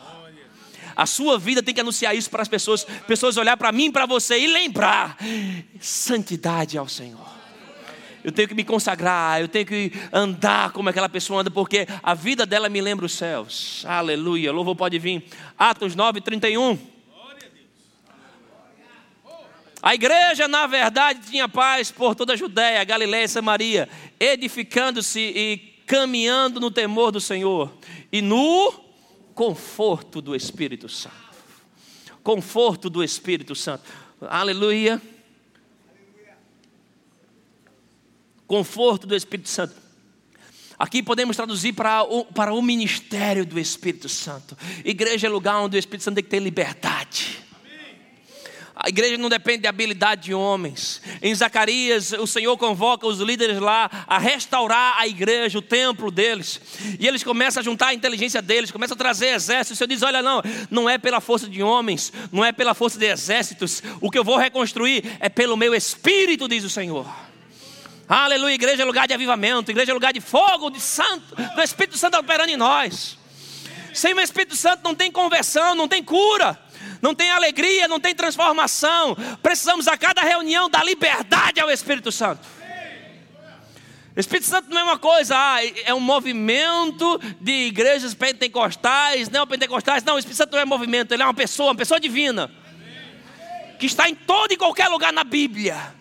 A 0.95 1.07
sua 1.07 1.41
vida 1.41 1.61
tem 1.61 1.75
que 1.75 1.81
anunciar 1.81 2.15
isso 2.15 2.31
para 2.31 2.43
as 2.43 2.49
pessoas, 2.49 2.85
pessoas 2.85 3.37
olhar 3.37 3.57
para 3.57 3.73
mim, 3.73 3.91
para 3.91 4.07
você 4.07 4.39
e 4.39 4.47
lembrar: 4.47 5.19
santidade 5.81 6.79
ao 6.79 6.89
Senhor. 6.89 7.36
Eu 8.27 8.33
tenho 8.33 8.49
que 8.49 8.57
me 8.57 8.65
consagrar, 8.65 9.41
eu 9.41 9.47
tenho 9.47 9.65
que 9.65 9.93
andar 10.13 10.73
como 10.73 10.89
aquela 10.89 11.09
pessoa 11.09 11.43
anda, 11.43 11.49
porque 11.49 11.87
a 12.03 12.13
vida 12.13 12.45
dela 12.45 12.69
me 12.69 12.81
lembra 12.81 13.07
os 13.07 13.13
céus. 13.13 13.85
Aleluia. 13.87 14.51
Louvo 14.51 14.75
pode 14.75 14.99
vir. 14.99 15.23
Atos 15.57 15.95
9, 15.95 16.21
31. 16.21 16.77
A 19.81 19.95
igreja, 19.95 20.49
na 20.49 20.67
verdade, 20.67 21.21
tinha 21.31 21.49
paz 21.49 21.93
por 21.93 22.17
toda 22.17 22.33
a 22.33 22.37
Judéia, 22.37 22.83
Galiléia 22.83 23.27
e 23.27 23.29
Samaria, 23.29 23.89
edificando-se 24.19 25.21
e 25.21 25.59
caminhando 25.87 26.59
no 26.59 26.73
temor 26.73 27.13
do 27.13 27.21
Senhor 27.21 27.73
e 28.11 28.21
no 28.21 28.73
conforto 29.37 30.21
do 30.21 30.35
Espírito 30.35 30.89
Santo. 30.89 31.15
Conforto 32.25 32.91
do 32.91 33.05
Espírito 33.05 33.55
Santo. 33.55 33.85
Aleluia. 34.21 35.01
Conforto 38.47 39.07
do 39.07 39.15
Espírito 39.15 39.49
Santo. 39.49 39.75
Aqui 40.79 41.03
podemos 41.03 41.37
traduzir 41.37 41.73
para 41.73 42.03
o, 42.03 42.25
para 42.25 42.53
o 42.53 42.61
ministério 42.61 43.47
do 43.47 43.59
Espírito 43.59 44.09
Santo. 44.09 44.57
Igreja 44.85 45.27
é 45.27 45.31
lugar 45.31 45.59
onde 45.61 45.77
o 45.77 45.79
Espírito 45.79 46.05
Santo 46.05 46.17
tem 46.17 46.25
que 46.25 46.31
ter 46.31 46.41
liberdade. 46.41 47.47
A 48.79 48.91
igreja 48.91 49.17
não 49.17 49.31
depende 49.31 49.61
de 49.61 49.69
habilidade 49.69 50.25
de 50.25 50.35
homens. 50.35 51.01
Em 51.23 51.35
Zacarias, 51.35 52.13
o 52.13 52.27
Senhor 52.27 52.55
convoca 52.59 53.07
os 53.07 53.21
líderes 53.21 53.59
lá 53.59 53.91
a 54.07 54.19
restaurar 54.19 54.97
a 54.99 55.09
igreja, 55.09 55.59
o 55.59 55.63
templo 55.63 56.11
deles. 56.11 56.61
E 57.01 57.09
eles 57.09 57.25
começam 57.25 57.63
a 57.63 57.65
juntar 57.65 57.87
a 57.89 57.95
inteligência 57.95 58.43
deles, 58.43 58.71
começam 58.71 58.95
a 58.95 58.99
trazer 58.99 59.29
exércitos. 59.29 59.73
O 59.73 59.77
Senhor 59.79 59.89
diz: 59.89 60.03
Olha, 60.03 60.21
não, 60.21 60.43
não 60.71 60.91
é 60.91 60.99
pela 60.99 61.23
força 61.23 61.49
de 61.49 61.63
homens, 61.63 62.13
não 62.31 62.45
é 62.45 62.53
pela 62.53 62.75
força 62.75 62.99
de 62.99 63.07
exércitos. 63.07 63.83
O 63.99 64.11
que 64.11 64.19
eu 64.19 64.25
vou 64.25 64.37
reconstruir 64.37 65.17
é 65.21 65.31
pelo 65.31 65.57
meu 65.57 65.75
espírito, 65.75 66.47
diz 66.47 66.63
o 66.63 66.71
Senhor. 66.71 67.07
Aleluia, 68.09 68.55
igreja 68.55 68.83
é 68.83 68.85
lugar 68.85 69.09
de 69.09 69.15
avivamento, 69.15 69.71
igreja 69.71 69.91
é 69.91 69.95
lugar 69.95 70.13
de 70.13 70.21
fogo, 70.21 70.71
de 70.71 70.81
santo, 70.81 71.35
do 71.35 71.63
Espírito 71.63 71.99
Santo 71.99 72.17
operando 72.17 72.51
em 72.51 72.57
nós. 72.57 73.19
Sem 73.93 74.15
o 74.15 74.21
Espírito 74.21 74.55
Santo 74.55 74.83
não 74.85 74.95
tem 74.95 75.11
conversão, 75.11 75.75
não 75.75 75.89
tem 75.89 76.03
cura 76.03 76.59
não 77.01 77.15
tem 77.15 77.31
alegria, 77.31 77.89
não 77.89 78.01
tem 78.01 78.15
transformação. 78.15 79.17
Precisamos 79.43 79.89
a 79.89 79.97
cada 79.97 80.23
reunião 80.23 80.69
dar 80.69 80.85
liberdade 80.85 81.61
ao 81.61 81.71
Espírito 81.71 82.11
Santo. 82.11 82.47
Espírito 84.17 84.49
Santo 84.49 84.71
não 84.71 84.81
é 84.81 84.85
uma 84.85 84.99
coisa, 84.99 85.37
ah, 85.37 85.59
é 85.85 85.93
um 85.93 86.01
movimento 86.01 87.21
de 87.39 87.67
igrejas 87.67 88.15
pentecostais, 88.15 89.29
neopentecostais. 89.29 90.03
Não, 90.03 90.15
o 90.15 90.19
Espírito 90.19 90.39
Santo 90.39 90.53
não 90.53 90.61
é 90.61 90.65
movimento, 90.65 91.13
ele 91.13 91.23
é 91.23 91.27
uma 91.27 91.35
pessoa, 91.35 91.69
uma 91.69 91.77
pessoa 91.77 92.01
divina. 92.01 92.51
Que 93.79 93.85
está 93.85 94.09
em 94.09 94.15
todo 94.15 94.53
e 94.53 94.57
qualquer 94.57 94.89
lugar 94.89 95.13
na 95.13 95.23
Bíblia. 95.23 95.95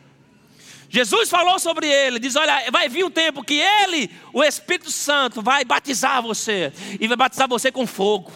Jesus 0.90 1.30
falou 1.30 1.60
sobre 1.60 1.88
ele, 1.88 2.20
diz: 2.20 2.36
Olha, 2.36 2.70
vai 2.72 2.88
vir 2.88 3.04
um 3.04 3.12
tempo 3.12 3.44
que 3.44 3.56
ele, 3.56 4.10
o 4.32 4.44
Espírito 4.44 4.92
Santo, 4.92 5.42
vai 5.42 5.66
batizar 5.66 6.22
você, 6.22 6.72
e 7.00 7.08
vai 7.08 7.18
batizar 7.18 7.48
você 7.48 7.72
com 7.72 7.86
fogo 7.86 8.32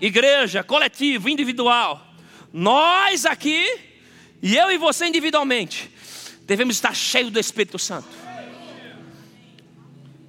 igreja, 0.00 0.62
coletivo, 0.62 1.28
individual, 1.28 2.06
nós 2.52 3.24
aqui, 3.26 3.66
e 4.42 4.56
eu 4.56 4.70
e 4.70 4.78
você 4.78 5.06
individualmente, 5.06 5.90
devemos 6.42 6.76
estar 6.76 6.94
cheios 6.94 7.30
do 7.30 7.40
Espírito 7.40 7.78
Santo. 7.78 8.08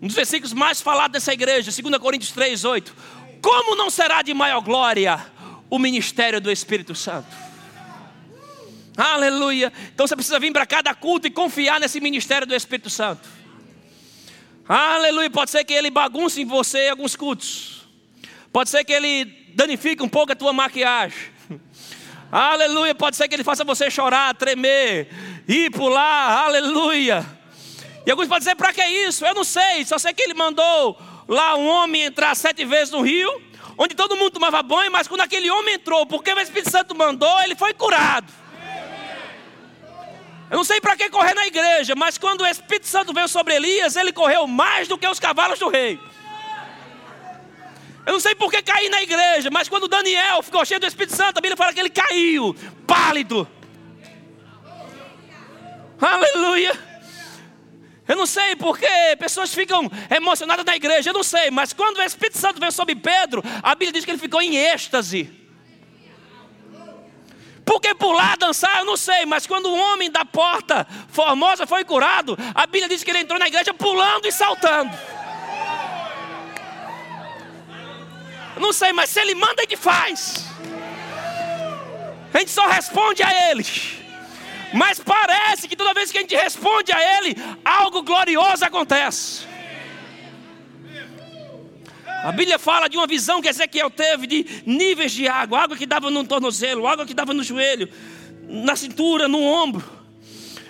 Um 0.01 0.07
dos 0.07 0.15
versículos 0.15 0.53
mais 0.53 0.79
falados 0.79 1.13
dessa 1.13 1.33
igreja, 1.33 1.71
2 1.71 1.97
Coríntios 1.97 2.31
3, 2.31 2.63
8. 2.65 2.95
Como 3.41 3.75
não 3.75 3.89
será 3.89 4.21
de 4.21 4.33
maior 4.33 4.61
glória 4.61 5.25
o 5.69 5.79
ministério 5.79 6.39
do 6.39 6.51
Espírito 6.51 6.93
Santo? 6.93 7.46
Aleluia. 8.97 9.71
Então 9.93 10.07
você 10.07 10.15
precisa 10.15 10.39
vir 10.39 10.51
para 10.51 10.65
cada 10.65 10.93
culto 10.95 11.27
e 11.27 11.29
confiar 11.29 11.79
nesse 11.79 12.01
ministério 12.01 12.47
do 12.47 12.55
Espírito 12.55 12.89
Santo. 12.89 13.29
Aleluia. 14.67 15.29
Pode 15.29 15.51
ser 15.51 15.63
que 15.63 15.73
ele 15.73 15.91
bagunce 15.91 16.41
em 16.41 16.45
você 16.45 16.87
alguns 16.87 17.15
cultos. 17.15 17.87
Pode 18.51 18.71
ser 18.71 18.83
que 18.83 18.91
ele 18.91 19.25
danifica 19.53 20.03
um 20.03 20.09
pouco 20.09 20.31
a 20.31 20.35
tua 20.35 20.51
maquiagem. 20.51 21.19
Aleluia. 22.31 22.95
Pode 22.95 23.15
ser 23.15 23.27
que 23.27 23.35
ele 23.35 23.43
faça 23.43 23.63
você 23.63 23.91
chorar, 23.91 24.33
tremer, 24.35 25.09
ir 25.47 25.69
pular. 25.69 26.45
Aleluia. 26.45 27.23
E 28.03 28.09
alguns 28.09 28.27
podem 28.27 28.39
dizer: 28.39 28.55
para 28.55 28.73
que 28.73 28.83
isso? 28.83 29.23
Eu 29.23 29.35
não 29.35 29.43
sei. 29.43 29.85
Só 29.85 29.99
sei 29.99 30.11
que 30.11 30.23
ele 30.23 30.33
mandou 30.33 30.99
lá 31.27 31.55
um 31.55 31.67
homem 31.67 32.01
entrar 32.01 32.35
sete 32.35 32.65
vezes 32.65 32.91
no 32.91 33.01
rio, 33.01 33.29
onde 33.77 33.93
todo 33.93 34.15
mundo 34.15 34.31
tomava 34.31 34.63
banho, 34.63 34.91
mas 34.91 35.07
quando 35.07 35.21
aquele 35.21 35.51
homem 35.51 35.75
entrou, 35.75 36.05
porque 36.05 36.33
o 36.33 36.39
Espírito 36.39 36.71
Santo 36.71 36.95
mandou, 36.95 37.41
ele 37.41 37.55
foi 37.55 37.73
curado. 37.73 38.46
Eu 40.49 40.57
não 40.57 40.63
sei 40.63 40.79
para 40.79 40.95
que 40.95 41.09
correr 41.09 41.33
na 41.33 41.45
igreja, 41.45 41.93
mas 41.95 42.17
quando 42.17 42.41
o 42.41 42.45
Espírito 42.45 42.87
Santo 42.87 43.13
veio 43.13 43.27
sobre 43.27 43.55
Elias, 43.55 43.95
ele 43.95 44.13
correu 44.13 44.47
mais 44.47 44.87
do 44.87 44.97
que 44.97 45.07
os 45.07 45.19
cavalos 45.19 45.59
do 45.59 45.67
rei. 45.67 45.99
Eu 48.05 48.13
não 48.13 48.19
sei 48.21 48.33
por 48.33 48.49
que 48.49 48.61
caí 48.61 48.87
na 48.87 49.03
igreja, 49.03 49.49
mas 49.51 49.67
quando 49.67 49.89
Daniel 49.89 50.41
ficou 50.41 50.63
cheio 50.63 50.79
do 50.79 50.87
Espírito 50.87 51.13
Santo, 51.13 51.37
a 51.37 51.41
Bíblia 51.41 51.57
fala 51.57 51.73
que 51.73 51.79
ele 51.81 51.89
caiu, 51.89 52.55
pálido. 52.85 53.45
Aleluia. 55.99 56.79
Eu 58.07 58.15
não 58.15 58.25
sei 58.25 58.55
porque 58.55 58.87
pessoas 59.19 59.53
ficam 59.53 59.91
emocionadas 60.09 60.63
na 60.63 60.77
igreja, 60.77 61.09
eu 61.09 61.13
não 61.13 61.23
sei, 61.23 61.51
mas 61.51 61.73
quando 61.73 61.97
o 61.97 62.01
Espírito 62.01 62.37
Santo 62.37 62.57
veio 62.57 62.71
sobre 62.71 62.95
Pedro, 62.95 63.43
a 63.61 63.75
Bíblia 63.75 63.91
diz 63.91 64.05
que 64.05 64.11
ele 64.11 64.17
ficou 64.17 64.41
em 64.41 64.55
êxtase. 64.55 65.29
Por 67.67 67.81
que 67.81 67.93
pular, 67.93 68.37
dançar, 68.37 68.79
eu 68.79 68.85
não 68.85 68.95
sei, 68.95 69.25
mas 69.25 69.45
quando 69.45 69.65
o 69.65 69.77
homem 69.77 70.09
da 70.09 70.23
porta 70.23 70.87
formosa 71.09 71.67
foi 71.67 71.83
curado, 71.83 72.37
a 72.55 72.65
Bíblia 72.65 72.87
diz 72.87 73.03
que 73.03 73.11
ele 73.11 73.19
entrou 73.19 73.37
na 73.37 73.47
igreja 73.47 73.73
pulando 73.73 74.25
e 74.25 74.31
saltando. 74.31 74.97
Não 78.59 78.73
sei, 78.73 78.91
mas 78.91 79.09
se 79.09 79.19
Ele 79.19 79.35
manda, 79.35 79.61
gente 79.61 79.77
faz. 79.77 80.45
A 82.33 82.39
gente 82.39 82.51
só 82.51 82.67
responde 82.67 83.23
a 83.23 83.49
Ele. 83.49 83.65
Mas 84.73 84.99
parece 84.99 85.67
que 85.67 85.75
toda 85.75 85.93
vez 85.93 86.11
que 86.11 86.17
a 86.17 86.21
gente 86.21 86.35
responde 86.35 86.91
a 86.91 87.17
Ele, 87.17 87.35
algo 87.63 88.01
glorioso 88.01 88.65
acontece. 88.65 89.46
A 92.23 92.31
Bíblia 92.31 92.57
fala 92.57 92.87
de 92.87 92.97
uma 92.97 93.07
visão 93.07 93.41
que 93.41 93.47
Ezequiel 93.47 93.89
teve 93.89 94.27
de 94.27 94.63
níveis 94.65 95.11
de 95.11 95.27
água: 95.27 95.61
água 95.61 95.77
que 95.77 95.85
dava 95.85 96.09
no 96.09 96.23
tornozelo, 96.25 96.87
água 96.87 97.05
que 97.05 97.13
dava 97.13 97.33
no 97.33 97.43
joelho, 97.43 97.89
na 98.47 98.75
cintura, 98.75 99.27
no 99.27 99.41
ombro. 99.41 99.83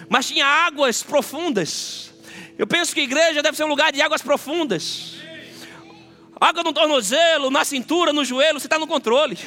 Mas 0.10 0.28
tinha 0.28 0.46
águas 0.46 1.04
profundas. 1.04 2.14
Eu 2.58 2.66
penso 2.66 2.94
que 2.94 3.02
a 3.02 3.04
igreja 3.04 3.42
deve 3.42 3.56
ser 3.56 3.64
um 3.64 3.68
lugar 3.68 3.92
de 3.92 4.02
águas 4.02 4.22
profundas. 4.22 5.16
Água 6.40 6.64
no 6.64 6.74
tornozelo, 6.74 7.50
na 7.50 7.66
cintura, 7.66 8.14
no 8.14 8.24
joelho, 8.24 8.60
você 8.60 8.68
está 8.68 8.78
no 8.78 8.88
controle. 8.88 9.38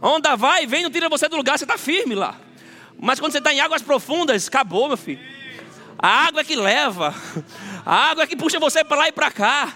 A 0.00 0.08
onda 0.08 0.36
vai 0.36 0.64
e 0.64 0.66
vem, 0.66 0.82
não 0.82 0.90
tira 0.90 1.08
você 1.08 1.28
do 1.28 1.36
lugar, 1.36 1.58
você 1.58 1.64
está 1.64 1.76
firme 1.76 2.14
lá. 2.14 2.36
Mas 2.98 3.18
quando 3.18 3.32
você 3.32 3.38
está 3.38 3.52
em 3.52 3.60
águas 3.60 3.82
profundas, 3.82 4.46
acabou, 4.48 4.88
meu 4.88 4.96
filho. 4.96 5.20
A 5.98 6.26
água 6.26 6.40
é 6.40 6.44
que 6.44 6.56
leva, 6.56 7.14
a 7.84 7.94
água 8.10 8.24
é 8.24 8.26
que 8.26 8.36
puxa 8.36 8.58
você 8.58 8.82
para 8.82 8.96
lá 8.96 9.08
e 9.08 9.12
para 9.12 9.30
cá. 9.30 9.74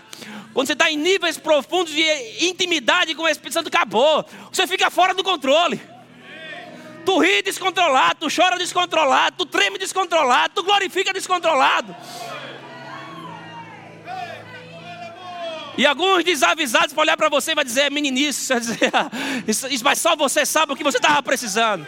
Quando 0.55 0.69
você 0.69 0.73
está 0.73 0.89
em 0.89 0.97
níveis 0.97 1.37
profundos 1.37 1.93
de 1.93 2.03
intimidade 2.47 3.13
com 3.17 3.25
o 3.25 3.29
Espírito 3.29 3.55
Santo, 3.55 3.67
acabou. 3.67 4.25
Você 4.53 4.69
fica 4.69 4.89
fora 4.89 5.13
do 5.13 5.25
controle. 5.25 5.83
Tu 7.05 7.19
ri 7.19 7.43
descontrolado, 7.43 8.21
tu 8.21 8.35
chora 8.35 8.57
descontrolado, 8.57 9.37
tu 9.37 9.47
treme 9.47 9.79
descontrolado, 9.79 10.55
tu 10.55 10.63
glorifica 10.63 11.13
descontrolado. 11.13 11.95
E 15.77 15.85
alguns 15.85 16.23
desavisados 16.23 16.93
vão 16.93 17.03
olhar 17.03 17.17
para 17.17 17.29
você 17.29 17.51
e 17.51 17.55
vai 17.57 17.65
dizer, 17.65 17.83
é 17.83 17.91
meninice, 17.91 18.49
vai 18.49 18.61
dizer, 18.61 18.93
isso, 19.49 19.67
isso, 19.67 19.85
mas 19.85 19.99
só 19.99 20.15
você 20.15 20.47
sabe 20.47 20.73
o 20.73 20.77
que 20.77 20.85
você 20.85 20.99
estava 20.99 21.21
precisando. 21.21 21.85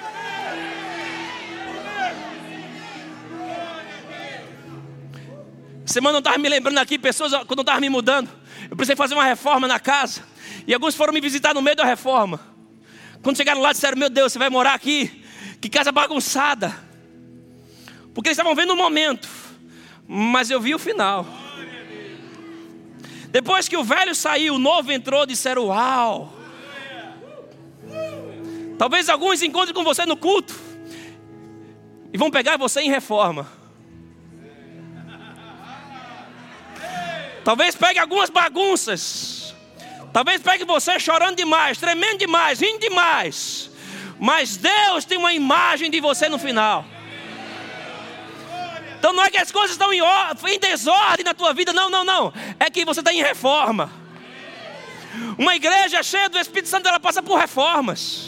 Semana 5.85 6.17
eu 6.17 6.19
estava 6.19 6.37
me 6.37 6.49
lembrando 6.49 6.79
aqui, 6.79 6.99
pessoas, 6.99 7.33
quando 7.45 7.61
eu 7.61 7.63
estava 7.63 7.81
me 7.81 7.89
mudando, 7.89 8.29
eu 8.77 8.79
precisei 8.79 8.95
fazer 8.95 9.15
uma 9.15 9.25
reforma 9.25 9.67
na 9.67 9.81
casa. 9.81 10.23
E 10.67 10.75
alguns 10.75 10.95
foram 10.95 11.11
me 11.11 11.19
visitar 11.19 11.55
no 11.55 11.63
meio 11.63 11.75
da 11.75 11.85
reforma. 11.85 12.39
Quando 13.23 13.39
chegaram 13.39 13.63
lá, 13.63 13.73
disseram: 13.73 13.97
Meu 13.97 14.11
Deus, 14.11 14.35
você 14.35 14.39
vai 14.39 14.51
morar 14.51 14.75
aqui? 14.75 15.25
Que 15.63 15.71
casa 15.71 15.91
bagunçada. 15.91 16.77
Porque 18.13 18.29
eles 18.29 18.37
estavam 18.37 18.55
vendo 18.55 18.75
o 18.75 18.77
momento, 18.77 19.27
mas 20.07 20.51
eu 20.51 20.61
vi 20.61 20.75
o 20.75 20.79
final. 20.79 21.27
Depois 23.31 23.67
que 23.67 23.79
o 23.79 23.83
velho 23.83 24.15
saiu, 24.15 24.57
o 24.57 24.59
novo 24.59 24.93
entrou, 24.93 25.25
disseram: 25.25 25.69
Uau! 25.69 26.35
Talvez 28.77 29.09
alguns 29.09 29.41
encontrem 29.41 29.75
com 29.75 29.85
você 29.85 30.05
no 30.05 30.19
culto 30.19 30.55
e 32.13 32.19
vão 32.19 32.31
pegar 32.31 32.59
você 32.59 32.83
em 32.83 32.91
reforma. 32.91 33.51
Talvez 37.47 37.77
pegue 37.77 38.01
algumas 38.01 38.29
bagunças. 38.29 39.55
Talvez 40.13 40.43
pegue 40.43 40.65
você 40.65 40.99
chorando 40.99 41.37
demais, 41.37 41.79
tremendo 41.79 42.19
demais, 42.19 42.59
rindo 42.59 42.81
demais. 42.81 43.71
Mas 44.19 44.57
Deus 44.57 45.05
tem 45.05 45.17
uma 45.17 45.33
imagem 45.33 45.89
de 45.89 46.01
você 46.01 46.29
no 46.29 46.41
final. 46.41 46.85
Então 48.99 49.13
não 49.13 49.23
é 49.23 49.31
que 49.31 49.39
as 49.39 49.53
coisas 49.53 49.71
estão 49.71 49.93
em, 49.93 50.01
em 50.01 50.59
desordem 50.59 51.25
na 51.25 51.35
tua 51.35 51.55
vida, 51.55 51.73
não, 51.73 51.89
não, 51.89 52.03
não. 52.03 52.33
É 52.59 52.69
que 52.69 52.85
você 52.85 52.99
está 52.99 53.13
em 53.13 53.23
reforma. 53.23 53.93
Uma 55.39 55.55
igreja 55.55 56.03
cheia 56.03 56.29
do 56.29 56.41
Espírito 56.41 56.69
Santo, 56.69 56.89
ela 56.89 56.99
passa 56.99 57.23
por 57.23 57.39
reformas. 57.39 58.27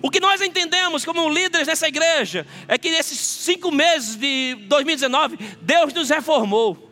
O 0.00 0.12
que 0.12 0.20
nós 0.20 0.40
entendemos 0.40 1.04
como 1.04 1.28
líderes 1.28 1.66
dessa 1.66 1.88
igreja 1.88 2.46
é 2.68 2.78
que 2.78 2.88
nesses 2.88 3.18
cinco 3.18 3.72
meses 3.72 4.14
de 4.14 4.54
2019, 4.68 5.36
Deus 5.60 5.92
nos 5.92 6.08
reformou. 6.08 6.85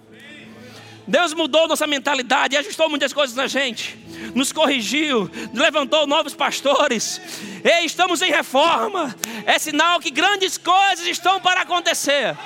Deus 1.07 1.35
mudou 1.35 1.69
nossa 1.69 1.87
mentalidade, 1.87 2.57
ajustou 2.57 2.89
muitas 2.89 3.13
coisas 3.13 3.37
na 3.37 3.47
gente, 3.47 3.99
nos 4.35 4.53
corrigiu, 4.53 5.31
levantou 5.53 6.07
novos 6.07 6.35
pastores. 6.35 7.21
E 7.63 7.85
estamos 7.85 8.23
em 8.23 8.31
reforma. 8.31 9.15
É 9.45 9.59
sinal 9.59 10.01
que 10.01 10.11
grandes 10.11 10.57
coisas 10.57 11.07
estão 11.07 11.41
para 11.41 11.61
acontecer. 11.61 12.37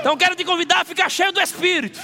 Então 0.00 0.16
quero 0.16 0.36
te 0.36 0.44
convidar 0.44 0.82
a 0.82 0.84
ficar 0.84 1.08
cheio 1.08 1.32
do 1.32 1.40
Espírito. 1.40 1.98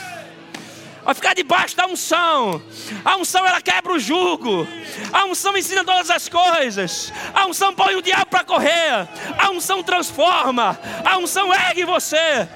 A 1.04 1.14
ficar 1.14 1.34
debaixo 1.34 1.76
da 1.76 1.86
unção. 1.86 2.62
A 3.04 3.16
unção 3.16 3.46
ela 3.46 3.60
quebra 3.60 3.92
o 3.92 3.98
jugo. 3.98 4.66
A 5.12 5.24
unção 5.26 5.56
ensina 5.56 5.84
todas 5.84 6.10
as 6.10 6.28
coisas. 6.28 7.12
A 7.34 7.46
unção 7.46 7.74
põe 7.74 7.96
o 7.96 8.02
diabo 8.02 8.26
para 8.26 8.44
correr. 8.44 9.08
A 9.36 9.50
unção 9.50 9.82
transforma. 9.82 10.78
A 11.04 11.18
unção 11.18 11.52
ergue 11.52 11.84
você. 11.84 12.48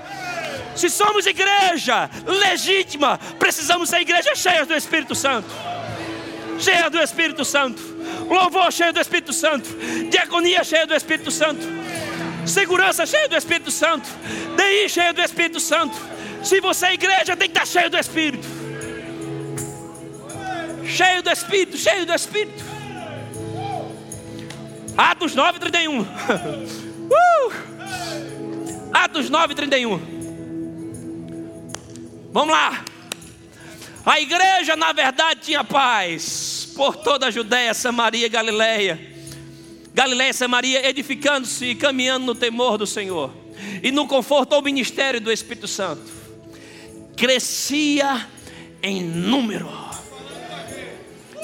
Se 0.75 0.91
somos 0.91 1.27
igreja 1.27 2.11
legítima, 2.27 3.19
precisamos 3.39 3.89
ser 3.89 4.01
igreja 4.01 4.35
cheia 4.35 4.67
do 4.67 4.75
Espírito 4.75 5.15
Santo. 5.15 5.49
Cheia 6.59 6.91
do 6.91 7.01
Espírito 7.01 7.45
Santo. 7.45 7.83
Louvor 8.29 8.73
cheio 8.73 8.93
do 8.93 9.01
Espírito 9.01 9.33
Santo. 9.33 9.69
Diaconia 10.11 10.63
cheia 10.65 10.87
do 10.87 10.95
Espírito 10.95 11.31
Santo 11.31 11.87
segurança 12.47 13.05
cheia 13.05 13.29
do 13.29 13.37
Espírito 13.37 13.71
Santo, 13.71 14.09
DI 14.57 14.89
cheio 14.89 15.13
do 15.13 15.21
Espírito 15.21 15.61
Santo. 15.61 15.97
Se 16.43 16.61
você 16.61 16.87
é 16.87 16.95
igreja, 16.95 17.37
tem 17.37 17.49
que 17.51 17.59
estar 17.59 17.67
cheio 17.67 17.91
do 17.91 17.99
Espírito. 17.99 18.47
Cheio 20.85 21.23
do 21.23 21.31
Espírito, 21.31 21.77
cheio 21.77 22.07
do 22.07 22.15
Espírito. 22.15 22.65
Atos 24.97 25.35
9, 25.35 25.59
31. 25.59 26.01
uh! 26.01 26.07
Atos 28.93 29.29
9, 29.29 29.55
31. 29.55 30.16
Vamos 32.37 32.53
lá. 32.53 32.85
A 34.05 34.21
igreja, 34.21 34.77
na 34.77 34.93
verdade, 34.93 35.41
tinha 35.41 35.65
paz 35.65 36.71
por 36.77 36.95
toda 36.95 37.29
a 37.29 37.31
Judéia, 37.31 37.73
Samaria 37.73 38.27
e 38.27 38.29
Galileia 38.29 39.01
Galiléia 39.95 40.29
e 40.29 40.35
Samaria 40.35 40.87
edificando-se 40.87 41.65
e 41.65 41.75
caminhando 41.75 42.27
no 42.27 42.35
temor 42.35 42.77
do 42.77 42.87
Senhor 42.87 43.33
e 43.83 43.91
no 43.91 44.07
conforto 44.07 44.55
ao 44.55 44.61
ministério 44.61 45.19
do 45.19 45.33
Espírito 45.33 45.67
Santo. 45.67 46.13
Crescia 47.17 48.29
em 48.83 49.01
número. 49.01 49.71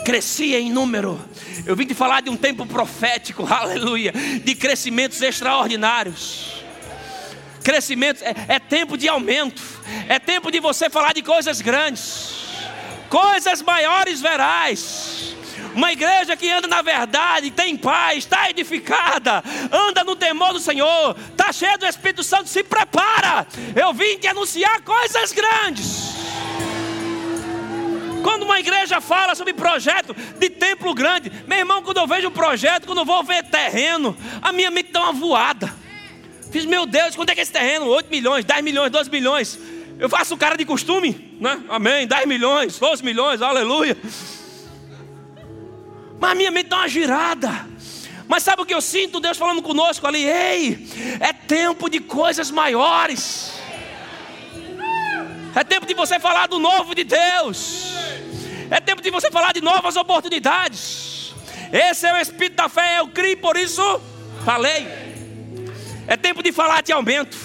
Crescia 0.04 0.60
em 0.60 0.70
número. 0.70 1.18
Eu 1.64 1.74
vim 1.74 1.86
te 1.86 1.94
falar 1.94 2.20
de 2.20 2.28
um 2.28 2.36
tempo 2.36 2.66
profético, 2.66 3.46
aleluia, 3.50 4.12
de 4.44 4.54
crescimentos 4.54 5.22
extraordinários. 5.22 6.51
Crescimento 7.62 8.22
é, 8.24 8.34
é 8.56 8.58
tempo 8.58 8.96
de 8.96 9.08
aumento, 9.08 9.62
é 10.08 10.18
tempo 10.18 10.50
de 10.50 10.58
você 10.58 10.90
falar 10.90 11.12
de 11.12 11.22
coisas 11.22 11.60
grandes, 11.60 12.34
coisas 13.08 13.62
maiores 13.62 14.20
verás. 14.20 15.36
Uma 15.74 15.92
igreja 15.92 16.36
que 16.36 16.50
anda 16.50 16.68
na 16.68 16.82
verdade, 16.82 17.50
tem 17.50 17.76
paz, 17.76 18.18
está 18.18 18.50
edificada, 18.50 19.42
anda 19.70 20.04
no 20.04 20.14
temor 20.14 20.52
do 20.52 20.60
Senhor, 20.60 21.16
está 21.30 21.52
cheia 21.52 21.78
do 21.78 21.86
Espírito 21.86 22.22
Santo, 22.22 22.48
se 22.48 22.62
prepara. 22.62 23.46
Eu 23.74 23.94
vim 23.94 24.18
te 24.18 24.26
anunciar 24.26 24.82
coisas 24.82 25.32
grandes. 25.32 26.12
Quando 28.22 28.42
uma 28.44 28.60
igreja 28.60 29.00
fala 29.00 29.34
sobre 29.34 29.52
projeto 29.52 30.14
de 30.38 30.50
templo 30.50 30.94
grande, 30.94 31.32
meu 31.46 31.58
irmão, 31.58 31.82
quando 31.82 31.98
eu 31.98 32.06
vejo 32.06 32.30
projeto, 32.30 32.86
quando 32.86 32.98
eu 32.98 33.04
vou 33.04 33.22
ver 33.24 33.42
terreno, 33.44 34.16
a 34.40 34.52
minha 34.52 34.70
mente 34.70 34.92
dá 34.92 35.02
uma 35.02 35.12
voada. 35.12 35.81
Fiz, 36.52 36.66
meu 36.66 36.84
Deus, 36.84 37.16
quanto 37.16 37.30
é 37.30 37.34
que 37.34 37.40
é 37.40 37.42
esse 37.42 37.50
terreno? 37.50 37.86
8 37.86 38.10
milhões, 38.10 38.44
10 38.44 38.62
milhões, 38.62 38.92
12 38.92 39.10
milhões. 39.10 39.58
Eu 39.98 40.06
faço 40.06 40.36
cara 40.36 40.54
de 40.54 40.66
costume, 40.66 41.34
né? 41.40 41.62
Amém, 41.70 42.06
10 42.06 42.28
milhões, 42.28 42.78
12 42.78 43.02
milhões, 43.02 43.40
aleluia. 43.40 43.96
Mas 46.20 46.36
minha 46.36 46.50
mente 46.50 46.66
está 46.66 46.76
uma 46.76 46.88
girada. 46.88 47.66
Mas 48.28 48.42
sabe 48.42 48.60
o 48.60 48.66
que 48.66 48.74
eu 48.74 48.82
sinto? 48.82 49.18
Deus 49.18 49.38
falando 49.38 49.62
conosco 49.62 50.06
ali: 50.06 50.24
ei, 50.24 50.86
é 51.20 51.32
tempo 51.32 51.88
de 51.88 52.00
coisas 52.00 52.50
maiores. 52.50 53.54
É 55.54 55.64
tempo 55.64 55.86
de 55.86 55.94
você 55.94 56.20
falar 56.20 56.48
do 56.48 56.58
novo 56.58 56.94
de 56.94 57.04
Deus. 57.04 57.94
É 58.70 58.78
tempo 58.78 59.00
de 59.00 59.10
você 59.10 59.30
falar 59.30 59.52
de 59.52 59.62
novas 59.62 59.96
oportunidades. 59.96 61.34
Esse 61.72 62.06
é 62.06 62.12
o 62.12 62.16
espírito 62.18 62.56
da 62.56 62.68
fé, 62.68 62.98
eu 62.98 63.08
criei, 63.08 63.36
por 63.36 63.56
isso 63.56 63.82
falei. 64.44 65.11
É 66.06 66.16
tempo 66.16 66.42
de 66.42 66.52
falar 66.52 66.82
de 66.82 66.92
aumento. 66.92 67.36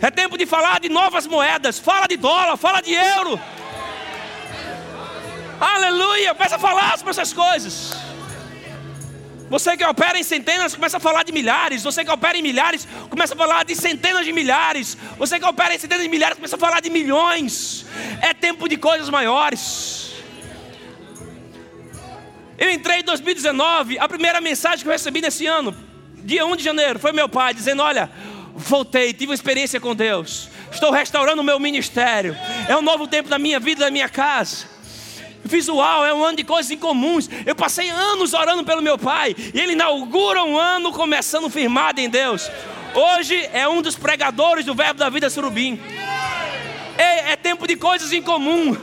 É 0.00 0.10
tempo 0.10 0.36
de 0.36 0.46
falar 0.46 0.80
de 0.80 0.88
novas 0.88 1.26
moedas. 1.26 1.78
Fala 1.78 2.06
de 2.06 2.16
dólar, 2.16 2.56
fala 2.56 2.80
de 2.80 2.92
euro. 2.92 3.40
Aleluia! 5.60 6.34
Começa 6.34 6.56
a 6.56 6.58
falar 6.58 6.98
sobre 6.98 7.10
essas 7.10 7.32
coisas. 7.32 7.94
Você 9.48 9.76
que 9.76 9.84
opera 9.84 10.18
em 10.18 10.24
centenas, 10.24 10.74
começa 10.74 10.96
a 10.96 11.00
falar 11.00 11.22
de 11.22 11.32
milhares. 11.32 11.82
Você 11.82 12.04
que 12.04 12.10
opera 12.10 12.36
em 12.36 12.42
milhares, 12.42 12.86
começa 13.08 13.34
a 13.34 13.36
falar 13.36 13.64
de 13.64 13.74
centenas 13.76 14.24
de 14.24 14.32
milhares. 14.32 14.98
Você 15.16 15.38
que 15.38 15.46
opera 15.46 15.74
em 15.74 15.78
centenas 15.78 16.02
de 16.02 16.08
milhares, 16.08 16.36
começa 16.36 16.56
a 16.56 16.58
falar 16.58 16.80
de 16.80 16.90
milhões. 16.90 17.86
É 18.20 18.34
tempo 18.34 18.68
de 18.68 18.76
coisas 18.76 19.08
maiores. 19.08 20.14
Eu 22.58 22.70
entrei 22.70 23.00
em 23.00 23.04
2019, 23.04 23.98
a 23.98 24.08
primeira 24.08 24.40
mensagem 24.40 24.80
que 24.80 24.88
eu 24.88 24.92
recebi 24.92 25.20
nesse 25.20 25.46
ano, 25.46 25.76
dia 26.26 26.44
1 26.44 26.56
de 26.56 26.64
janeiro, 26.64 26.98
foi 26.98 27.12
meu 27.12 27.28
pai 27.28 27.54
dizendo: 27.54 27.82
Olha, 27.82 28.10
voltei, 28.54 29.12
tive 29.12 29.26
uma 29.26 29.34
experiência 29.34 29.80
com 29.80 29.94
Deus. 29.94 30.50
Estou 30.72 30.90
restaurando 30.90 31.40
o 31.40 31.44
meu 31.44 31.60
ministério. 31.60 32.36
É 32.68 32.76
um 32.76 32.82
novo 32.82 33.06
tempo 33.06 33.28
da 33.28 33.38
minha 33.38 33.60
vida, 33.60 33.84
da 33.84 33.90
minha 33.90 34.08
casa 34.08 34.76
visual, 35.44 36.04
é 36.04 36.12
um 36.12 36.24
ano 36.24 36.36
de 36.36 36.42
coisas 36.42 36.72
incomuns. 36.72 37.30
Eu 37.46 37.54
passei 37.54 37.88
anos 37.88 38.34
orando 38.34 38.64
pelo 38.64 38.82
meu 38.82 38.98
pai, 38.98 39.34
e 39.54 39.60
ele 39.60 39.74
inaugura 39.74 40.42
um 40.42 40.58
ano 40.58 40.90
começando 40.92 41.48
firmado 41.48 42.00
em 42.00 42.10
Deus. 42.10 42.50
Hoje 42.92 43.48
é 43.52 43.68
um 43.68 43.80
dos 43.80 43.94
pregadores 43.94 44.64
do 44.64 44.74
Verbo 44.74 44.98
da 44.98 45.08
Vida 45.08 45.30
Surubim. 45.30 45.80
É, 46.98 47.32
é 47.32 47.36
tempo 47.36 47.64
de 47.68 47.76
coisas 47.76 48.12
incomuns. 48.12 48.76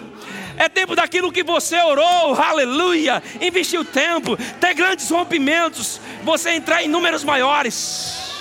É 0.57 0.69
tempo 0.69 0.95
daquilo 0.95 1.31
que 1.31 1.43
você 1.43 1.77
orou, 1.77 2.35
aleluia. 2.35 3.21
Investiu 3.41 3.83
tempo, 3.83 4.37
ter 4.59 4.73
grandes 4.73 5.09
rompimentos, 5.09 5.99
você 6.23 6.51
entrar 6.51 6.83
em 6.83 6.87
números 6.87 7.23
maiores. 7.23 8.33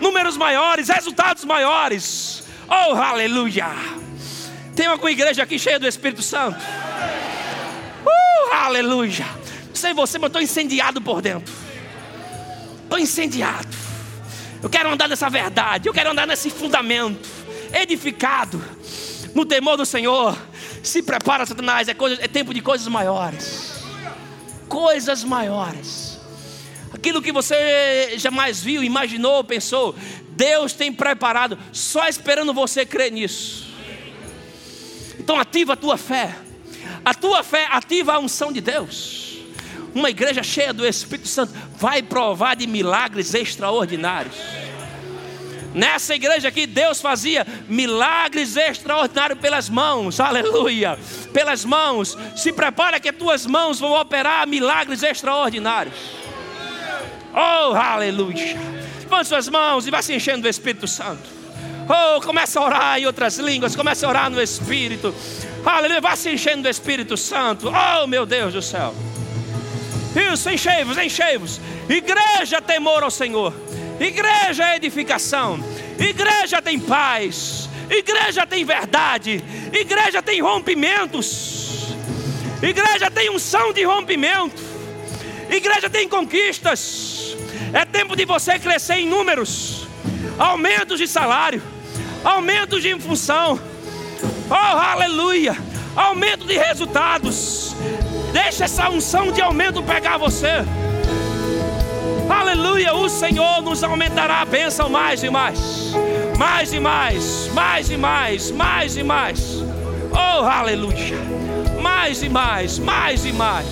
Números 0.00 0.36
maiores, 0.36 0.88
resultados 0.88 1.44
maiores. 1.44 2.44
Oh, 2.68 2.94
aleluia. 2.94 3.66
Tem 4.74 4.88
uma 4.88 5.10
igreja 5.10 5.42
aqui 5.42 5.58
cheia 5.58 5.78
do 5.78 5.86
Espírito 5.86 6.22
Santo. 6.22 6.58
Uh, 8.04 8.54
aleluia. 8.54 9.24
Não 9.68 9.74
sei 9.74 9.94
você, 9.94 10.18
mas 10.18 10.28
estou 10.28 10.42
incendiado 10.42 11.00
por 11.00 11.22
dentro. 11.22 11.52
Estou 12.82 12.98
incendiado. 12.98 13.68
Eu 14.62 14.68
quero 14.68 14.90
andar 14.90 15.08
nessa 15.08 15.30
verdade. 15.30 15.88
Eu 15.88 15.94
quero 15.94 16.10
andar 16.10 16.26
nesse 16.26 16.50
fundamento. 16.50 17.26
Edificado. 17.72 18.62
No 19.34 19.46
temor 19.46 19.76
do 19.76 19.86
Senhor. 19.86 20.36
Se 20.86 21.02
prepara, 21.02 21.44
Satanás. 21.44 21.88
É, 21.88 21.94
coisa, 21.94 22.22
é 22.22 22.28
tempo 22.28 22.54
de 22.54 22.62
coisas 22.62 22.86
maiores. 22.86 23.74
Coisas 24.68 25.24
maiores. 25.24 26.20
Aquilo 26.92 27.20
que 27.20 27.32
você 27.32 28.14
jamais 28.16 28.62
viu, 28.62 28.84
imaginou, 28.84 29.42
pensou. 29.42 29.96
Deus 30.30 30.72
tem 30.72 30.92
preparado. 30.92 31.58
Só 31.72 32.06
esperando 32.06 32.54
você 32.54 32.86
crer 32.86 33.10
nisso. 33.10 33.66
Então 35.18 35.40
ativa 35.40 35.72
a 35.72 35.76
tua 35.76 35.96
fé. 35.96 36.36
A 37.04 37.12
tua 37.12 37.42
fé 37.42 37.66
ativa 37.70 38.14
a 38.14 38.18
unção 38.20 38.52
de 38.52 38.60
Deus. 38.60 39.38
Uma 39.92 40.10
igreja 40.10 40.42
cheia 40.42 40.72
do 40.72 40.86
Espírito 40.86 41.26
Santo 41.26 41.52
vai 41.76 42.00
provar 42.00 42.54
de 42.54 42.66
milagres 42.66 43.34
extraordinários. 43.34 44.36
Nessa 45.76 46.14
igreja 46.14 46.48
aqui, 46.48 46.66
Deus 46.66 47.02
fazia 47.02 47.46
milagres 47.68 48.56
extraordinários 48.56 49.38
pelas 49.38 49.68
mãos, 49.68 50.18
aleluia. 50.18 50.98
Pelas 51.34 51.66
mãos, 51.66 52.16
se 52.34 52.50
prepara 52.50 52.98
que 52.98 53.10
as 53.10 53.16
tuas 53.16 53.44
mãos 53.44 53.78
vão 53.78 53.92
operar 53.92 54.46
milagres 54.46 55.02
extraordinários. 55.02 55.94
Oh, 57.30 57.74
aleluia. 57.74 58.56
Levante 59.02 59.28
suas 59.28 59.50
mãos 59.50 59.86
e 59.86 59.90
vá 59.90 60.00
se 60.00 60.14
enchendo 60.14 60.40
do 60.42 60.48
Espírito 60.48 60.88
Santo. 60.88 61.28
Oh, 61.86 62.22
começa 62.22 62.58
a 62.58 62.64
orar 62.64 62.98
em 62.98 63.04
outras 63.04 63.36
línguas, 63.36 63.76
começa 63.76 64.06
a 64.06 64.08
orar 64.08 64.30
no 64.30 64.40
Espírito. 64.40 65.14
Aleluia, 65.62 66.00
vá 66.00 66.16
se 66.16 66.30
enchendo 66.30 66.62
do 66.62 66.70
Espírito 66.70 67.18
Santo. 67.18 67.70
Oh, 67.70 68.06
meu 68.06 68.24
Deus 68.24 68.54
do 68.54 68.62
céu. 68.62 68.94
Isso, 70.32 70.48
enchei-vos, 70.48 70.96
enchei-vos. 70.96 71.60
Igreja, 71.86 72.62
temor 72.62 73.02
ao 73.02 73.10
Senhor. 73.10 73.52
Igreja, 74.00 74.76
edificação. 74.76 75.58
Igreja 75.98 76.60
tem 76.60 76.78
paz. 76.78 77.68
Igreja 77.88 78.46
tem 78.46 78.64
verdade. 78.64 79.42
Igreja 79.72 80.22
tem 80.22 80.40
rompimentos. 80.40 81.94
Igreja 82.62 83.10
tem 83.10 83.30
unção 83.30 83.72
de 83.72 83.84
rompimento. 83.84 84.62
Igreja 85.50 85.88
tem 85.88 86.08
conquistas. 86.08 87.36
É 87.72 87.84
tempo 87.84 88.16
de 88.16 88.24
você 88.24 88.58
crescer 88.58 88.94
em 88.94 89.06
números, 89.06 89.86
aumentos 90.38 90.98
de 90.98 91.06
salário, 91.06 91.62
aumentos 92.24 92.82
de 92.82 92.98
função. 92.98 93.60
Oh, 94.48 94.54
aleluia! 94.54 95.56
Aumento 95.94 96.46
de 96.46 96.56
resultados. 96.56 97.74
Deixa 98.32 98.64
essa 98.64 98.90
unção 98.90 99.32
de 99.32 99.40
aumento 99.40 99.82
pegar 99.82 100.18
você. 100.18 100.64
Aleluia! 102.28 102.94
O 102.94 103.08
Senhor 103.08 103.62
nos 103.62 103.82
aumentará 103.82 104.42
a 104.42 104.44
bênção 104.44 104.88
mais 104.88 105.22
e 105.22 105.30
mais. 105.30 105.94
Mais 106.38 106.72
e 106.72 106.80
mais, 106.80 107.50
mais 107.54 107.90
e 107.90 107.96
mais, 107.96 108.50
mais 108.50 108.96
e 108.96 109.02
mais. 109.02 109.62
Oh, 110.12 110.44
aleluia! 110.44 111.18
Mais 111.80 112.22
e 112.22 112.28
mais, 112.28 112.78
mais 112.78 113.24
e 113.24 113.32
mais. 113.32 113.66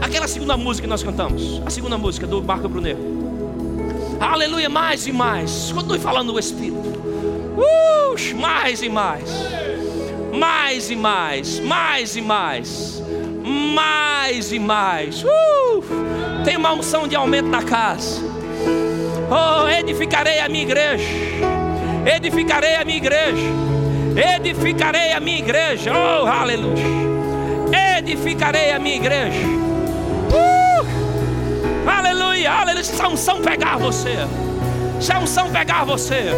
Aquela 0.00 0.28
segunda 0.28 0.56
música 0.56 0.86
que 0.86 0.90
nós 0.90 1.02
cantamos, 1.02 1.62
a 1.66 1.70
segunda 1.70 1.98
música 1.98 2.26
do 2.26 2.42
Marco 2.42 2.68
Brunet. 2.68 2.96
Aleluia, 4.20 4.68
mais 4.68 5.06
e 5.06 5.12
mais. 5.12 5.72
Continue 5.72 5.98
falando 5.98 6.32
do 6.32 6.38
Espírito. 6.38 6.88
Uh, 7.56 8.40
mais 8.40 8.82
e 8.82 8.88
mais. 8.88 9.30
Mais 10.32 10.90
e 10.90 10.96
mais, 10.96 11.60
mais 11.60 12.16
e 12.16 12.20
mais. 12.20 13.02
Mais 13.44 14.52
e 14.52 14.58
mais. 14.58 15.22
Uh, 15.22 16.33
tem 16.44 16.56
uma 16.56 16.72
unção 16.72 17.08
de 17.08 17.16
aumento 17.16 17.48
na 17.48 17.62
casa. 17.62 18.22
Oh, 19.30 19.68
edificarei 19.68 20.40
a 20.40 20.48
minha 20.48 20.62
igreja. 20.62 21.08
Edificarei 22.14 22.76
a 22.76 22.84
minha 22.84 22.98
igreja. 22.98 23.46
Edificarei 24.36 25.12
a 25.12 25.20
minha 25.20 25.38
igreja. 25.38 25.92
Oh, 25.92 26.26
aleluia. 26.26 26.84
Edificarei 27.98 28.72
a 28.72 28.78
minha 28.78 28.96
igreja. 28.96 29.40
Aleluia, 31.86 32.52
aleluia. 32.52 32.84
Se 32.84 33.02
unção 33.02 33.40
pegar 33.40 33.78
você, 33.78 34.16
se 35.00 35.12
unção 35.14 35.50
pegar 35.50 35.84
você, 35.84 36.30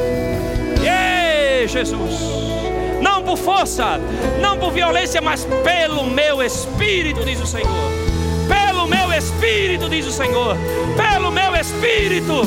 Ei, 0.83 1.67
Jesus. 1.67 2.21
Não 3.01 3.23
por 3.23 3.37
força, 3.37 4.01
não 4.41 4.57
por 4.57 4.73
violência, 4.73 5.21
mas 5.21 5.47
pelo 5.65 6.05
meu 6.05 6.43
espírito, 6.43 7.25
diz 7.25 7.41
o 7.41 7.47
Senhor. 7.47 7.96
Espírito, 9.37 9.91
diz 9.91 10.07
o 10.07 10.13
Senhor. 10.13 10.57
Pelo 10.97 11.31
meu 11.31 11.55
espírito, 11.55 12.41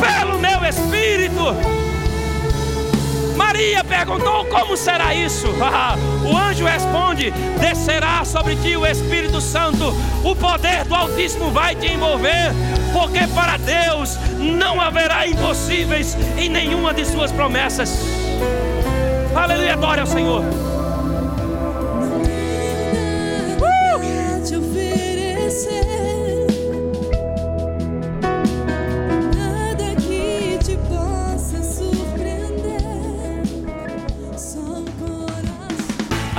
pelo 0.00 0.38
meu 0.38 0.64
espírito. 0.64 1.54
Maria 3.36 3.84
perguntou: 3.84 4.46
Como 4.46 4.74
será 4.74 5.14
isso? 5.14 5.48
o 6.24 6.34
anjo 6.34 6.64
responde: 6.64 7.30
Descerá 7.60 8.24
sobre 8.24 8.56
ti 8.56 8.74
o 8.74 8.86
Espírito 8.86 9.38
Santo, 9.38 9.94
o 10.24 10.34
poder 10.34 10.84
do 10.86 10.94
Altíssimo 10.94 11.50
vai 11.50 11.74
te 11.74 11.92
envolver, 11.92 12.54
porque 12.94 13.26
para 13.34 13.58
Deus 13.58 14.18
não 14.38 14.80
haverá 14.80 15.26
impossíveis 15.26 16.16
em 16.38 16.48
nenhuma 16.48 16.94
de 16.94 17.04
suas 17.04 17.30
promessas. 17.30 18.00
Aleluia, 19.34 19.74
adore 19.74 20.00
ao 20.00 20.06
Senhor. 20.06 20.69